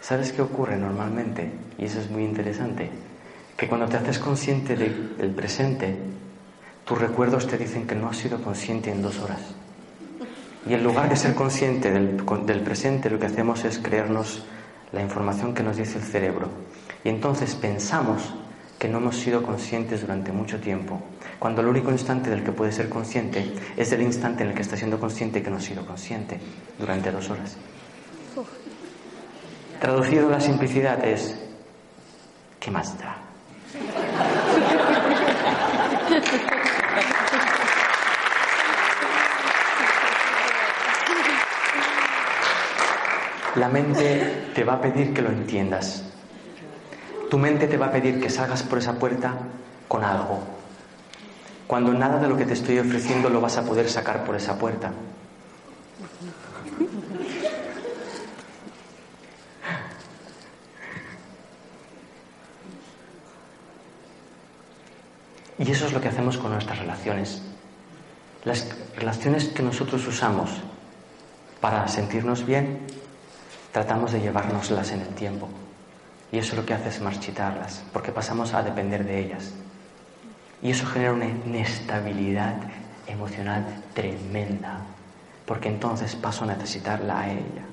¿Sabes 0.00 0.30
qué 0.30 0.42
ocurre 0.42 0.76
normalmente? 0.76 1.50
Y 1.78 1.86
eso 1.86 1.98
es 1.98 2.08
muy 2.08 2.22
interesante. 2.22 2.88
Que 3.56 3.66
cuando 3.66 3.88
te 3.88 3.96
haces 3.96 4.20
consciente 4.20 4.76
del 4.76 5.32
presente, 5.34 5.96
tus 6.84 6.96
recuerdos 6.96 7.48
te 7.48 7.58
dicen 7.58 7.84
que 7.84 7.96
no 7.96 8.10
has 8.10 8.18
sido 8.18 8.40
consciente 8.40 8.92
en 8.92 9.02
dos 9.02 9.18
horas. 9.18 9.55
Y 10.68 10.74
en 10.74 10.82
lugar 10.82 11.08
de 11.08 11.16
ser 11.16 11.34
consciente 11.34 11.90
del, 11.92 12.60
presente, 12.62 13.08
lo 13.08 13.18
que 13.18 13.26
hacemos 13.26 13.64
es 13.64 13.78
creernos 13.78 14.44
la 14.92 15.00
información 15.00 15.54
que 15.54 15.62
nos 15.62 15.76
dice 15.76 15.98
el 15.98 16.04
cerebro. 16.04 16.48
Y 17.04 17.08
entonces 17.08 17.54
pensamos 17.54 18.34
que 18.78 18.88
no 18.88 18.98
hemos 18.98 19.16
sido 19.16 19.42
conscientes 19.42 20.00
durante 20.00 20.32
mucho 20.32 20.60
tiempo, 20.60 21.00
cuando 21.38 21.62
el 21.62 21.68
único 21.68 21.90
instante 21.90 22.30
del 22.30 22.42
que 22.42 22.52
puede 22.52 22.72
ser 22.72 22.88
consciente 22.88 23.52
es 23.76 23.92
el 23.92 24.02
instante 24.02 24.42
en 24.42 24.50
el 24.50 24.54
que 24.54 24.62
está 24.62 24.76
siendo 24.76 24.98
consciente 24.98 25.42
que 25.42 25.50
no 25.50 25.56
ha 25.56 25.60
sido 25.60 25.86
consciente 25.86 26.38
durante 26.78 27.10
dos 27.12 27.30
horas. 27.30 27.56
Traducido 29.80 30.28
a 30.28 30.32
la 30.32 30.40
simplicidad 30.40 31.04
es, 31.04 31.38
¿qué 32.58 32.70
más 32.70 32.98
da? 32.98 33.18
La 43.56 43.68
mente 43.68 44.50
te 44.54 44.64
va 44.64 44.74
a 44.74 44.80
pedir 44.80 45.14
que 45.14 45.22
lo 45.22 45.30
entiendas. 45.30 46.04
Tu 47.30 47.38
mente 47.38 47.66
te 47.66 47.76
va 47.76 47.86
a 47.86 47.92
pedir 47.92 48.20
que 48.20 48.30
salgas 48.30 48.62
por 48.62 48.78
esa 48.78 48.98
puerta 48.98 49.34
con 49.88 50.04
algo. 50.04 50.40
Cuando 51.66 51.92
nada 51.92 52.18
de 52.20 52.28
lo 52.28 52.36
que 52.36 52.44
te 52.44 52.52
estoy 52.52 52.78
ofreciendo 52.78 53.30
lo 53.30 53.40
vas 53.40 53.56
a 53.56 53.64
poder 53.64 53.88
sacar 53.88 54.24
por 54.24 54.36
esa 54.36 54.58
puerta. 54.58 54.92
Y 65.58 65.70
eso 65.70 65.86
es 65.86 65.92
lo 65.92 66.00
que 66.00 66.08
hacemos 66.08 66.36
con 66.36 66.52
nuestras 66.52 66.78
relaciones. 66.78 67.42
Las 68.44 68.68
relaciones 68.94 69.46
que 69.48 69.62
nosotros 69.62 70.06
usamos 70.06 70.50
para 71.60 71.88
sentirnos 71.88 72.44
bien, 72.44 72.95
tratamos 73.76 74.10
de 74.10 74.22
llevárnoslas 74.22 74.90
en 74.92 75.02
el 75.02 75.08
tiempo. 75.08 75.50
Y 76.32 76.38
eso 76.38 76.56
lo 76.56 76.64
que 76.64 76.72
hace 76.72 76.88
es 76.88 77.02
marchitarlas, 77.02 77.84
porque 77.92 78.10
pasamos 78.10 78.54
a 78.54 78.62
depender 78.62 79.04
de 79.04 79.18
ellas. 79.18 79.52
Y 80.62 80.70
eso 80.70 80.86
genera 80.86 81.12
una 81.12 81.26
inestabilidad 81.26 82.54
emocional 83.06 83.66
tremenda, 83.92 84.78
porque 85.44 85.68
entonces 85.68 86.16
paso 86.16 86.44
a 86.44 86.46
necesitarla 86.46 87.20
a 87.20 87.30
ella. 87.30 87.66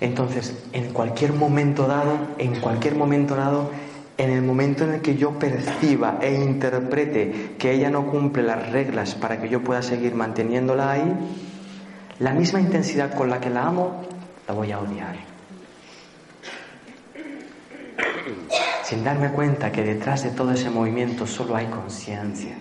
Entonces, 0.00 0.56
en 0.72 0.92
cualquier 0.92 1.32
momento 1.32 1.86
dado, 1.86 2.18
en 2.38 2.58
cualquier 2.58 2.96
momento 2.96 3.36
dado, 3.36 3.70
en 4.18 4.30
el 4.30 4.42
momento 4.42 4.82
en 4.82 4.94
el 4.94 5.00
que 5.00 5.14
yo 5.14 5.38
perciba 5.38 6.18
e 6.20 6.34
interprete 6.34 7.54
que 7.56 7.70
ella 7.70 7.88
no 7.88 8.04
cumple 8.10 8.42
las 8.42 8.72
reglas 8.72 9.14
para 9.14 9.40
que 9.40 9.48
yo 9.48 9.62
pueda 9.62 9.82
seguir 9.82 10.16
manteniéndola 10.16 10.90
ahí, 10.90 11.51
la 12.22 12.32
misma 12.32 12.60
intensidad 12.60 13.12
con 13.14 13.28
la 13.28 13.40
que 13.40 13.50
la 13.50 13.66
amo, 13.66 14.00
la 14.46 14.54
voy 14.54 14.70
a 14.70 14.78
odiar. 14.78 15.16
Sin 18.84 19.02
darme 19.02 19.32
cuenta 19.32 19.72
que 19.72 19.82
detrás 19.82 20.22
de 20.22 20.30
todo 20.30 20.52
ese 20.52 20.70
movimiento 20.70 21.26
solo 21.26 21.56
hay 21.56 21.66
conciencia. 21.66 22.54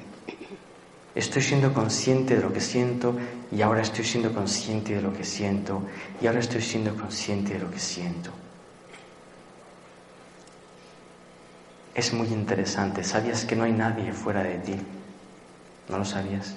Estoy 1.14 1.43
siendo 1.43 1.74
consciente 1.74 2.38
de 2.38 2.41
lo 2.41 2.51
que 2.51 2.59
siento 2.59 3.16
y 3.51 3.62
ahora 3.62 3.82
estoy 3.82 4.03
siendo 4.03 4.34
consciente 4.34 4.95
de 4.95 5.01
lo 5.01 5.14
que 5.14 5.24
siento 5.24 5.84
y 6.20 6.26
ahora 6.26 6.39
estoy 6.39 6.62
siendo 6.62 6.95
consciente 6.95 7.53
de 7.53 7.59
lo 7.59 7.70
que 7.70 7.80
siento. 7.80 8.32
Es 11.93 12.14
muy 12.14 12.30
interesante. 12.30 13.03
¿Sabías 13.03 13.45
que 13.45 13.55
no 13.55 13.66
hay 13.66 13.74
nadie 13.74 14.12
fuera 14.12 14.41
de 14.41 14.57
ti? 14.57 14.76
¿No 15.88 15.99
lo 15.99 16.05
sabías? 16.05 16.55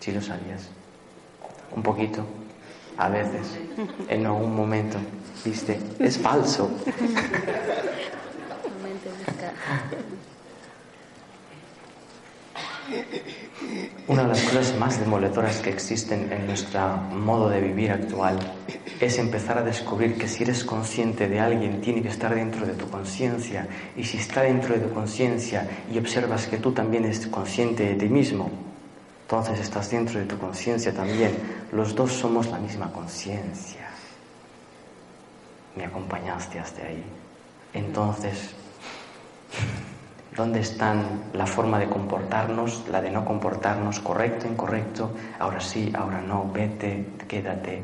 Sí 0.00 0.10
lo 0.10 0.20
sabías. 0.20 0.70
Un 1.72 1.82
poquito, 1.82 2.24
a 2.96 3.08
veces, 3.08 3.58
en 4.08 4.26
algún 4.26 4.54
momento. 4.54 4.98
¿Viste? 5.44 5.78
Es 5.98 6.18
falso. 6.18 6.70
Una 14.06 14.22
de 14.22 14.28
las 14.28 14.42
cosas 14.42 14.78
más 14.78 15.00
demoledoras 15.00 15.60
que 15.60 15.70
existen 15.70 16.30
en 16.30 16.46
nuestro 16.46 16.96
modo 16.96 17.48
de 17.48 17.60
vivir 17.60 17.90
actual 17.90 18.38
es 19.00 19.18
empezar 19.18 19.58
a 19.58 19.62
descubrir 19.62 20.16
que 20.16 20.28
si 20.28 20.44
eres 20.44 20.64
consciente 20.64 21.28
de 21.28 21.40
alguien 21.40 21.80
tiene 21.80 22.02
que 22.02 22.08
estar 22.08 22.34
dentro 22.34 22.66
de 22.66 22.74
tu 22.74 22.88
conciencia 22.88 23.66
y 23.96 24.04
si 24.04 24.18
está 24.18 24.42
dentro 24.42 24.74
de 24.74 24.80
tu 24.80 24.94
conciencia 24.94 25.68
y 25.92 25.98
observas 25.98 26.46
que 26.46 26.58
tú 26.58 26.72
también 26.72 27.04
eres 27.04 27.26
consciente 27.26 27.84
de 27.84 27.94
ti 27.94 28.08
mismo, 28.08 28.50
entonces 29.34 29.66
estás 29.66 29.90
dentro 29.90 30.20
de 30.20 30.26
tu 30.26 30.38
conciencia 30.38 30.94
también. 30.94 31.36
Los 31.72 31.96
dos 31.96 32.12
somos 32.12 32.46
la 32.46 32.58
misma 32.58 32.92
conciencia. 32.92 33.88
Me 35.74 35.86
acompañaste 35.86 36.60
hasta 36.60 36.86
ahí. 36.86 37.02
Entonces, 37.72 38.54
¿Dónde 40.36 40.60
están 40.60 41.30
la 41.32 41.46
forma 41.46 41.78
de 41.78 41.88
comportarnos, 41.88 42.88
la 42.88 43.00
de 43.00 43.10
no 43.10 43.24
comportarnos, 43.24 44.00
correcto, 44.00 44.48
incorrecto? 44.48 45.12
Ahora 45.38 45.60
sí, 45.60 45.92
ahora 45.94 46.20
no, 46.20 46.50
vete, 46.52 47.06
quédate, 47.28 47.82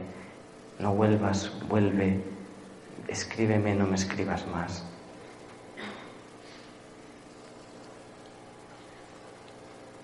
no 0.80 0.92
vuelvas, 0.94 1.52
vuelve, 1.68 2.20
escríbeme, 3.06 3.76
no 3.76 3.86
me 3.86 3.94
escribas 3.94 4.46
más. 4.48 4.84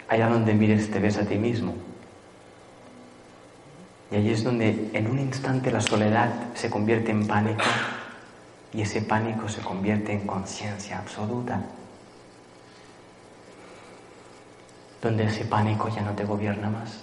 Allá 0.09 0.29
donde 0.29 0.55
mires 0.55 0.91
te 0.91 0.99
ves 0.99 1.17
a 1.19 1.25
ti 1.27 1.37
mismo. 1.37 1.75
Y 4.11 4.17
allí 4.17 4.31
es 4.31 4.45
donde 4.45 4.91
en 4.93 5.11
un 5.11 5.19
instante 5.19 5.71
la 5.71 5.81
soledad 5.81 6.31
se 6.55 6.71
convierte 6.71 7.11
en 7.11 7.27
pánico 7.27 7.65
y 8.73 8.83
ese 8.83 9.03
pánico 9.03 9.49
se 9.49 9.63
convierte 9.63 10.13
en 10.13 10.27
conciencia 10.27 10.99
absoluta. 10.99 11.61
donde 15.07 15.25
ese 15.25 15.45
pánico 15.45 15.89
ya 15.89 16.03
no 16.03 16.13
te 16.13 16.25
gobierna 16.25 16.71
más. 16.71 17.01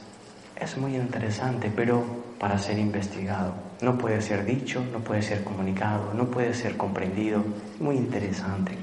Es 0.59 0.77
muy 0.77 0.95
interesante, 0.95 1.71
pero 1.73 2.03
para 2.39 2.57
ser 2.57 2.77
investigado. 2.77 3.53
No 3.81 3.97
puede 3.97 4.21
ser 4.21 4.45
dicho, 4.45 4.83
no 4.91 4.99
puede 4.99 5.21
ser 5.21 5.43
comunicado, 5.43 6.13
no 6.13 6.25
puede 6.25 6.53
ser 6.53 6.77
comprendido. 6.77 7.43
Muy 7.79 7.95
interesante. 7.95 8.77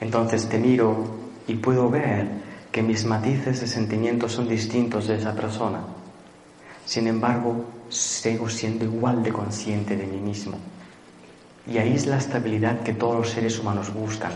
Entonces 0.00 0.48
te 0.48 0.58
miro 0.58 1.21
y 1.46 1.54
puedo 1.54 1.88
ver 1.90 2.28
que 2.70 2.82
mis 2.82 3.04
matices 3.04 3.60
de 3.60 3.66
sentimientos 3.66 4.32
son 4.32 4.48
distintos 4.48 5.06
de 5.06 5.16
esa 5.16 5.34
persona. 5.34 5.80
Sin 6.84 7.06
embargo, 7.06 7.64
sigo 7.88 8.48
siendo 8.48 8.84
igual 8.84 9.22
de 9.22 9.32
consciente 9.32 9.96
de 9.96 10.06
mí 10.06 10.18
mismo. 10.18 10.58
Y 11.66 11.78
ahí 11.78 11.94
es 11.94 12.06
la 12.06 12.18
estabilidad 12.18 12.80
que 12.80 12.94
todos 12.94 13.16
los 13.16 13.30
seres 13.30 13.58
humanos 13.58 13.92
buscan 13.92 14.32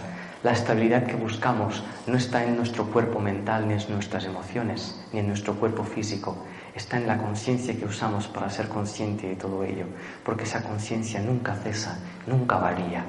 la 0.47 0.53
estabilidad 0.53 1.05
que 1.07 1.17
buscamos 1.17 1.83
no 2.07 2.17
está 2.17 2.45
en 2.45 2.57
nuestro 2.57 2.85
cuerpo 2.85 3.19
mental, 3.19 3.67
ni 3.67 3.75
en 3.75 3.81
nuestras 3.89 4.27
emociones, 4.27 4.95
ni 5.13 5.19
en 5.19 5.27
nuestro 5.27 5.55
cuerpo 5.55 5.83
físico. 5.83 6.37
Está 6.73 6.99
en 6.99 7.09
la 7.09 7.19
conciencia 7.19 7.77
que 7.77 7.85
usamos 7.85 8.29
para 8.29 8.49
ser 8.49 8.69
consciente 8.69 9.27
de 9.27 9.35
todo 9.35 9.65
ello. 9.65 9.87
Porque 10.25 10.45
esa 10.45 10.63
conciencia 10.63 11.21
nunca 11.21 11.57
cesa, 11.57 11.99
nunca 12.29 12.59
varía. 12.59 13.05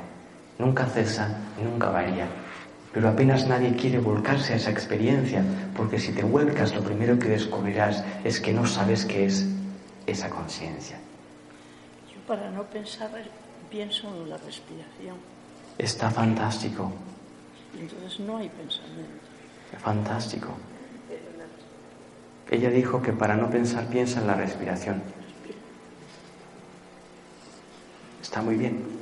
Nunca 0.58 0.86
cesa, 0.86 1.30
nunca 1.62 1.92
varía. 1.92 2.28
Pero 2.98 3.10
apenas 3.10 3.46
nadie 3.46 3.76
quiere 3.76 4.00
volcarse 4.00 4.54
a 4.54 4.56
esa 4.56 4.72
experiencia, 4.72 5.44
porque 5.76 6.00
si 6.00 6.14
te 6.14 6.24
vuelcas 6.24 6.74
lo 6.74 6.82
primero 6.82 7.20
que 7.20 7.28
descubrirás 7.28 8.04
es 8.24 8.42
que 8.42 8.52
no 8.52 8.66
sabes 8.66 9.06
qué 9.06 9.28
es 9.28 9.46
esa 10.08 10.32
conciencia. 10.32 10.98
Yo 12.12 12.20
para 12.26 12.50
no 12.50 12.64
pensar 12.64 13.12
pienso 13.70 14.08
en 14.08 14.32
la 14.32 14.38
respiración. 14.38 15.16
Está 15.78 16.10
fantástico. 16.10 16.92
Entonces 17.80 18.20
no 18.20 18.38
hay 18.38 18.50
pensamiento. 18.50 19.28
Fantástico. 19.78 20.48
Ella 22.50 22.72
dijo 22.72 23.00
que 23.00 23.14
para 23.14 23.38
no 23.38 23.48
pensar 23.52 23.86
piensa 23.86 24.22
en 24.22 24.26
la 24.26 24.34
respiración. 24.34 25.04
Está 28.24 28.42
muy 28.42 28.56
bien. 28.56 28.97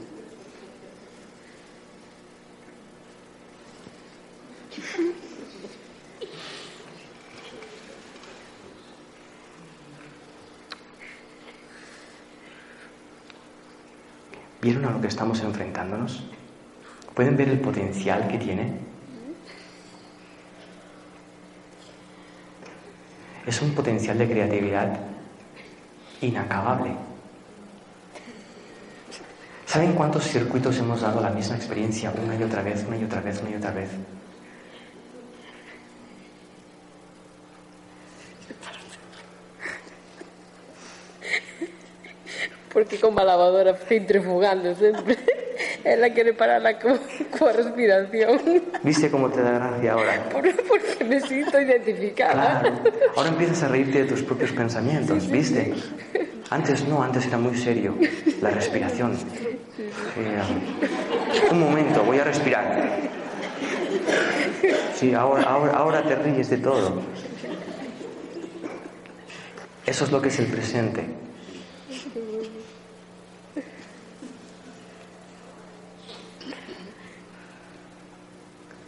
¿Vieron 14.65 14.83
a 14.85 14.89
lo 14.89 14.99
que 14.99 15.09
estamos 15.09 15.39
enfrentándonos? 15.41 16.23
¿Pueden 17.13 17.37
ver 17.37 17.49
el 17.49 17.59
potencial 17.59 18.27
que 18.27 18.39
tiene? 18.39 18.73
Es 23.45 23.61
un 23.61 23.75
potencial 23.75 24.17
de 24.17 24.27
creatividad 24.27 25.01
inacabable. 26.19 26.95
¿Saben 29.67 29.93
cuántos 29.93 30.23
circuitos 30.23 30.75
hemos 30.79 31.01
dado 31.01 31.21
la 31.21 31.29
misma 31.29 31.57
experiencia 31.57 32.11
una 32.23 32.35
y 32.35 32.41
otra 32.41 32.63
vez, 32.63 32.83
una 32.87 32.97
y 32.97 33.03
otra 33.03 33.21
vez, 33.21 33.39
una 33.41 33.51
y 33.51 33.55
otra 33.57 33.69
vez? 33.69 33.89
Porque 42.85 42.99
con 42.99 43.15
la 43.15 43.23
lavadora 43.23 43.73
centrifugando 43.73 44.75
siempre. 44.75 45.17
Ella 45.83 46.13
quiere 46.13 46.33
parar 46.33 46.61
la 46.61 46.77
respiración. 46.77 48.39
¿Viste 48.83 49.09
cómo 49.09 49.29
te 49.29 49.41
da 49.41 49.51
gracia 49.53 49.93
ahora? 49.93 50.23
porque 50.29 51.03
me 51.03 51.19
siento 51.19 51.59
identificada. 51.59 52.59
Claro. 52.61 52.83
Ahora 53.15 53.29
empiezas 53.29 53.63
a 53.63 53.69
reírte 53.69 54.03
de 54.03 54.05
tus 54.05 54.21
propios 54.21 54.51
pensamientos, 54.51 55.27
¿viste? 55.31 55.73
Antes 56.51 56.87
no, 56.87 57.01
antes 57.01 57.25
era 57.25 57.39
muy 57.39 57.57
serio. 57.57 57.95
La 58.39 58.51
respiración. 58.51 59.17
un 61.49 61.59
momento, 61.59 62.03
voy 62.03 62.19
a 62.19 62.23
respirar. 62.23 62.99
Sí, 64.93 65.11
ahora, 65.15 65.43
ahora, 65.43 65.73
ahora 65.73 66.03
te 66.03 66.15
ríes 66.15 66.51
de 66.51 66.57
todo. 66.57 67.01
Eso 69.87 70.05
es 70.05 70.11
lo 70.11 70.21
que 70.21 70.27
es 70.27 70.37
el 70.37 70.45
presente. 70.45 71.24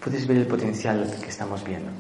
Puedes 0.04 0.28
ver 0.28 0.38
el 0.38 0.48
potencial 0.48 1.18
que 1.22 1.30
estamos 1.30 1.64
viendo. 1.64 1.92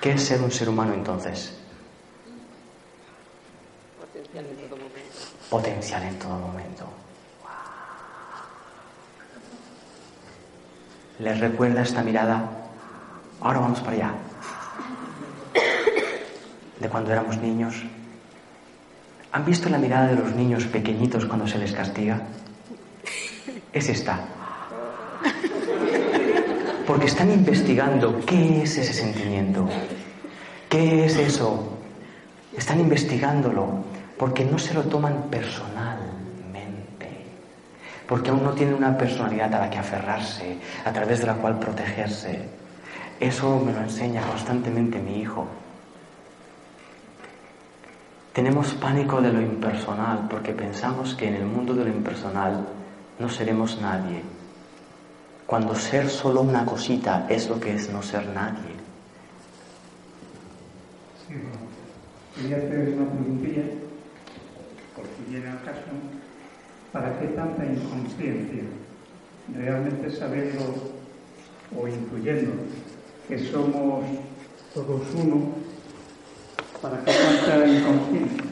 ¿Qué 0.00 0.12
es 0.12 0.22
ser 0.22 0.42
un 0.42 0.50
ser 0.50 0.68
humano 0.68 0.92
entonces? 0.92 1.54
Potencial 3.98 4.44
en 4.44 4.56
todo 4.68 4.76
momento. 4.76 5.48
Potencial 5.50 6.02
en 6.02 6.18
todo 6.18 6.38
momento. 6.38 6.84
¿Les 11.20 11.40
recuerda 11.40 11.82
esta 11.82 12.02
mirada? 12.02 12.50
Ahora 13.40 13.60
vamos 13.60 13.80
para 13.80 13.92
allá. 13.92 14.14
De 16.80 16.88
cuando 16.88 17.12
éramos 17.12 17.38
niños. 17.38 17.82
¿Han 19.32 19.44
visto 19.44 19.68
la 19.68 19.78
mirada 19.78 20.08
de 20.08 20.16
los 20.16 20.34
niños 20.34 20.66
pequeñitos 20.66 21.24
cuando 21.24 21.46
se 21.46 21.58
les 21.58 21.72
castiga? 21.72 22.20
Es 23.74 23.88
esta. 23.88 24.20
Porque 26.86 27.06
están 27.06 27.32
investigando 27.32 28.20
qué 28.24 28.62
es 28.62 28.78
ese 28.78 28.92
sentimiento. 28.92 29.68
¿Qué 30.68 31.06
es 31.06 31.16
eso? 31.16 31.76
Están 32.56 32.78
investigándolo 32.78 33.84
porque 34.16 34.44
no 34.44 34.60
se 34.60 34.74
lo 34.74 34.82
toman 34.82 35.24
personalmente. 35.28 37.08
Porque 38.06 38.30
aún 38.30 38.44
no 38.44 38.52
tienen 38.52 38.76
una 38.76 38.96
personalidad 38.96 39.52
a 39.54 39.58
la 39.58 39.70
que 39.70 39.78
aferrarse, 39.78 40.56
a 40.84 40.92
través 40.92 41.18
de 41.20 41.26
la 41.26 41.34
cual 41.34 41.58
protegerse. 41.58 42.48
Eso 43.18 43.58
me 43.58 43.72
lo 43.72 43.80
enseña 43.80 44.22
constantemente 44.22 45.00
mi 45.00 45.20
hijo. 45.20 45.48
Tenemos 48.32 48.72
pánico 48.74 49.20
de 49.20 49.32
lo 49.32 49.40
impersonal 49.40 50.28
porque 50.30 50.52
pensamos 50.52 51.16
que 51.16 51.26
en 51.26 51.34
el 51.34 51.44
mundo 51.44 51.74
de 51.74 51.84
lo 51.84 51.90
impersonal 51.90 52.66
no 53.18 53.28
seremos 53.28 53.80
nadie. 53.80 54.22
Cuando 55.46 55.74
ser 55.74 56.08
solo 56.08 56.40
una 56.40 56.64
cosita 56.64 57.26
es 57.28 57.48
lo 57.48 57.60
que 57.60 57.74
es 57.74 57.90
no 57.90 58.02
ser 58.02 58.26
nadie. 58.28 58.74
Sí, 61.26 61.34
bueno. 61.34 61.64
Quería 62.34 62.56
hacer 62.56 62.94
una 62.96 63.10
preguntilla, 63.10 63.62
por 64.96 65.04
si 65.04 65.30
viene 65.30 65.48
al 65.48 65.62
caso. 65.62 65.80
¿Para 66.92 67.18
qué 67.18 67.26
tanta 67.28 67.64
inconsciencia? 67.64 68.62
Realmente 69.54 70.10
sabiendo 70.10 70.94
o 71.76 71.88
intuyendo 71.88 72.52
que 73.28 73.38
somos 73.38 74.04
todos 74.72 75.02
uno, 75.14 75.52
¿para 76.80 76.98
qué 77.04 77.12
tanta 77.12 77.66
inconsciencia? 77.66 78.43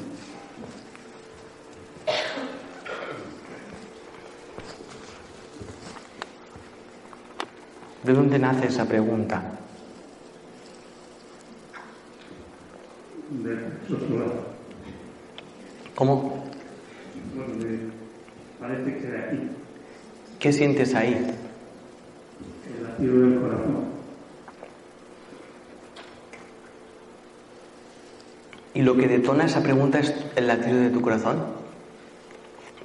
¿De 8.02 8.12
dónde 8.12 8.38
nace 8.38 8.66
esa 8.66 8.84
pregunta? 8.86 9.42
De 13.30 13.56
sociología, 13.88 14.42
¿Cómo? 15.94 16.44
donde 17.34 17.78
parece 18.60 18.98
que 18.98 19.06
de 19.06 19.18
aquí, 19.18 19.38
¿Qué 20.38 20.52
sientes 20.52 20.94
ahí? 20.94 21.14
el 22.76 22.82
latido 22.84 23.20
del 23.20 23.40
corazón. 23.40 23.84
¿Y 28.74 28.82
lo 28.82 28.96
que 28.96 29.06
detona 29.06 29.44
esa 29.44 29.62
pregunta 29.62 30.00
es 30.00 30.12
el 30.36 30.46
latido 30.46 30.78
de 30.78 30.90
tu 30.90 31.00
corazón? 31.00 31.38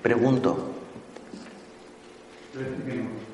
Pregunto. 0.03 0.69
Parece 2.53 2.83
que 2.85 2.95
no. 3.01 3.26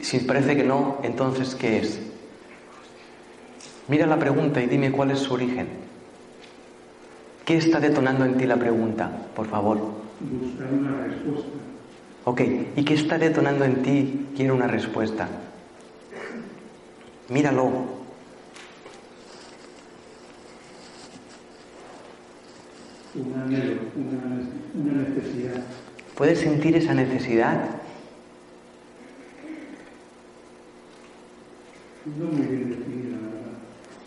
Si 0.00 0.18
parece 0.20 0.56
que 0.56 0.64
no, 0.64 0.98
entonces 1.02 1.54
¿qué 1.54 1.78
es? 1.78 2.00
Mira 3.88 4.06
la 4.06 4.18
pregunta 4.18 4.62
y 4.62 4.66
dime 4.66 4.92
cuál 4.92 5.10
es 5.10 5.18
su 5.18 5.34
origen. 5.34 5.68
¿Qué 7.44 7.56
está 7.56 7.80
detonando 7.80 8.24
en 8.24 8.36
ti 8.36 8.46
la 8.46 8.56
pregunta, 8.56 9.10
por 9.34 9.46
favor? 9.46 9.78
Buscar 10.20 10.72
una 10.72 11.04
respuesta. 11.04 11.50
Ok, 12.24 12.40
¿y 12.76 12.84
qué 12.84 12.94
está 12.94 13.18
detonando 13.18 13.64
en 13.64 13.82
ti? 13.82 14.26
Quiero 14.36 14.54
una 14.54 14.68
respuesta. 14.68 15.28
Míralo. 17.28 18.02
un 23.14 23.34
anhelo, 23.34 23.80
una, 23.94 24.92
una 24.92 25.08
necesidad. 25.08 25.62
¿Puedes 26.16 26.40
sentir 26.40 26.76
esa 26.76 26.94
necesidad? 26.94 27.81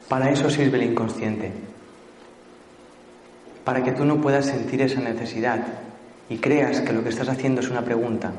Para 0.09 0.29
eso 0.29 0.49
sirve 0.49 0.77
el 0.77 0.91
inconsciente. 0.91 1.51
Para 3.63 3.83
que 3.83 3.91
tú 3.91 4.05
no 4.05 4.21
puedas 4.21 4.45
sentir 4.45 4.81
esa 4.81 5.01
necesidad 5.01 5.65
y 6.29 6.37
creas 6.37 6.81
que 6.81 6.93
lo 6.93 7.03
que 7.03 7.09
estás 7.09 7.29
haciendo 7.29 7.61
es 7.61 7.69
una 7.69 7.83
pregunta, 7.83 8.31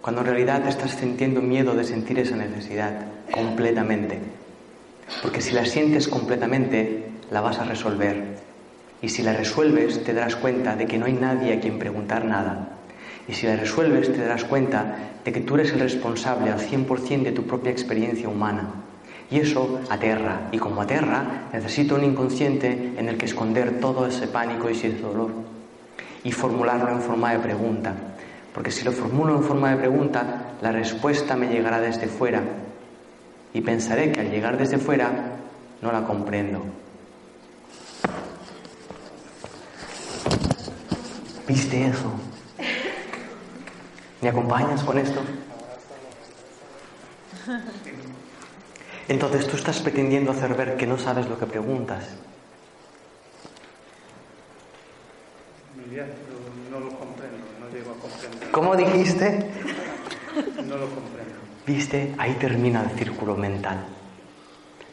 cuando 0.00 0.20
en 0.20 0.28
realidad 0.28 0.66
estás 0.66 0.92
sintiendo 0.92 1.42
miedo 1.42 1.74
de 1.74 1.84
sentir 1.84 2.18
esa 2.18 2.36
necesidad 2.36 2.92
completamente. 3.32 4.20
Porque 5.22 5.40
si 5.40 5.52
la 5.52 5.66
sientes 5.66 6.08
completamente, 6.08 7.06
la 7.30 7.40
vas 7.40 7.58
a 7.58 7.64
resolver. 7.64 8.36
Y 9.02 9.08
si 9.08 9.22
la 9.22 9.32
resuelves, 9.32 10.02
te 10.04 10.14
darás 10.14 10.36
cuenta 10.36 10.76
de 10.76 10.86
que 10.86 10.98
no 10.98 11.06
hay 11.06 11.12
nadie 11.12 11.54
a 11.54 11.60
quien 11.60 11.78
preguntar 11.78 12.24
nada. 12.24 12.75
Y 13.28 13.32
si 13.32 13.46
la 13.46 13.56
resuelves, 13.56 14.12
te 14.12 14.20
darás 14.20 14.44
cuenta 14.44 14.96
de 15.24 15.32
que 15.32 15.40
tú 15.40 15.56
eres 15.56 15.72
el 15.72 15.80
responsable 15.80 16.50
al 16.50 16.60
100% 16.60 17.22
de 17.24 17.32
tu 17.32 17.42
propia 17.44 17.72
experiencia 17.72 18.28
humana. 18.28 18.68
Y 19.30 19.40
eso 19.40 19.80
aterra. 19.90 20.48
Y 20.52 20.58
como 20.58 20.82
aterra, 20.82 21.48
necesito 21.52 21.96
un 21.96 22.04
inconsciente 22.04 22.94
en 22.96 23.08
el 23.08 23.16
que 23.16 23.26
esconder 23.26 23.80
todo 23.80 24.06
ese 24.06 24.28
pánico 24.28 24.70
y 24.70 24.74
ese 24.74 24.92
dolor. 24.92 25.30
Y 26.22 26.30
formularlo 26.30 26.90
en 26.90 27.00
forma 27.00 27.32
de 27.32 27.40
pregunta. 27.40 27.94
Porque 28.54 28.70
si 28.70 28.84
lo 28.84 28.92
formulo 28.92 29.36
en 29.36 29.42
forma 29.42 29.70
de 29.70 29.76
pregunta, 29.76 30.54
la 30.62 30.70
respuesta 30.70 31.36
me 31.36 31.48
llegará 31.48 31.80
desde 31.80 32.06
fuera. 32.06 32.42
Y 33.52 33.60
pensaré 33.60 34.12
que 34.12 34.20
al 34.20 34.30
llegar 34.30 34.56
desde 34.56 34.78
fuera, 34.78 35.10
no 35.82 35.90
la 35.90 36.04
comprendo. 36.04 36.62
¿Viste 41.48 41.86
eso? 41.86 42.12
¿Me 44.20 44.28
acompañas 44.28 44.82
con 44.82 44.98
esto? 44.98 45.20
Entonces 49.08 49.46
tú 49.46 49.56
estás 49.56 49.78
pretendiendo 49.80 50.32
hacer 50.32 50.54
ver 50.54 50.76
que 50.76 50.86
no 50.86 50.98
sabes 50.98 51.28
lo 51.28 51.38
que 51.38 51.46
preguntas. 51.46 52.04
No 56.70 56.80
lo 56.80 56.90
comprendo, 56.90 57.38
no 57.60 57.70
llego 57.70 57.92
a 57.92 57.94
comprender. 57.94 58.50
¿Cómo 58.50 58.76
dijiste? 58.76 59.50
No 60.66 60.76
lo 60.76 60.88
comprendo. 60.90 61.34
¿Viste? 61.66 62.14
Ahí 62.18 62.34
termina 62.34 62.82
el 62.82 62.90
círculo 62.98 63.36
mental. 63.36 63.86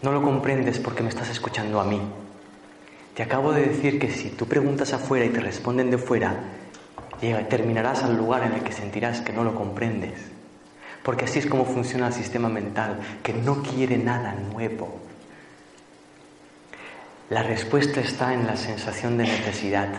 No 0.01 0.11
lo 0.11 0.21
comprendes 0.21 0.79
porque 0.79 1.03
me 1.03 1.09
estás 1.09 1.29
escuchando 1.29 1.81
a 1.81 1.83
mí. 1.83 2.01
Te 3.15 3.23
acabo 3.23 3.51
de 3.51 3.67
decir 3.67 3.99
que 3.99 4.11
si 4.11 4.29
tú 4.29 4.47
preguntas 4.47 4.93
afuera 4.93 5.25
y 5.25 5.29
te 5.29 5.39
responden 5.39 5.91
de 5.91 5.97
fuera, 5.97 6.35
llega- 7.23 7.47
terminarás 7.49 8.03
al 8.03 8.15
lugar 8.15 8.43
en 8.43 8.53
el 8.53 8.63
que 8.63 8.71
sentirás 8.71 9.21
que 9.21 9.33
no 9.33 9.43
lo 9.43 9.55
comprendes. 9.55 10.19
Porque 11.03 11.25
así 11.25 11.39
es 11.39 11.47
como 11.47 11.65
funciona 11.65 12.07
el 12.07 12.13
sistema 12.13 12.49
mental, 12.49 12.99
que 13.23 13.33
no 13.33 13.63
quiere 13.63 13.97
nada 13.97 14.35
nuevo. 14.35 14.99
La 17.29 17.41
respuesta 17.43 17.99
está 17.99 18.33
en 18.33 18.45
la 18.45 18.55
sensación 18.55 19.17
de 19.17 19.23
necesidad. 19.23 19.89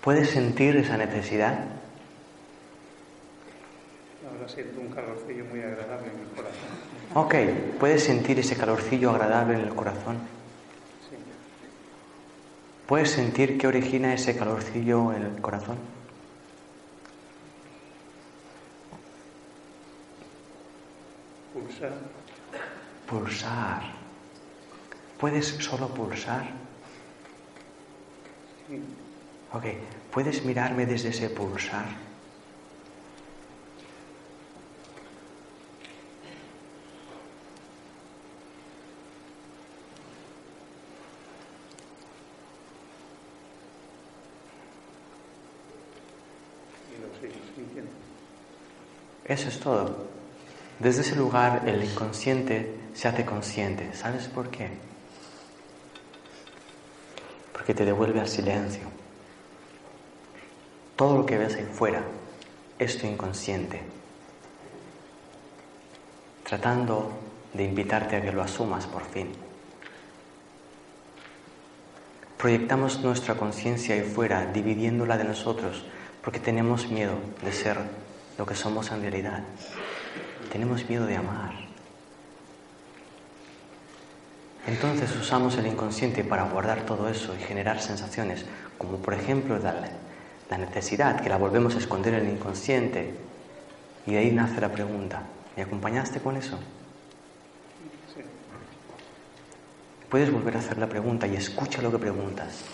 ¿Puedes 0.00 0.30
sentir 0.30 0.76
esa 0.76 0.96
necesidad? 0.96 1.58
Ahora 4.30 4.48
siento 4.48 4.80
un 4.80 4.88
calorcillo 4.88 5.44
muy 5.46 5.60
agradable 5.60 6.08
en 6.12 6.20
el 6.20 6.28
corazón. 6.36 6.84
Ok, 7.14 7.78
¿puedes 7.80 8.04
sentir 8.04 8.38
ese 8.38 8.56
calorcillo 8.56 9.10
agradable 9.10 9.54
en 9.54 9.60
el 9.62 9.74
corazón? 9.74 10.18
¿Puedes 12.86 13.12
sentir 13.12 13.56
qué 13.56 13.66
origina 13.66 14.12
ese 14.12 14.36
calorcillo 14.36 15.12
en 15.14 15.22
el 15.22 15.40
corazón? 15.40 15.78
Pulsar. 21.54 21.92
Pulsar. 23.06 23.82
¿Puedes 25.18 25.46
solo 25.46 25.88
pulsar? 25.88 26.52
Sí. 28.66 28.82
Ok, 29.52 29.64
¿puedes 30.12 30.44
mirarme 30.44 30.84
desde 30.84 31.08
ese 31.08 31.30
pulsar? 31.30 32.13
Eso 49.24 49.48
es 49.48 49.58
todo. 49.58 50.06
Desde 50.78 51.00
ese 51.00 51.16
lugar 51.16 51.62
el 51.66 51.82
inconsciente 51.82 52.74
se 52.94 53.08
hace 53.08 53.24
consciente. 53.24 53.94
¿Sabes 53.94 54.28
por 54.28 54.50
qué? 54.50 54.68
Porque 57.52 57.74
te 57.74 57.84
devuelve 57.84 58.20
al 58.20 58.28
silencio. 58.28 58.82
Todo 60.96 61.18
lo 61.18 61.26
que 61.26 61.38
ves 61.38 61.56
ahí 61.56 61.66
fuera 61.72 62.02
es 62.78 62.98
tu 62.98 63.06
inconsciente, 63.06 63.80
tratando 66.44 67.10
de 67.52 67.64
invitarte 67.64 68.16
a 68.16 68.22
que 68.22 68.32
lo 68.32 68.42
asumas 68.42 68.86
por 68.86 69.04
fin. 69.04 69.32
Proyectamos 72.36 73.00
nuestra 73.00 73.36
conciencia 73.36 73.94
ahí 73.94 74.02
fuera, 74.02 74.46
dividiéndola 74.46 75.16
de 75.16 75.24
nosotros, 75.24 75.84
porque 76.22 76.40
tenemos 76.40 76.88
miedo 76.88 77.14
de 77.42 77.52
ser 77.52 77.78
lo 78.38 78.46
que 78.46 78.54
somos 78.54 78.90
en 78.90 79.00
realidad. 79.00 79.42
Tenemos 80.52 80.88
miedo 80.88 81.06
de 81.06 81.16
amar. 81.16 81.52
Entonces 84.66 85.14
usamos 85.16 85.56
el 85.58 85.66
inconsciente 85.66 86.24
para 86.24 86.44
guardar 86.44 86.86
todo 86.86 87.08
eso 87.08 87.34
y 87.34 87.42
generar 87.42 87.80
sensaciones, 87.80 88.46
como 88.78 88.98
por 88.98 89.12
ejemplo 89.14 89.58
la, 89.58 89.74
la 90.50 90.58
necesidad, 90.58 91.20
que 91.20 91.28
la 91.28 91.36
volvemos 91.36 91.74
a 91.74 91.78
esconder 91.78 92.14
en 92.14 92.26
el 92.26 92.32
inconsciente. 92.32 93.14
Y 94.06 94.12
de 94.12 94.18
ahí 94.18 94.30
nace 94.30 94.60
la 94.60 94.72
pregunta, 94.72 95.22
¿me 95.56 95.62
acompañaste 95.62 96.20
con 96.20 96.36
eso? 96.36 96.58
Puedes 100.08 100.30
volver 100.30 100.56
a 100.56 100.60
hacer 100.60 100.78
la 100.78 100.88
pregunta 100.88 101.26
y 101.26 101.34
escucha 101.36 101.82
lo 101.82 101.90
que 101.90 101.98
preguntas. 101.98 102.64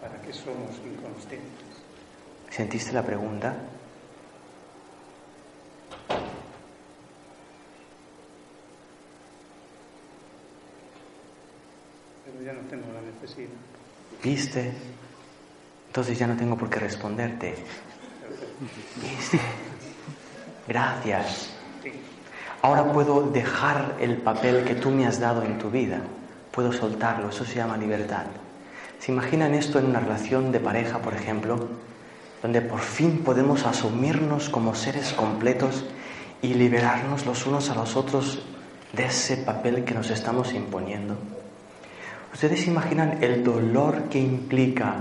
¿Para 0.00 0.20
qué 0.20 0.32
somos 0.32 0.76
inconscientes? 0.84 1.61
¿Sentiste 2.52 2.92
la 2.92 3.02
pregunta? 3.02 3.54
Pero 12.26 12.44
ya 12.44 12.52
no 12.52 12.60
tengo 12.68 12.92
la 12.92 13.00
necesidad. 13.00 13.48
¿Viste? 14.22 14.70
Entonces 15.86 16.18
ya 16.18 16.26
no 16.26 16.36
tengo 16.36 16.58
por 16.58 16.68
qué 16.68 16.78
responderte. 16.78 17.54
¿Viste? 19.00 19.40
Gracias. 20.68 21.54
Ahora 22.60 22.92
puedo 22.92 23.30
dejar 23.30 23.96
el 23.98 24.18
papel 24.18 24.62
que 24.64 24.74
tú 24.74 24.90
me 24.90 25.06
has 25.06 25.18
dado 25.18 25.42
en 25.42 25.58
tu 25.58 25.70
vida. 25.70 26.02
Puedo 26.50 26.70
soltarlo. 26.70 27.30
Eso 27.30 27.46
se 27.46 27.54
llama 27.54 27.78
libertad. 27.78 28.26
¿Se 28.98 29.10
imaginan 29.10 29.54
esto 29.54 29.78
en 29.78 29.86
una 29.86 30.00
relación 30.00 30.52
de 30.52 30.60
pareja, 30.60 30.98
por 30.98 31.14
ejemplo? 31.14 31.91
Donde 32.42 32.60
por 32.60 32.80
fin 32.80 33.18
podemos 33.18 33.64
asumirnos 33.64 34.48
como 34.48 34.74
seres 34.74 35.12
completos 35.12 35.84
y 36.42 36.54
liberarnos 36.54 37.24
los 37.24 37.46
unos 37.46 37.70
a 37.70 37.74
los 37.74 37.96
otros 37.96 38.42
de 38.92 39.06
ese 39.06 39.38
papel 39.38 39.84
que 39.84 39.94
nos 39.94 40.10
estamos 40.10 40.52
imponiendo. 40.52 41.16
¿Ustedes 42.32 42.66
imaginan 42.66 43.22
el 43.22 43.44
dolor 43.44 44.08
que 44.08 44.18
implica 44.18 44.96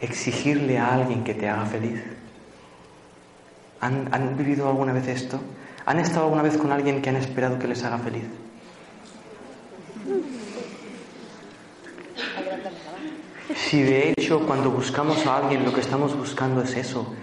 exigirle 0.00 0.78
a 0.78 0.94
alguien 0.94 1.24
que 1.24 1.34
te 1.34 1.48
haga 1.48 1.66
feliz? 1.66 2.02
¿Han, 3.80 4.08
¿Han, 4.12 4.36
vivido 4.36 4.68
alguna 4.68 4.92
vez 4.92 5.08
esto? 5.08 5.40
¿Han 5.86 5.98
estado 6.00 6.24
alguna 6.24 6.42
vez 6.42 6.56
con 6.56 6.70
alguien 6.72 7.00
que 7.00 7.08
han 7.08 7.16
esperado 7.16 7.58
que 7.58 7.68
les 7.68 7.82
haga 7.84 7.98
feliz? 7.98 8.24
Si 13.56 13.82
de 13.82 14.10
hecho 14.10 14.46
cuando 14.46 14.70
buscamos 14.70 15.26
a 15.26 15.38
alguien 15.38 15.64
lo 15.64 15.72
que 15.72 15.80
estamos 15.80 16.16
buscando 16.16 16.62
es 16.62 16.76
eso, 16.76 17.14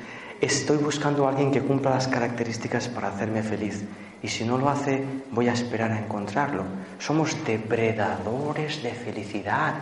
estoy 0.42 0.78
buscando 0.78 1.26
a 1.26 1.30
alguien 1.30 1.52
que 1.52 1.62
cumpla 1.62 1.92
las 1.92 2.08
características 2.08 2.88
para 2.88 3.10
hacerme 3.10 3.44
feliz. 3.44 3.84
Y 4.24 4.28
si 4.28 4.44
no 4.44 4.58
lo 4.58 4.70
hace, 4.70 5.04
voy 5.32 5.50
a 5.50 5.54
esperar 5.54 5.92
a 5.92 6.00
encontrarlo. 6.00 6.64
Somos 6.98 7.38
depredadores 7.46 8.82
de 8.82 8.92
felicidad. 8.92 9.76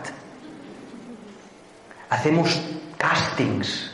Hacemos 2.10 2.60
castings 2.98 3.90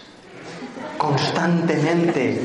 constantemente. 0.98 2.40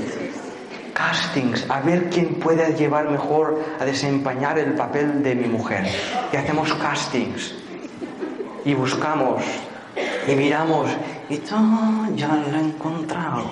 Castings, 0.93 1.65
a 1.69 1.81
ver 1.81 2.09
quién 2.09 2.35
puede 2.35 2.73
llevar 2.73 3.09
mejor 3.09 3.59
a 3.79 3.83
desempeñar 3.83 4.59
el 4.59 4.75
papel 4.75 5.23
de 5.23 5.35
mi 5.35 5.47
mujer. 5.47 5.85
Y 6.31 6.37
hacemos 6.37 6.73
castings. 6.75 7.55
Y 8.63 8.73
buscamos. 8.75 9.43
Y 10.27 10.35
miramos. 10.35 10.89
Y 11.29 11.39
ya 12.15 12.35
lo 12.35 12.57
he 12.57 12.59
encontrado. 12.59 13.43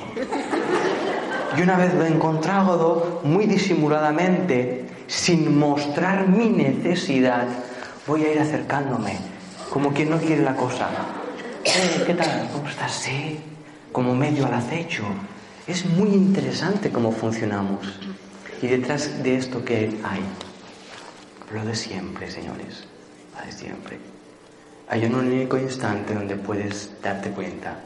Y 1.57 1.61
una 1.61 1.77
vez 1.77 1.93
lo 1.93 2.05
he 2.05 2.07
encontrado, 2.07 3.21
muy 3.23 3.45
disimuladamente, 3.45 4.85
sin 5.07 5.57
mostrar 5.57 6.27
mi 6.27 6.49
necesidad, 6.49 7.47
voy 8.07 8.23
a 8.23 8.33
ir 8.33 8.39
acercándome, 8.39 9.17
como 9.71 9.93
quien 9.93 10.09
no 10.09 10.17
quiere 10.17 10.41
la 10.41 10.55
cosa. 10.55 10.89
Eh, 11.63 12.03
¿Qué 12.05 12.13
tal? 12.15 12.49
¿Cómo 12.51 12.67
estás? 12.67 12.91
Sí, 12.91 13.39
como 13.91 14.15
medio 14.15 14.47
al 14.47 14.55
acecho. 14.55 15.03
Es 15.67 15.85
muy 15.85 16.09
interesante 16.09 16.89
cómo 16.89 17.11
funcionamos. 17.11 17.99
Y 18.61 18.67
detrás 18.67 19.23
de 19.23 19.37
esto, 19.37 19.63
¿qué 19.63 19.95
hay? 20.03 20.23
Lo 21.53 21.63
de 21.63 21.75
siempre, 21.75 22.31
señores. 22.31 22.85
Lo 23.37 23.45
de 23.45 23.51
siempre. 23.51 23.99
Hay 24.89 25.05
un 25.05 25.15
único 25.15 25.57
instante 25.57 26.13
donde 26.13 26.35
puedes 26.35 27.01
darte 27.01 27.31
cuenta 27.31 27.77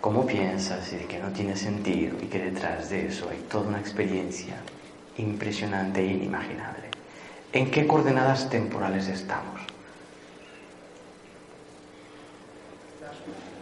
cómo 0.00 0.26
piensas 0.26 0.92
y 0.92 0.96
de 0.96 1.04
que 1.04 1.18
no 1.18 1.28
tiene 1.28 1.56
sentido 1.56 2.16
y 2.22 2.26
que 2.26 2.38
detrás 2.38 2.88
de 2.90 3.08
eso 3.08 3.28
hay 3.30 3.38
toda 3.50 3.68
una 3.68 3.80
experiencia 3.80 4.56
impresionante 5.18 6.00
e 6.00 6.06
inimaginable. 6.06 6.88
¿En 7.52 7.70
qué 7.70 7.86
coordenadas 7.86 8.48
temporales 8.48 9.08
estamos? 9.08 9.60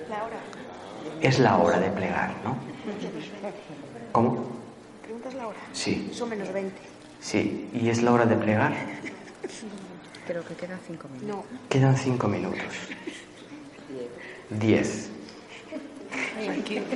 La 0.08 0.24
hora. 0.24 0.36
Es 1.20 1.38
la 1.38 1.58
hora 1.58 1.80
de 1.80 1.90
plegar, 1.90 2.30
¿no? 2.44 2.56
¿Cómo? 4.12 4.46
¿Preguntas 5.02 5.34
la 5.34 5.48
hora? 5.48 5.58
Sí. 5.72 6.10
Son 6.12 6.28
menos 6.28 6.52
20. 6.52 6.74
Sí. 7.20 7.68
¿Y 7.72 7.88
es 7.88 8.02
la 8.02 8.12
hora 8.12 8.26
de 8.26 8.36
plegar? 8.36 8.72
Creo 10.28 10.44
que 10.44 10.54
quedan 10.54 10.78
cinco 10.86 11.08
minutos. 11.08 11.46
No. 11.50 11.68
Quedan 11.70 11.96
cinco 11.96 12.28
minutos. 12.28 12.60
Diez. 14.50 15.08
No 16.44 16.52
hay 16.52 16.60
tiempo. 16.60 16.94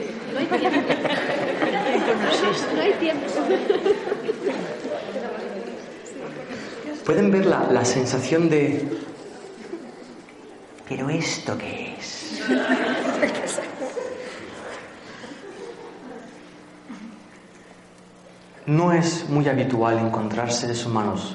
No 2.74 2.80
hay 2.82 2.92
tiempo. 3.00 3.26
¿Pueden 7.06 7.30
ver 7.30 7.46
la, 7.46 7.72
la 7.72 7.86
sensación 7.86 8.50
de... 8.50 8.86
¿Pero 10.86 11.08
esto 11.08 11.56
qué 11.56 11.96
es? 11.98 12.38
No 18.66 18.92
es 18.92 19.26
muy 19.30 19.48
habitual 19.48 19.98
encontrar 19.98 20.52
seres 20.52 20.84
humanos 20.84 21.34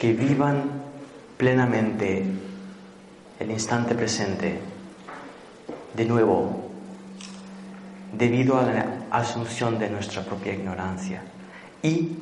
que 0.00 0.14
vivan 0.14 0.80
plenamente 1.36 2.24
el 3.38 3.50
instante 3.50 3.94
presente, 3.94 4.58
de 5.94 6.04
nuevo, 6.06 6.70
debido 8.10 8.58
a 8.58 8.62
la 8.62 8.86
asunción 9.10 9.78
de 9.78 9.90
nuestra 9.90 10.22
propia 10.22 10.54
ignorancia 10.54 11.22
y 11.82 12.16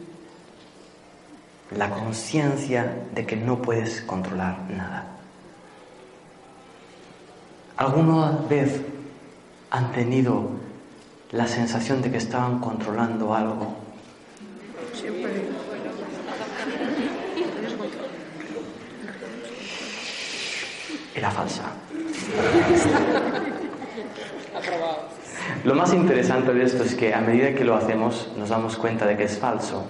la 1.76 1.88
conciencia 1.90 3.04
de 3.14 3.24
que 3.24 3.36
no 3.36 3.62
puedes 3.62 4.00
controlar 4.00 4.58
nada. 4.70 5.06
¿Alguna 7.76 8.40
vez 8.50 8.80
han 9.70 9.92
tenido 9.92 10.50
la 11.30 11.46
sensación 11.46 12.02
de 12.02 12.10
que 12.10 12.16
estaban 12.16 12.58
controlando 12.58 13.32
algo? 13.32 13.76
Era 21.18 21.32
falsa. 21.32 21.64
Lo 25.64 25.74
más 25.74 25.92
interesante 25.92 26.54
de 26.54 26.62
esto 26.64 26.84
es 26.84 26.94
que 26.94 27.12
a 27.12 27.20
medida 27.20 27.52
que 27.56 27.64
lo 27.64 27.74
hacemos 27.74 28.30
nos 28.38 28.50
damos 28.50 28.76
cuenta 28.76 29.04
de 29.04 29.16
que 29.16 29.24
es 29.24 29.36
falso 29.36 29.84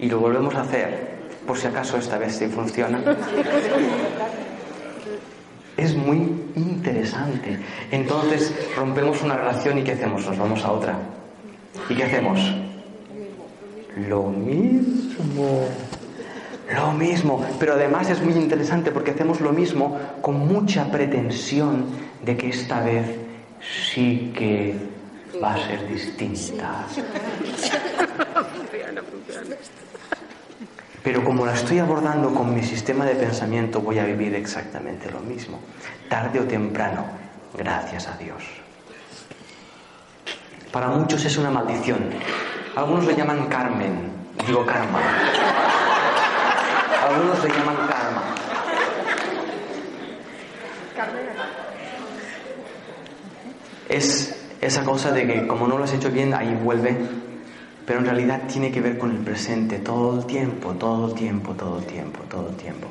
y 0.00 0.08
lo 0.08 0.18
volvemos 0.18 0.52
a 0.56 0.62
hacer 0.62 1.14
por 1.46 1.56
si 1.56 1.68
acaso 1.68 1.96
esta 1.96 2.18
vez 2.18 2.34
sí 2.34 2.48
funciona. 2.48 3.00
Es 5.76 5.94
muy 5.94 6.16
interesante. 6.56 7.60
Entonces 7.92 8.52
rompemos 8.76 9.22
una 9.22 9.36
relación 9.36 9.78
y 9.78 9.84
¿qué 9.84 9.92
hacemos? 9.92 10.26
Nos 10.26 10.36
vamos 10.36 10.64
a 10.64 10.72
otra. 10.72 10.98
¿Y 11.88 11.94
qué 11.94 12.02
hacemos? 12.02 12.40
Lo 14.08 14.24
mismo. 14.24 15.68
Lo 16.72 16.92
mismo. 16.92 17.44
Pero 17.58 17.74
además 17.74 18.08
es 18.10 18.22
muy 18.22 18.34
interesante 18.34 18.90
porque 18.90 19.10
hacemos 19.10 19.40
lo 19.40 19.52
mismo 19.52 19.98
con 20.20 20.38
mucha 20.46 20.90
pretensión 20.90 21.86
de 22.22 22.36
que 22.36 22.48
esta 22.48 22.80
vez 22.80 23.06
sí 23.92 24.32
que 24.36 24.76
va 25.42 25.54
a 25.54 25.58
ser 25.58 25.86
distinta. 25.88 26.86
Pero 31.02 31.22
como 31.22 31.44
la 31.44 31.52
estoy 31.52 31.80
abordando 31.80 32.32
con 32.32 32.54
mi 32.54 32.62
sistema 32.62 33.04
de 33.04 33.14
pensamiento, 33.14 33.80
voy 33.80 33.98
a 33.98 34.04
vivir 34.04 34.34
exactamente 34.34 35.10
lo 35.10 35.20
mismo. 35.20 35.60
Tarde 36.08 36.40
o 36.40 36.44
temprano, 36.44 37.04
gracias 37.56 38.08
a 38.08 38.16
Dios. 38.16 38.42
Para 40.72 40.88
muchos 40.88 41.24
es 41.24 41.36
una 41.36 41.50
maldición. 41.50 41.98
Algunos 42.74 43.04
le 43.04 43.14
llaman 43.14 43.46
Carmen, 43.48 44.10
digo 44.46 44.64
karma. 44.64 45.00
Algunos 47.04 47.42
le 47.42 47.50
llaman 47.50 47.76
karma. 47.86 48.34
Es 53.90 54.34
esa 54.62 54.84
cosa 54.84 55.12
de 55.12 55.26
que 55.26 55.46
como 55.46 55.68
no 55.68 55.76
lo 55.76 55.84
has 55.84 55.92
hecho 55.92 56.10
bien, 56.10 56.32
ahí 56.32 56.58
vuelve. 56.62 56.96
Pero 57.84 57.98
en 57.98 58.06
realidad 58.06 58.44
tiene 58.48 58.72
que 58.72 58.80
ver 58.80 58.96
con 58.96 59.10
el 59.10 59.18
presente 59.18 59.78
todo 59.80 60.18
el 60.18 60.24
tiempo, 60.24 60.70
todo 60.72 61.08
el 61.08 61.14
tiempo, 61.14 61.52
todo 61.52 61.78
el 61.78 61.84
tiempo, 61.84 62.20
todo 62.30 62.48
el 62.48 62.56
tiempo. 62.56 62.88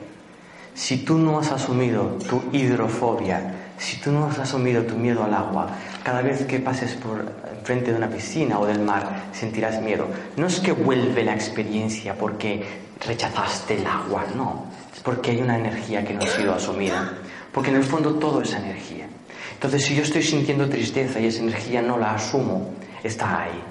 Si 0.75 1.03
tú 1.03 1.17
no 1.17 1.39
has 1.39 1.51
asumido 1.51 2.19
tu 2.29 2.43
hidrofobia, 2.51 3.62
si 3.83 3.97
tú 3.97 4.13
no 4.13 4.27
has 4.27 4.39
asumido 4.39 4.83
tu 4.83 4.95
miedo 4.95 5.25
al 5.25 5.33
agua, 5.33 5.67
cada 6.03 6.21
vez 6.21 6.45
que 6.45 6.59
pases 6.59 6.93
por 6.93 7.25
frente 7.63 7.91
de 7.91 7.97
una 7.97 8.09
piscina 8.09 8.57
o 8.57 8.65
del 8.65 8.79
mar 8.79 9.25
sentirás 9.33 9.81
miedo. 9.81 10.07
No 10.37 10.47
es 10.47 10.61
que 10.61 10.71
vuelve 10.71 11.23
la 11.23 11.33
experiencia 11.33 12.15
porque 12.15 12.63
rechazaste 13.05 13.75
el 13.75 13.85
agua, 13.85 14.23
no. 14.35 14.67
Es 14.93 15.01
porque 15.01 15.31
hay 15.31 15.41
una 15.41 15.57
energía 15.57 16.03
que 16.05 16.13
no 16.13 16.23
ha 16.23 16.27
sido 16.27 16.53
asumida. 16.53 17.13
Porque 17.51 17.71
en 17.71 17.75
el 17.75 17.83
fondo 17.83 18.15
todo 18.15 18.41
es 18.41 18.53
energía. 18.53 19.05
Entonces, 19.53 19.83
si 19.83 19.95
yo 19.95 20.03
estoy 20.03 20.23
sintiendo 20.23 20.69
tristeza 20.69 21.19
y 21.19 21.25
esa 21.25 21.41
energía 21.41 21.81
no 21.81 21.97
la 21.97 22.13
asumo, 22.13 22.73
está 23.03 23.41
ahí. 23.41 23.61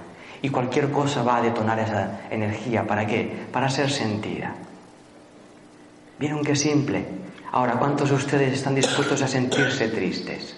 Y 0.42 0.50
cualquier 0.50 0.90
cosa 0.90 1.22
va 1.22 1.38
a 1.38 1.42
detonar 1.42 1.78
esa 1.78 2.20
energía. 2.30 2.86
¿Para 2.86 3.06
qué? 3.06 3.46
Para 3.50 3.70
ser 3.70 3.90
sentida. 3.90 4.54
¿Vieron 6.18 6.44
qué 6.44 6.54
simple? 6.54 7.06
Ahora, 7.52 7.74
¿cuántos 7.74 8.08
de 8.08 8.16
ustedes 8.16 8.54
están 8.54 8.74
dispuestos 8.74 9.20
a 9.20 9.28
sentirse 9.28 9.88
tristes? 9.88 10.56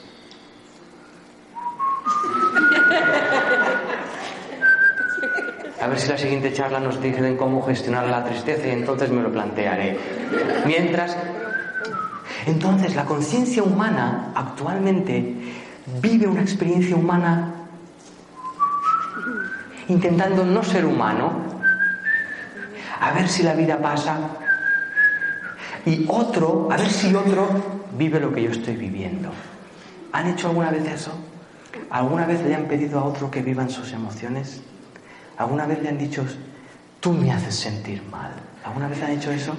A 5.83 5.89
ver 5.89 5.99
si 5.99 6.09
la 6.09 6.17
siguiente 6.17 6.53
charla 6.53 6.79
nos 6.79 7.03
dicen 7.03 7.37
cómo 7.37 7.63
gestionar 7.63 8.07
la 8.07 8.25
tristeza 8.25 8.69
y 8.69 8.71
entonces 8.71 9.11
me 9.11 9.23
lo 9.23 9.33
plantearé. 9.33 9.99
Mientras, 10.67 11.17
entonces 12.47 12.95
la 12.95 13.05
conciencia 13.05 13.65
humana 13.65 14.31
actualmente 14.37 15.35
vive 16.01 16.29
una 16.29 16.43
experiencia 16.43 16.95
humana 16.95 17.55
intentando 19.89 20.45
no 20.45 20.63
ser 20.63 20.87
humano, 20.87 21.33
a 23.01 23.11
ver 23.13 23.29
si 23.29 23.43
la 23.43 23.55
vida 23.55 23.79
pasa, 23.79 24.44
y 25.87 26.07
otro, 26.09 26.69
a 26.71 26.77
ver 26.77 26.91
si 26.91 27.15
otro 27.15 27.49
vive 27.97 28.21
lo 28.21 28.33
que 28.33 28.43
yo 28.43 28.51
estoy 28.51 28.77
viviendo. 28.77 29.31
¿Han 30.13 30.29
hecho 30.29 30.49
alguna 30.49 30.71
vez 30.71 30.87
eso? 30.87 31.13
¿Alguna 31.91 32.27
vez 32.27 32.43
le 32.43 32.55
han 32.55 32.65
pedido 32.65 33.01
a 33.01 33.05
otro 33.05 33.31
que 33.31 33.43
vivan 33.43 33.69
sus 33.71 33.93
emociones? 33.93 34.63
¿Alguna 35.37 35.67
vez 35.67 35.83
le 35.83 35.89
han 35.89 35.99
dicho, 35.99 36.25
tú 37.01 37.13
me 37.13 37.33
haces 37.33 37.55
sentir 37.55 38.03
mal? 38.11 38.33
¿Alguna 38.65 38.89
vez 38.89 39.03
han 39.03 39.11
hecho 39.11 39.31
eso? 39.31 39.57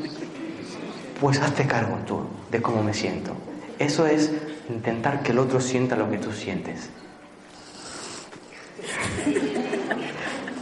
Pues 1.20 1.40
hazte 1.40 1.68
cargo 1.68 1.98
tú 2.08 2.22
de 2.52 2.62
cómo 2.62 2.82
me 2.82 2.94
siento. 2.94 3.36
Eso 3.78 4.08
es 4.08 4.32
intentar 4.70 5.22
que 5.22 5.32
el 5.32 5.40
otro 5.40 5.60
sienta 5.60 5.96
lo 5.96 6.10
que 6.10 6.18
tú 6.18 6.32
sientes. 6.32 6.90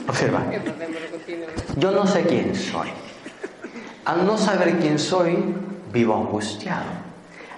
Observa. 0.08 0.44
Yo 1.78 1.92
no 1.92 2.06
sé 2.06 2.24
quién 2.24 2.56
soy. 2.56 2.90
Al 4.06 4.28
no 4.28 4.38
saber 4.38 4.80
quién 4.80 5.00
soy, 5.00 5.38
vivo 5.94 6.14
angustiado. 6.14 6.84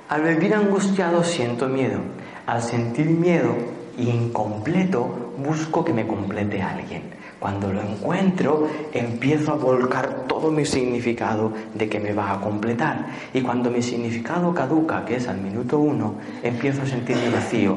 Al 0.09 0.21
vivir 0.21 0.53
angustiado 0.53 1.23
siento 1.23 1.67
miedo. 1.67 1.99
Al 2.45 2.61
sentir 2.61 3.07
miedo 3.07 3.55
incompleto, 3.97 5.33
busco 5.37 5.83
que 5.83 5.93
me 5.93 6.05
complete 6.05 6.61
alguien. 6.61 7.15
Cuando 7.39 7.73
lo 7.73 7.81
encuentro, 7.81 8.67
empiezo 8.93 9.53
a 9.53 9.55
volcar 9.55 10.25
todo 10.27 10.51
mi 10.51 10.65
significado 10.65 11.51
de 11.73 11.89
que 11.89 11.99
me 11.99 12.13
va 12.13 12.33
a 12.33 12.41
completar. 12.41 13.07
Y 13.33 13.41
cuando 13.41 13.71
mi 13.71 13.81
significado 13.81 14.53
caduca, 14.53 15.03
que 15.03 15.15
es 15.15 15.27
al 15.27 15.37
minuto 15.37 15.79
uno, 15.79 16.15
empiezo 16.43 16.83
a 16.83 16.85
sentirme 16.85 17.31
vacío. 17.31 17.75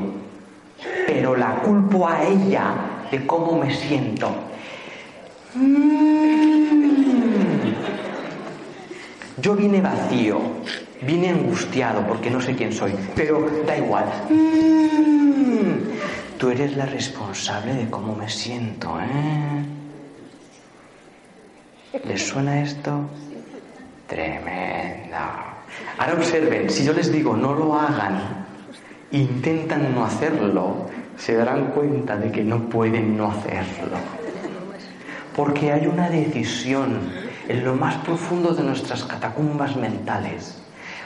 Pero 1.06 1.34
la 1.34 1.56
culpo 1.62 2.06
a 2.06 2.22
ella 2.22 2.74
de 3.10 3.26
cómo 3.26 3.58
me 3.58 3.74
siento. 3.74 4.30
Yo 9.40 9.54
vine 9.54 9.80
vacío, 9.80 10.40
vine 11.02 11.30
angustiado 11.30 12.04
porque 12.06 12.30
no 12.30 12.40
sé 12.40 12.56
quién 12.56 12.72
soy, 12.72 12.92
pero 13.14 13.48
da 13.66 13.76
igual. 13.76 14.06
Tú 16.38 16.50
eres 16.50 16.76
la 16.76 16.86
responsable 16.86 17.74
de 17.74 17.88
cómo 17.88 18.14
me 18.14 18.28
siento, 18.28 18.98
¿eh? 19.00 19.64
¿Les 22.04 22.26
suena 22.26 22.62
esto? 22.62 23.08
Tremendo. 24.06 25.16
Ahora 25.98 26.14
observen, 26.14 26.70
si 26.70 26.84
yo 26.84 26.92
les 26.92 27.12
digo 27.12 27.36
no 27.36 27.54
lo 27.54 27.78
hagan, 27.78 28.46
intentan 29.12 29.94
no 29.94 30.04
hacerlo, 30.04 30.86
se 31.16 31.34
darán 31.34 31.66
cuenta 31.66 32.16
de 32.16 32.30
que 32.32 32.42
no 32.42 32.68
pueden 32.68 33.16
no 33.16 33.30
hacerlo. 33.30 33.96
Porque 35.34 35.72
hay 35.72 35.86
una 35.86 36.08
decisión 36.10 37.27
en 37.48 37.64
lo 37.64 37.74
más 37.74 37.96
profundo 37.96 38.54
de 38.54 38.62
nuestras 38.62 39.04
catacumbas 39.04 39.74
mentales. 39.74 40.58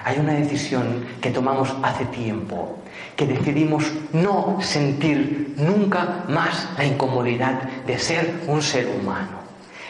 Hay 0.05 0.19
una 0.19 0.33
decisión 0.33 1.07
que 1.21 1.31
tomamos 1.31 1.75
hace 1.83 2.05
tiempo, 2.07 2.79
que 3.17 3.27
decidimos 3.27 3.85
no 4.13 4.59
sentir 4.61 5.55
nunca 5.57 6.25
más 6.29 6.69
la 6.77 6.85
incomodidad 6.85 7.63
de 7.87 7.99
ser 7.99 8.43
un 8.49 8.61
ser 8.61 8.89
humano. 8.89 9.39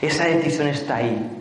Esa 0.02 0.24
decisión 0.24 0.68
está 0.68 0.96
ahí. 0.96 1.38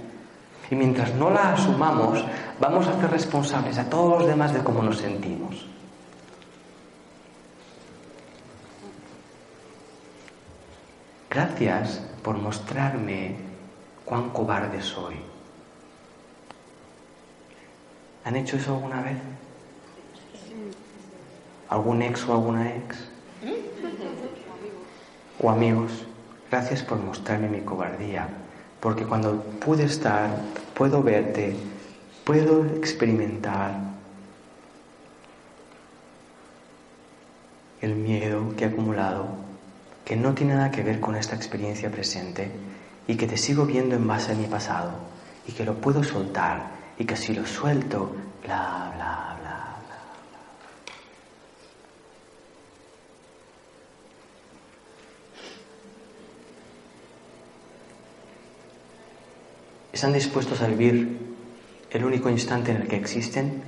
Y 0.70 0.76
mientras 0.76 1.14
no 1.16 1.30
la 1.30 1.54
asumamos, 1.54 2.24
vamos 2.62 2.88
a 2.88 2.92
hacer 2.92 3.12
responsables 3.12 3.78
a 3.78 3.90
todos 3.90 4.20
los 4.20 4.28
demás 4.28 4.54
de 4.54 4.64
cómo 4.64 4.82
nos 4.82 5.00
sentimos. 5.00 5.68
Gracias 11.30 12.02
por 12.24 12.38
mostrarme 12.38 13.51
cuán 14.12 14.30
cobarde 14.32 14.82
soy. 14.82 15.16
¿Han 18.26 18.36
hecho 18.36 18.58
eso 18.58 18.76
alguna 18.76 19.02
vez? 19.04 19.16
¿Algún 21.70 22.02
ex 22.02 22.28
o 22.28 22.34
alguna 22.34 22.76
ex? 22.76 23.08
O 25.40 25.50
amigos, 25.50 26.06
gracias 26.52 26.84
por 26.84 27.00
mostrarme 27.00 27.48
mi 27.48 27.62
cobardía, 27.62 28.28
porque 28.82 29.06
cuando 29.06 29.42
pude 29.44 29.86
estar, 29.86 30.30
puedo 30.74 31.02
verte, 31.02 31.56
puedo 32.26 32.66
experimentar 32.66 33.80
el 37.80 37.96
miedo 37.96 38.54
que 38.58 38.66
he 38.66 38.68
acumulado, 38.68 39.30
que 40.04 40.18
no 40.18 40.34
tiene 40.34 40.56
nada 40.56 40.70
que 40.70 40.84
ver 40.84 41.00
con 41.00 41.16
esta 41.16 41.34
experiencia 41.34 41.90
presente 41.90 42.52
y 43.12 43.18
que 43.18 43.28
te 43.28 43.36
sigo 43.36 43.66
viendo 43.66 43.96
en 43.96 44.08
base 44.08 44.32
a 44.32 44.36
mi 44.36 44.46
pasado 44.46 44.94
y 45.46 45.52
que 45.52 45.66
lo 45.66 45.76
puedo 45.76 46.02
soltar 46.02 46.72
y 46.98 47.04
que 47.04 47.18
si 47.18 47.34
lo 47.34 47.46
suelto, 47.46 48.16
bla, 48.42 48.90
bla, 48.96 49.36
bla, 49.42 49.76
bla. 49.86 50.00
¿Están 59.92 60.14
dispuestos 60.14 60.62
a 60.62 60.68
vivir 60.68 61.36
el 61.90 62.06
único 62.06 62.30
instante 62.30 62.72
en 62.72 62.84
el 62.84 62.88
que 62.88 62.96
existen? 62.96 63.62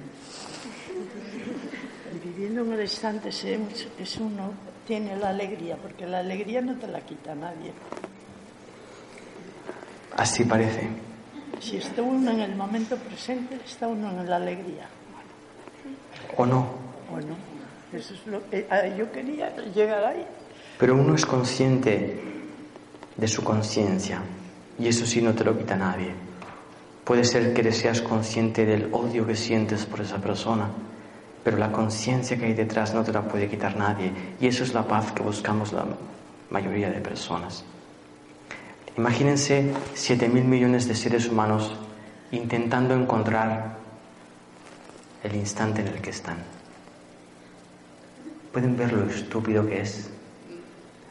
Viviendo 2.23 2.61
en 2.61 2.71
el 2.71 2.81
instante 2.83 3.27
es 3.27 4.17
uno 4.17 4.53
tiene 4.87 5.17
la 5.17 5.31
alegría, 5.31 5.75
porque 5.75 6.05
la 6.05 6.19
alegría 6.19 6.61
no 6.61 6.77
te 6.77 6.87
la 6.87 7.01
quita 7.01 7.35
nadie. 7.35 7.73
Así 10.17 10.43
parece. 10.43 10.87
Si 11.59 11.77
está 11.77 12.01
uno 12.01 12.31
en 12.31 12.41
el 12.41 12.55
momento 12.55 12.97
presente, 12.97 13.57
está 13.65 13.87
uno 13.87 14.09
en 14.09 14.29
la 14.29 14.35
alegría. 14.35 14.87
¿O 16.37 16.45
no? 16.45 16.67
Bueno, 17.09 17.35
eso 17.93 18.13
es 18.13 18.27
lo 18.27 18.47
que 18.49 18.67
eh, 18.69 18.95
yo 18.97 19.11
quería 19.11 19.55
llegar 19.73 20.03
ahí. 20.03 20.25
Pero 20.77 20.95
uno 20.95 21.15
es 21.15 21.25
consciente 21.25 22.21
de 23.15 23.27
su 23.27 23.43
conciencia 23.43 24.21
y 24.79 24.87
eso 24.87 25.05
sí 25.05 25.21
no 25.21 25.33
te 25.33 25.43
lo 25.43 25.57
quita 25.57 25.75
nadie. 25.75 26.11
Puede 27.03 27.23
ser 27.23 27.53
que 27.53 27.71
seas 27.71 28.01
consciente 28.01 28.65
del 28.65 28.89
odio 28.91 29.27
que 29.27 29.35
sientes 29.35 29.85
por 29.85 30.01
esa 30.01 30.17
persona, 30.17 30.69
pero 31.43 31.57
la 31.57 31.71
conciencia 31.71 32.37
que 32.37 32.45
hay 32.45 32.53
detrás 32.53 32.93
no 32.93 33.03
te 33.03 33.11
la 33.11 33.21
puede 33.21 33.49
quitar 33.49 33.75
nadie 33.75 34.11
y 34.39 34.47
eso 34.47 34.63
es 34.63 34.73
la 34.73 34.87
paz 34.87 35.11
que 35.11 35.21
buscamos 35.21 35.73
la 35.73 35.85
mayoría 36.49 36.89
de 36.89 37.01
personas. 37.01 37.63
Imagínense 38.95 39.73
7 39.95 40.29
mil 40.29 40.45
millones 40.45 40.87
de 40.87 40.93
seres 40.93 41.27
humanos 41.27 41.73
intentando 42.31 42.93
encontrar 42.93 43.77
el 45.23 45.35
instante 45.35 45.81
en 45.81 45.87
el 45.87 46.01
que 46.01 46.11
están. 46.11 46.37
Pueden 48.51 48.77
ver 48.77 48.93
lo 48.93 49.09
estúpido 49.09 49.65
que 49.65 49.81
es, 49.81 50.11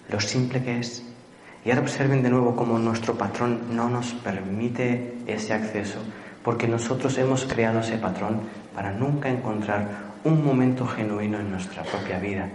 lo 0.08 0.20
simple 0.20 0.62
que 0.62 0.78
es. 0.78 1.02
Y 1.64 1.70
ahora 1.70 1.82
observen 1.82 2.22
de 2.22 2.30
nuevo 2.30 2.54
cómo 2.54 2.78
nuestro 2.78 3.18
patrón 3.18 3.74
no 3.74 3.88
nos 3.88 4.12
permite 4.14 5.18
ese 5.26 5.52
acceso, 5.52 5.98
porque 6.44 6.68
nosotros 6.68 7.18
hemos 7.18 7.44
creado 7.46 7.80
ese 7.80 7.98
patrón 7.98 8.42
para 8.76 8.92
nunca 8.92 9.28
encontrar 9.28 10.12
un 10.22 10.44
momento 10.44 10.86
genuino 10.86 11.40
en 11.40 11.50
nuestra 11.50 11.82
propia 11.82 12.20
vida. 12.20 12.48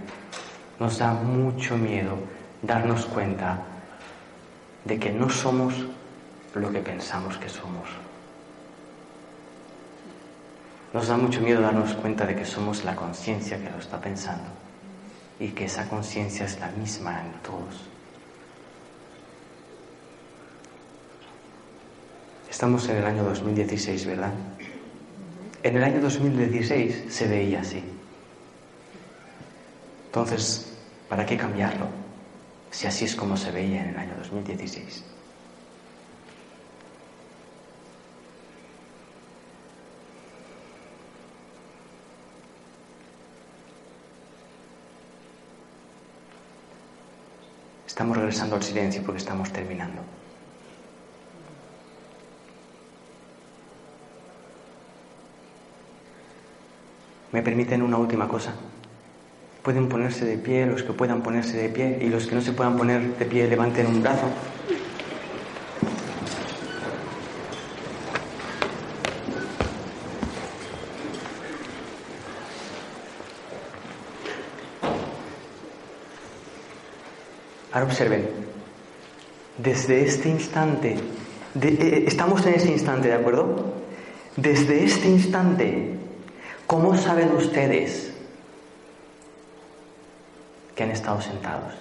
Nos 0.80 1.00
da 1.00 1.14
mucho 1.14 1.78
miedo 1.78 2.18
darnos 2.62 3.06
cuenta 3.06 3.60
de 4.88 4.98
que 4.98 5.12
no 5.12 5.30
somos 5.30 5.74
lo 6.56 6.72
que 6.72 6.80
pensamos 6.80 7.38
que 7.38 7.50
somos. 7.50 7.90
Nos 10.94 11.08
da 11.08 11.18
mucho 11.18 11.42
miedo 11.42 11.62
darnos 11.62 11.94
cuenta 11.94 12.26
de 12.26 12.36
que 12.36 12.46
somos 12.46 12.86
la 12.86 12.96
conciencia 12.96 13.60
que 13.60 13.70
lo 13.70 13.78
está 13.78 14.00
pensando 14.00 14.48
y 15.40 15.50
que 15.50 15.66
esa 15.66 15.88
conciencia 15.90 16.46
es 16.46 16.58
la 16.60 16.70
misma 16.70 17.22
en 17.22 17.34
todos. 17.44 17.84
Estamos 22.50 22.88
en 22.88 22.98
el 22.98 23.06
año 23.06 23.24
2016, 23.24 24.06
¿verdad? 24.06 24.32
En 25.64 25.76
el 25.76 25.84
año 25.84 26.00
2016 26.00 27.06
se 27.10 27.28
veía 27.28 27.60
así. 27.60 27.84
Entonces, 30.06 30.74
¿para 31.10 31.26
qué 31.26 31.36
cambiarlo? 31.36 32.07
Si 32.78 32.86
así 32.86 33.06
es 33.06 33.16
como 33.16 33.36
se 33.36 33.50
veía 33.50 33.82
en 33.82 33.90
el 33.90 33.98
año 33.98 34.14
2016. 34.20 35.04
Estamos 47.88 48.16
regresando 48.16 48.58
al 48.58 48.62
silencio 48.62 49.02
porque 49.02 49.18
estamos 49.18 49.52
terminando. 49.52 50.04
¿Me 57.32 57.42
permiten 57.42 57.82
una 57.82 57.98
última 57.98 58.28
cosa? 58.28 58.54
Pueden 59.68 59.90
ponerse 59.90 60.24
de 60.24 60.38
pie 60.38 60.66
los 60.66 60.82
que 60.82 60.94
puedan 60.94 61.22
ponerse 61.22 61.58
de 61.58 61.68
pie 61.68 62.00
y 62.02 62.08
los 62.08 62.26
que 62.26 62.36
no 62.36 62.42
se 62.42 62.54
puedan 62.54 62.78
poner 62.78 63.18
de 63.18 63.26
pie 63.26 63.50
levanten 63.50 63.86
un 63.88 64.02
brazo. 64.02 64.24
Ahora 77.74 77.88
observen, 77.88 78.30
desde 79.58 80.06
este 80.06 80.30
instante, 80.30 80.96
de- 81.56 81.68
eh, 81.68 82.04
estamos 82.08 82.46
en 82.46 82.54
ese 82.54 82.72
instante, 82.72 83.10
¿de 83.10 83.16
acuerdo? 83.16 83.74
Desde 84.38 84.86
este 84.86 85.10
instante, 85.10 85.90
¿cómo 86.68 86.96
saben 86.96 87.36
ustedes 87.36 88.07
que 90.78 90.84
han 90.84 90.92
estado 90.92 91.20
sentados? 91.20 91.74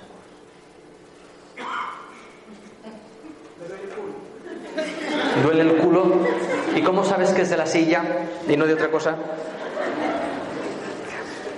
¿Duele 5.43 5.63
el 5.63 5.77
culo? 5.77 6.27
¿Y 6.75 6.81
cómo 6.81 7.05
sabes 7.05 7.31
que 7.33 7.43
es 7.43 7.51
de 7.51 7.59
la 7.59 7.67
silla 7.67 8.03
y 8.49 8.57
no 8.57 8.65
de 8.65 8.73
otra 8.73 8.91
cosa? 8.91 9.15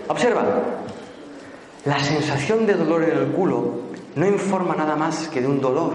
Observa, 0.08 0.44
la 1.84 2.00
sensación 2.00 2.66
de 2.66 2.74
dolor 2.74 3.04
en 3.04 3.16
el 3.16 3.28
culo 3.28 3.82
no 4.16 4.26
informa 4.26 4.74
nada 4.74 4.96
más 4.96 5.28
que 5.28 5.40
de 5.40 5.46
un 5.46 5.60
dolor. 5.60 5.94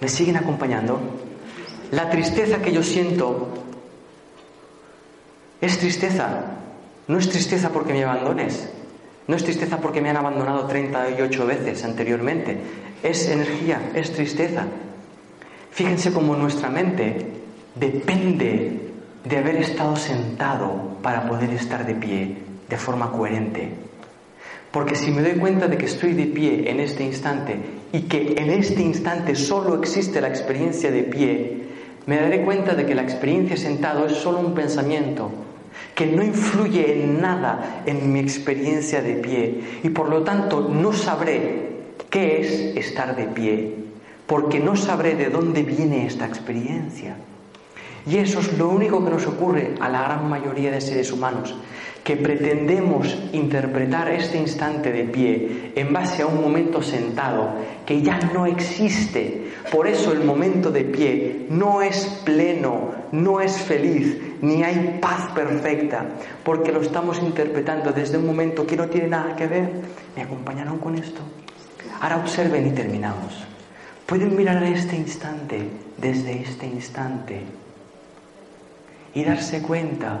¿Me 0.00 0.08
siguen 0.08 0.36
acompañando? 0.36 1.00
La 1.92 2.10
tristeza 2.10 2.60
que 2.60 2.72
yo 2.72 2.82
siento 2.82 3.48
es 5.62 5.78
tristeza. 5.78 6.42
No 7.08 7.18
es 7.18 7.28
tristeza 7.30 7.70
porque 7.70 7.94
me 7.94 8.04
abandones. 8.04 8.68
No 9.30 9.36
es 9.36 9.44
tristeza 9.44 9.80
porque 9.80 10.00
me 10.00 10.10
han 10.10 10.16
abandonado 10.16 10.66
38 10.66 11.46
veces 11.46 11.84
anteriormente. 11.84 12.58
Es 13.00 13.28
energía, 13.28 13.92
es 13.94 14.10
tristeza. 14.10 14.64
Fíjense 15.70 16.12
cómo 16.12 16.34
nuestra 16.34 16.68
mente 16.68 17.28
depende 17.76 18.90
de 19.22 19.38
haber 19.38 19.54
estado 19.54 19.94
sentado 19.94 20.96
para 21.00 21.28
poder 21.28 21.50
estar 21.50 21.86
de 21.86 21.94
pie 21.94 22.38
de 22.68 22.76
forma 22.76 23.12
coherente. 23.12 23.68
Porque 24.72 24.96
si 24.96 25.12
me 25.12 25.22
doy 25.22 25.38
cuenta 25.38 25.68
de 25.68 25.78
que 25.78 25.86
estoy 25.86 26.14
de 26.14 26.26
pie 26.26 26.68
en 26.68 26.80
este 26.80 27.04
instante 27.04 27.56
y 27.92 28.00
que 28.08 28.34
en 28.36 28.50
este 28.50 28.82
instante 28.82 29.36
solo 29.36 29.76
existe 29.76 30.20
la 30.20 30.26
experiencia 30.26 30.90
de 30.90 31.04
pie, 31.04 31.62
me 32.06 32.16
daré 32.16 32.42
cuenta 32.42 32.74
de 32.74 32.84
que 32.84 32.96
la 32.96 33.02
experiencia 33.02 33.56
sentado 33.56 34.06
es 34.06 34.14
solo 34.14 34.40
un 34.40 34.54
pensamiento 34.54 35.30
que 35.94 36.06
no 36.06 36.22
influye 36.22 37.02
en 37.02 37.20
nada 37.20 37.82
en 37.86 38.12
mi 38.12 38.20
experiencia 38.20 39.02
de 39.02 39.14
pie 39.14 39.80
y 39.82 39.90
por 39.90 40.08
lo 40.08 40.22
tanto 40.22 40.68
no 40.68 40.92
sabré 40.92 41.70
qué 42.08 42.40
es 42.40 42.76
estar 42.76 43.16
de 43.16 43.24
pie, 43.24 43.74
porque 44.26 44.60
no 44.60 44.76
sabré 44.76 45.14
de 45.14 45.30
dónde 45.30 45.62
viene 45.62 46.06
esta 46.06 46.26
experiencia. 46.26 47.16
Y 48.06 48.16
eso 48.16 48.40
es 48.40 48.56
lo 48.56 48.68
único 48.68 49.04
que 49.04 49.10
nos 49.10 49.26
ocurre 49.26 49.74
a 49.80 49.88
la 49.88 50.02
gran 50.02 50.28
mayoría 50.28 50.70
de 50.70 50.80
seres 50.80 51.12
humanos, 51.12 51.54
que 52.04 52.16
pretendemos 52.16 53.16
interpretar 53.32 54.10
este 54.10 54.38
instante 54.38 54.90
de 54.90 55.04
pie 55.04 55.72
en 55.74 55.92
base 55.92 56.22
a 56.22 56.26
un 56.26 56.40
momento 56.40 56.82
sentado 56.82 57.56
que 57.84 58.00
ya 58.00 58.18
no 58.32 58.46
existe. 58.46 59.50
Por 59.70 59.86
eso 59.86 60.12
el 60.12 60.24
momento 60.24 60.70
de 60.70 60.84
pie 60.84 61.46
no 61.50 61.82
es 61.82 62.06
pleno, 62.24 62.92
no 63.12 63.40
es 63.40 63.56
feliz, 63.58 64.16
ni 64.40 64.62
hay 64.62 64.98
paz 65.00 65.30
perfecta, 65.34 66.06
porque 66.42 66.72
lo 66.72 66.80
estamos 66.80 67.20
interpretando 67.22 67.92
desde 67.92 68.16
un 68.16 68.26
momento 68.26 68.66
que 68.66 68.76
no 68.76 68.88
tiene 68.88 69.08
nada 69.08 69.36
que 69.36 69.46
ver. 69.46 69.70
¿Me 70.16 70.22
acompañaron 70.22 70.78
con 70.78 70.96
esto? 70.96 71.20
Ahora 72.00 72.16
observen 72.16 72.66
y 72.66 72.70
terminamos. 72.70 73.44
Pueden 74.06 74.34
mirar 74.34 74.62
a 74.62 74.68
este 74.68 74.96
instante, 74.96 75.68
desde 75.98 76.40
este 76.40 76.66
instante, 76.66 77.42
y 79.14 79.22
darse 79.22 79.60
cuenta 79.60 80.18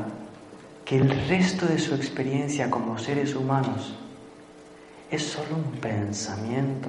que 0.90 0.96
el 0.96 1.28
resto 1.28 1.66
de 1.66 1.78
su 1.78 1.94
experiencia 1.94 2.68
como 2.68 2.98
seres 2.98 3.36
humanos 3.36 3.94
es 5.08 5.22
solo 5.22 5.54
un 5.54 5.78
pensamiento 5.78 6.88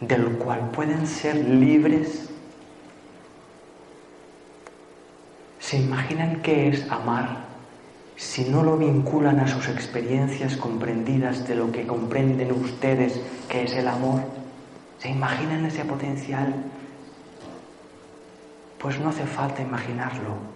del 0.00 0.38
cual 0.38 0.70
pueden 0.70 1.04
ser 1.04 1.34
libres. 1.34 2.28
¿Se 5.58 5.78
imaginan 5.78 6.42
qué 6.42 6.68
es 6.68 6.88
amar 6.88 7.46
si 8.14 8.44
no 8.44 8.62
lo 8.62 8.76
vinculan 8.76 9.40
a 9.40 9.48
sus 9.48 9.66
experiencias 9.66 10.56
comprendidas 10.56 11.48
de 11.48 11.56
lo 11.56 11.72
que 11.72 11.88
comprenden 11.88 12.52
ustedes 12.52 13.20
que 13.48 13.64
es 13.64 13.72
el 13.72 13.88
amor? 13.88 14.20
¿Se 15.00 15.08
imaginan 15.08 15.66
ese 15.66 15.84
potencial? 15.84 16.54
Pues 18.78 19.00
no 19.00 19.08
hace 19.08 19.26
falta 19.26 19.60
imaginarlo. 19.60 20.55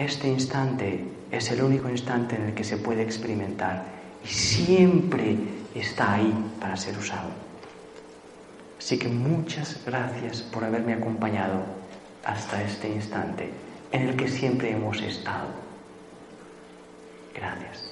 Este 0.00 0.28
instante 0.28 1.04
es 1.30 1.50
el 1.50 1.62
único 1.62 1.90
instante 1.90 2.34
en 2.34 2.46
el 2.46 2.54
que 2.54 2.64
se 2.64 2.78
puede 2.78 3.02
experimentar 3.02 3.84
y 4.24 4.28
siempre 4.28 5.36
está 5.74 6.14
ahí 6.14 6.32
para 6.58 6.74
ser 6.78 6.96
usado. 6.96 7.28
Así 8.78 8.98
que 8.98 9.08
muchas 9.08 9.84
gracias 9.84 10.40
por 10.40 10.64
haberme 10.64 10.94
acompañado 10.94 11.66
hasta 12.24 12.62
este 12.62 12.88
instante 12.88 13.50
en 13.92 14.08
el 14.08 14.16
que 14.16 14.28
siempre 14.28 14.72
hemos 14.72 15.02
estado. 15.02 15.48
Gracias. 17.34 17.89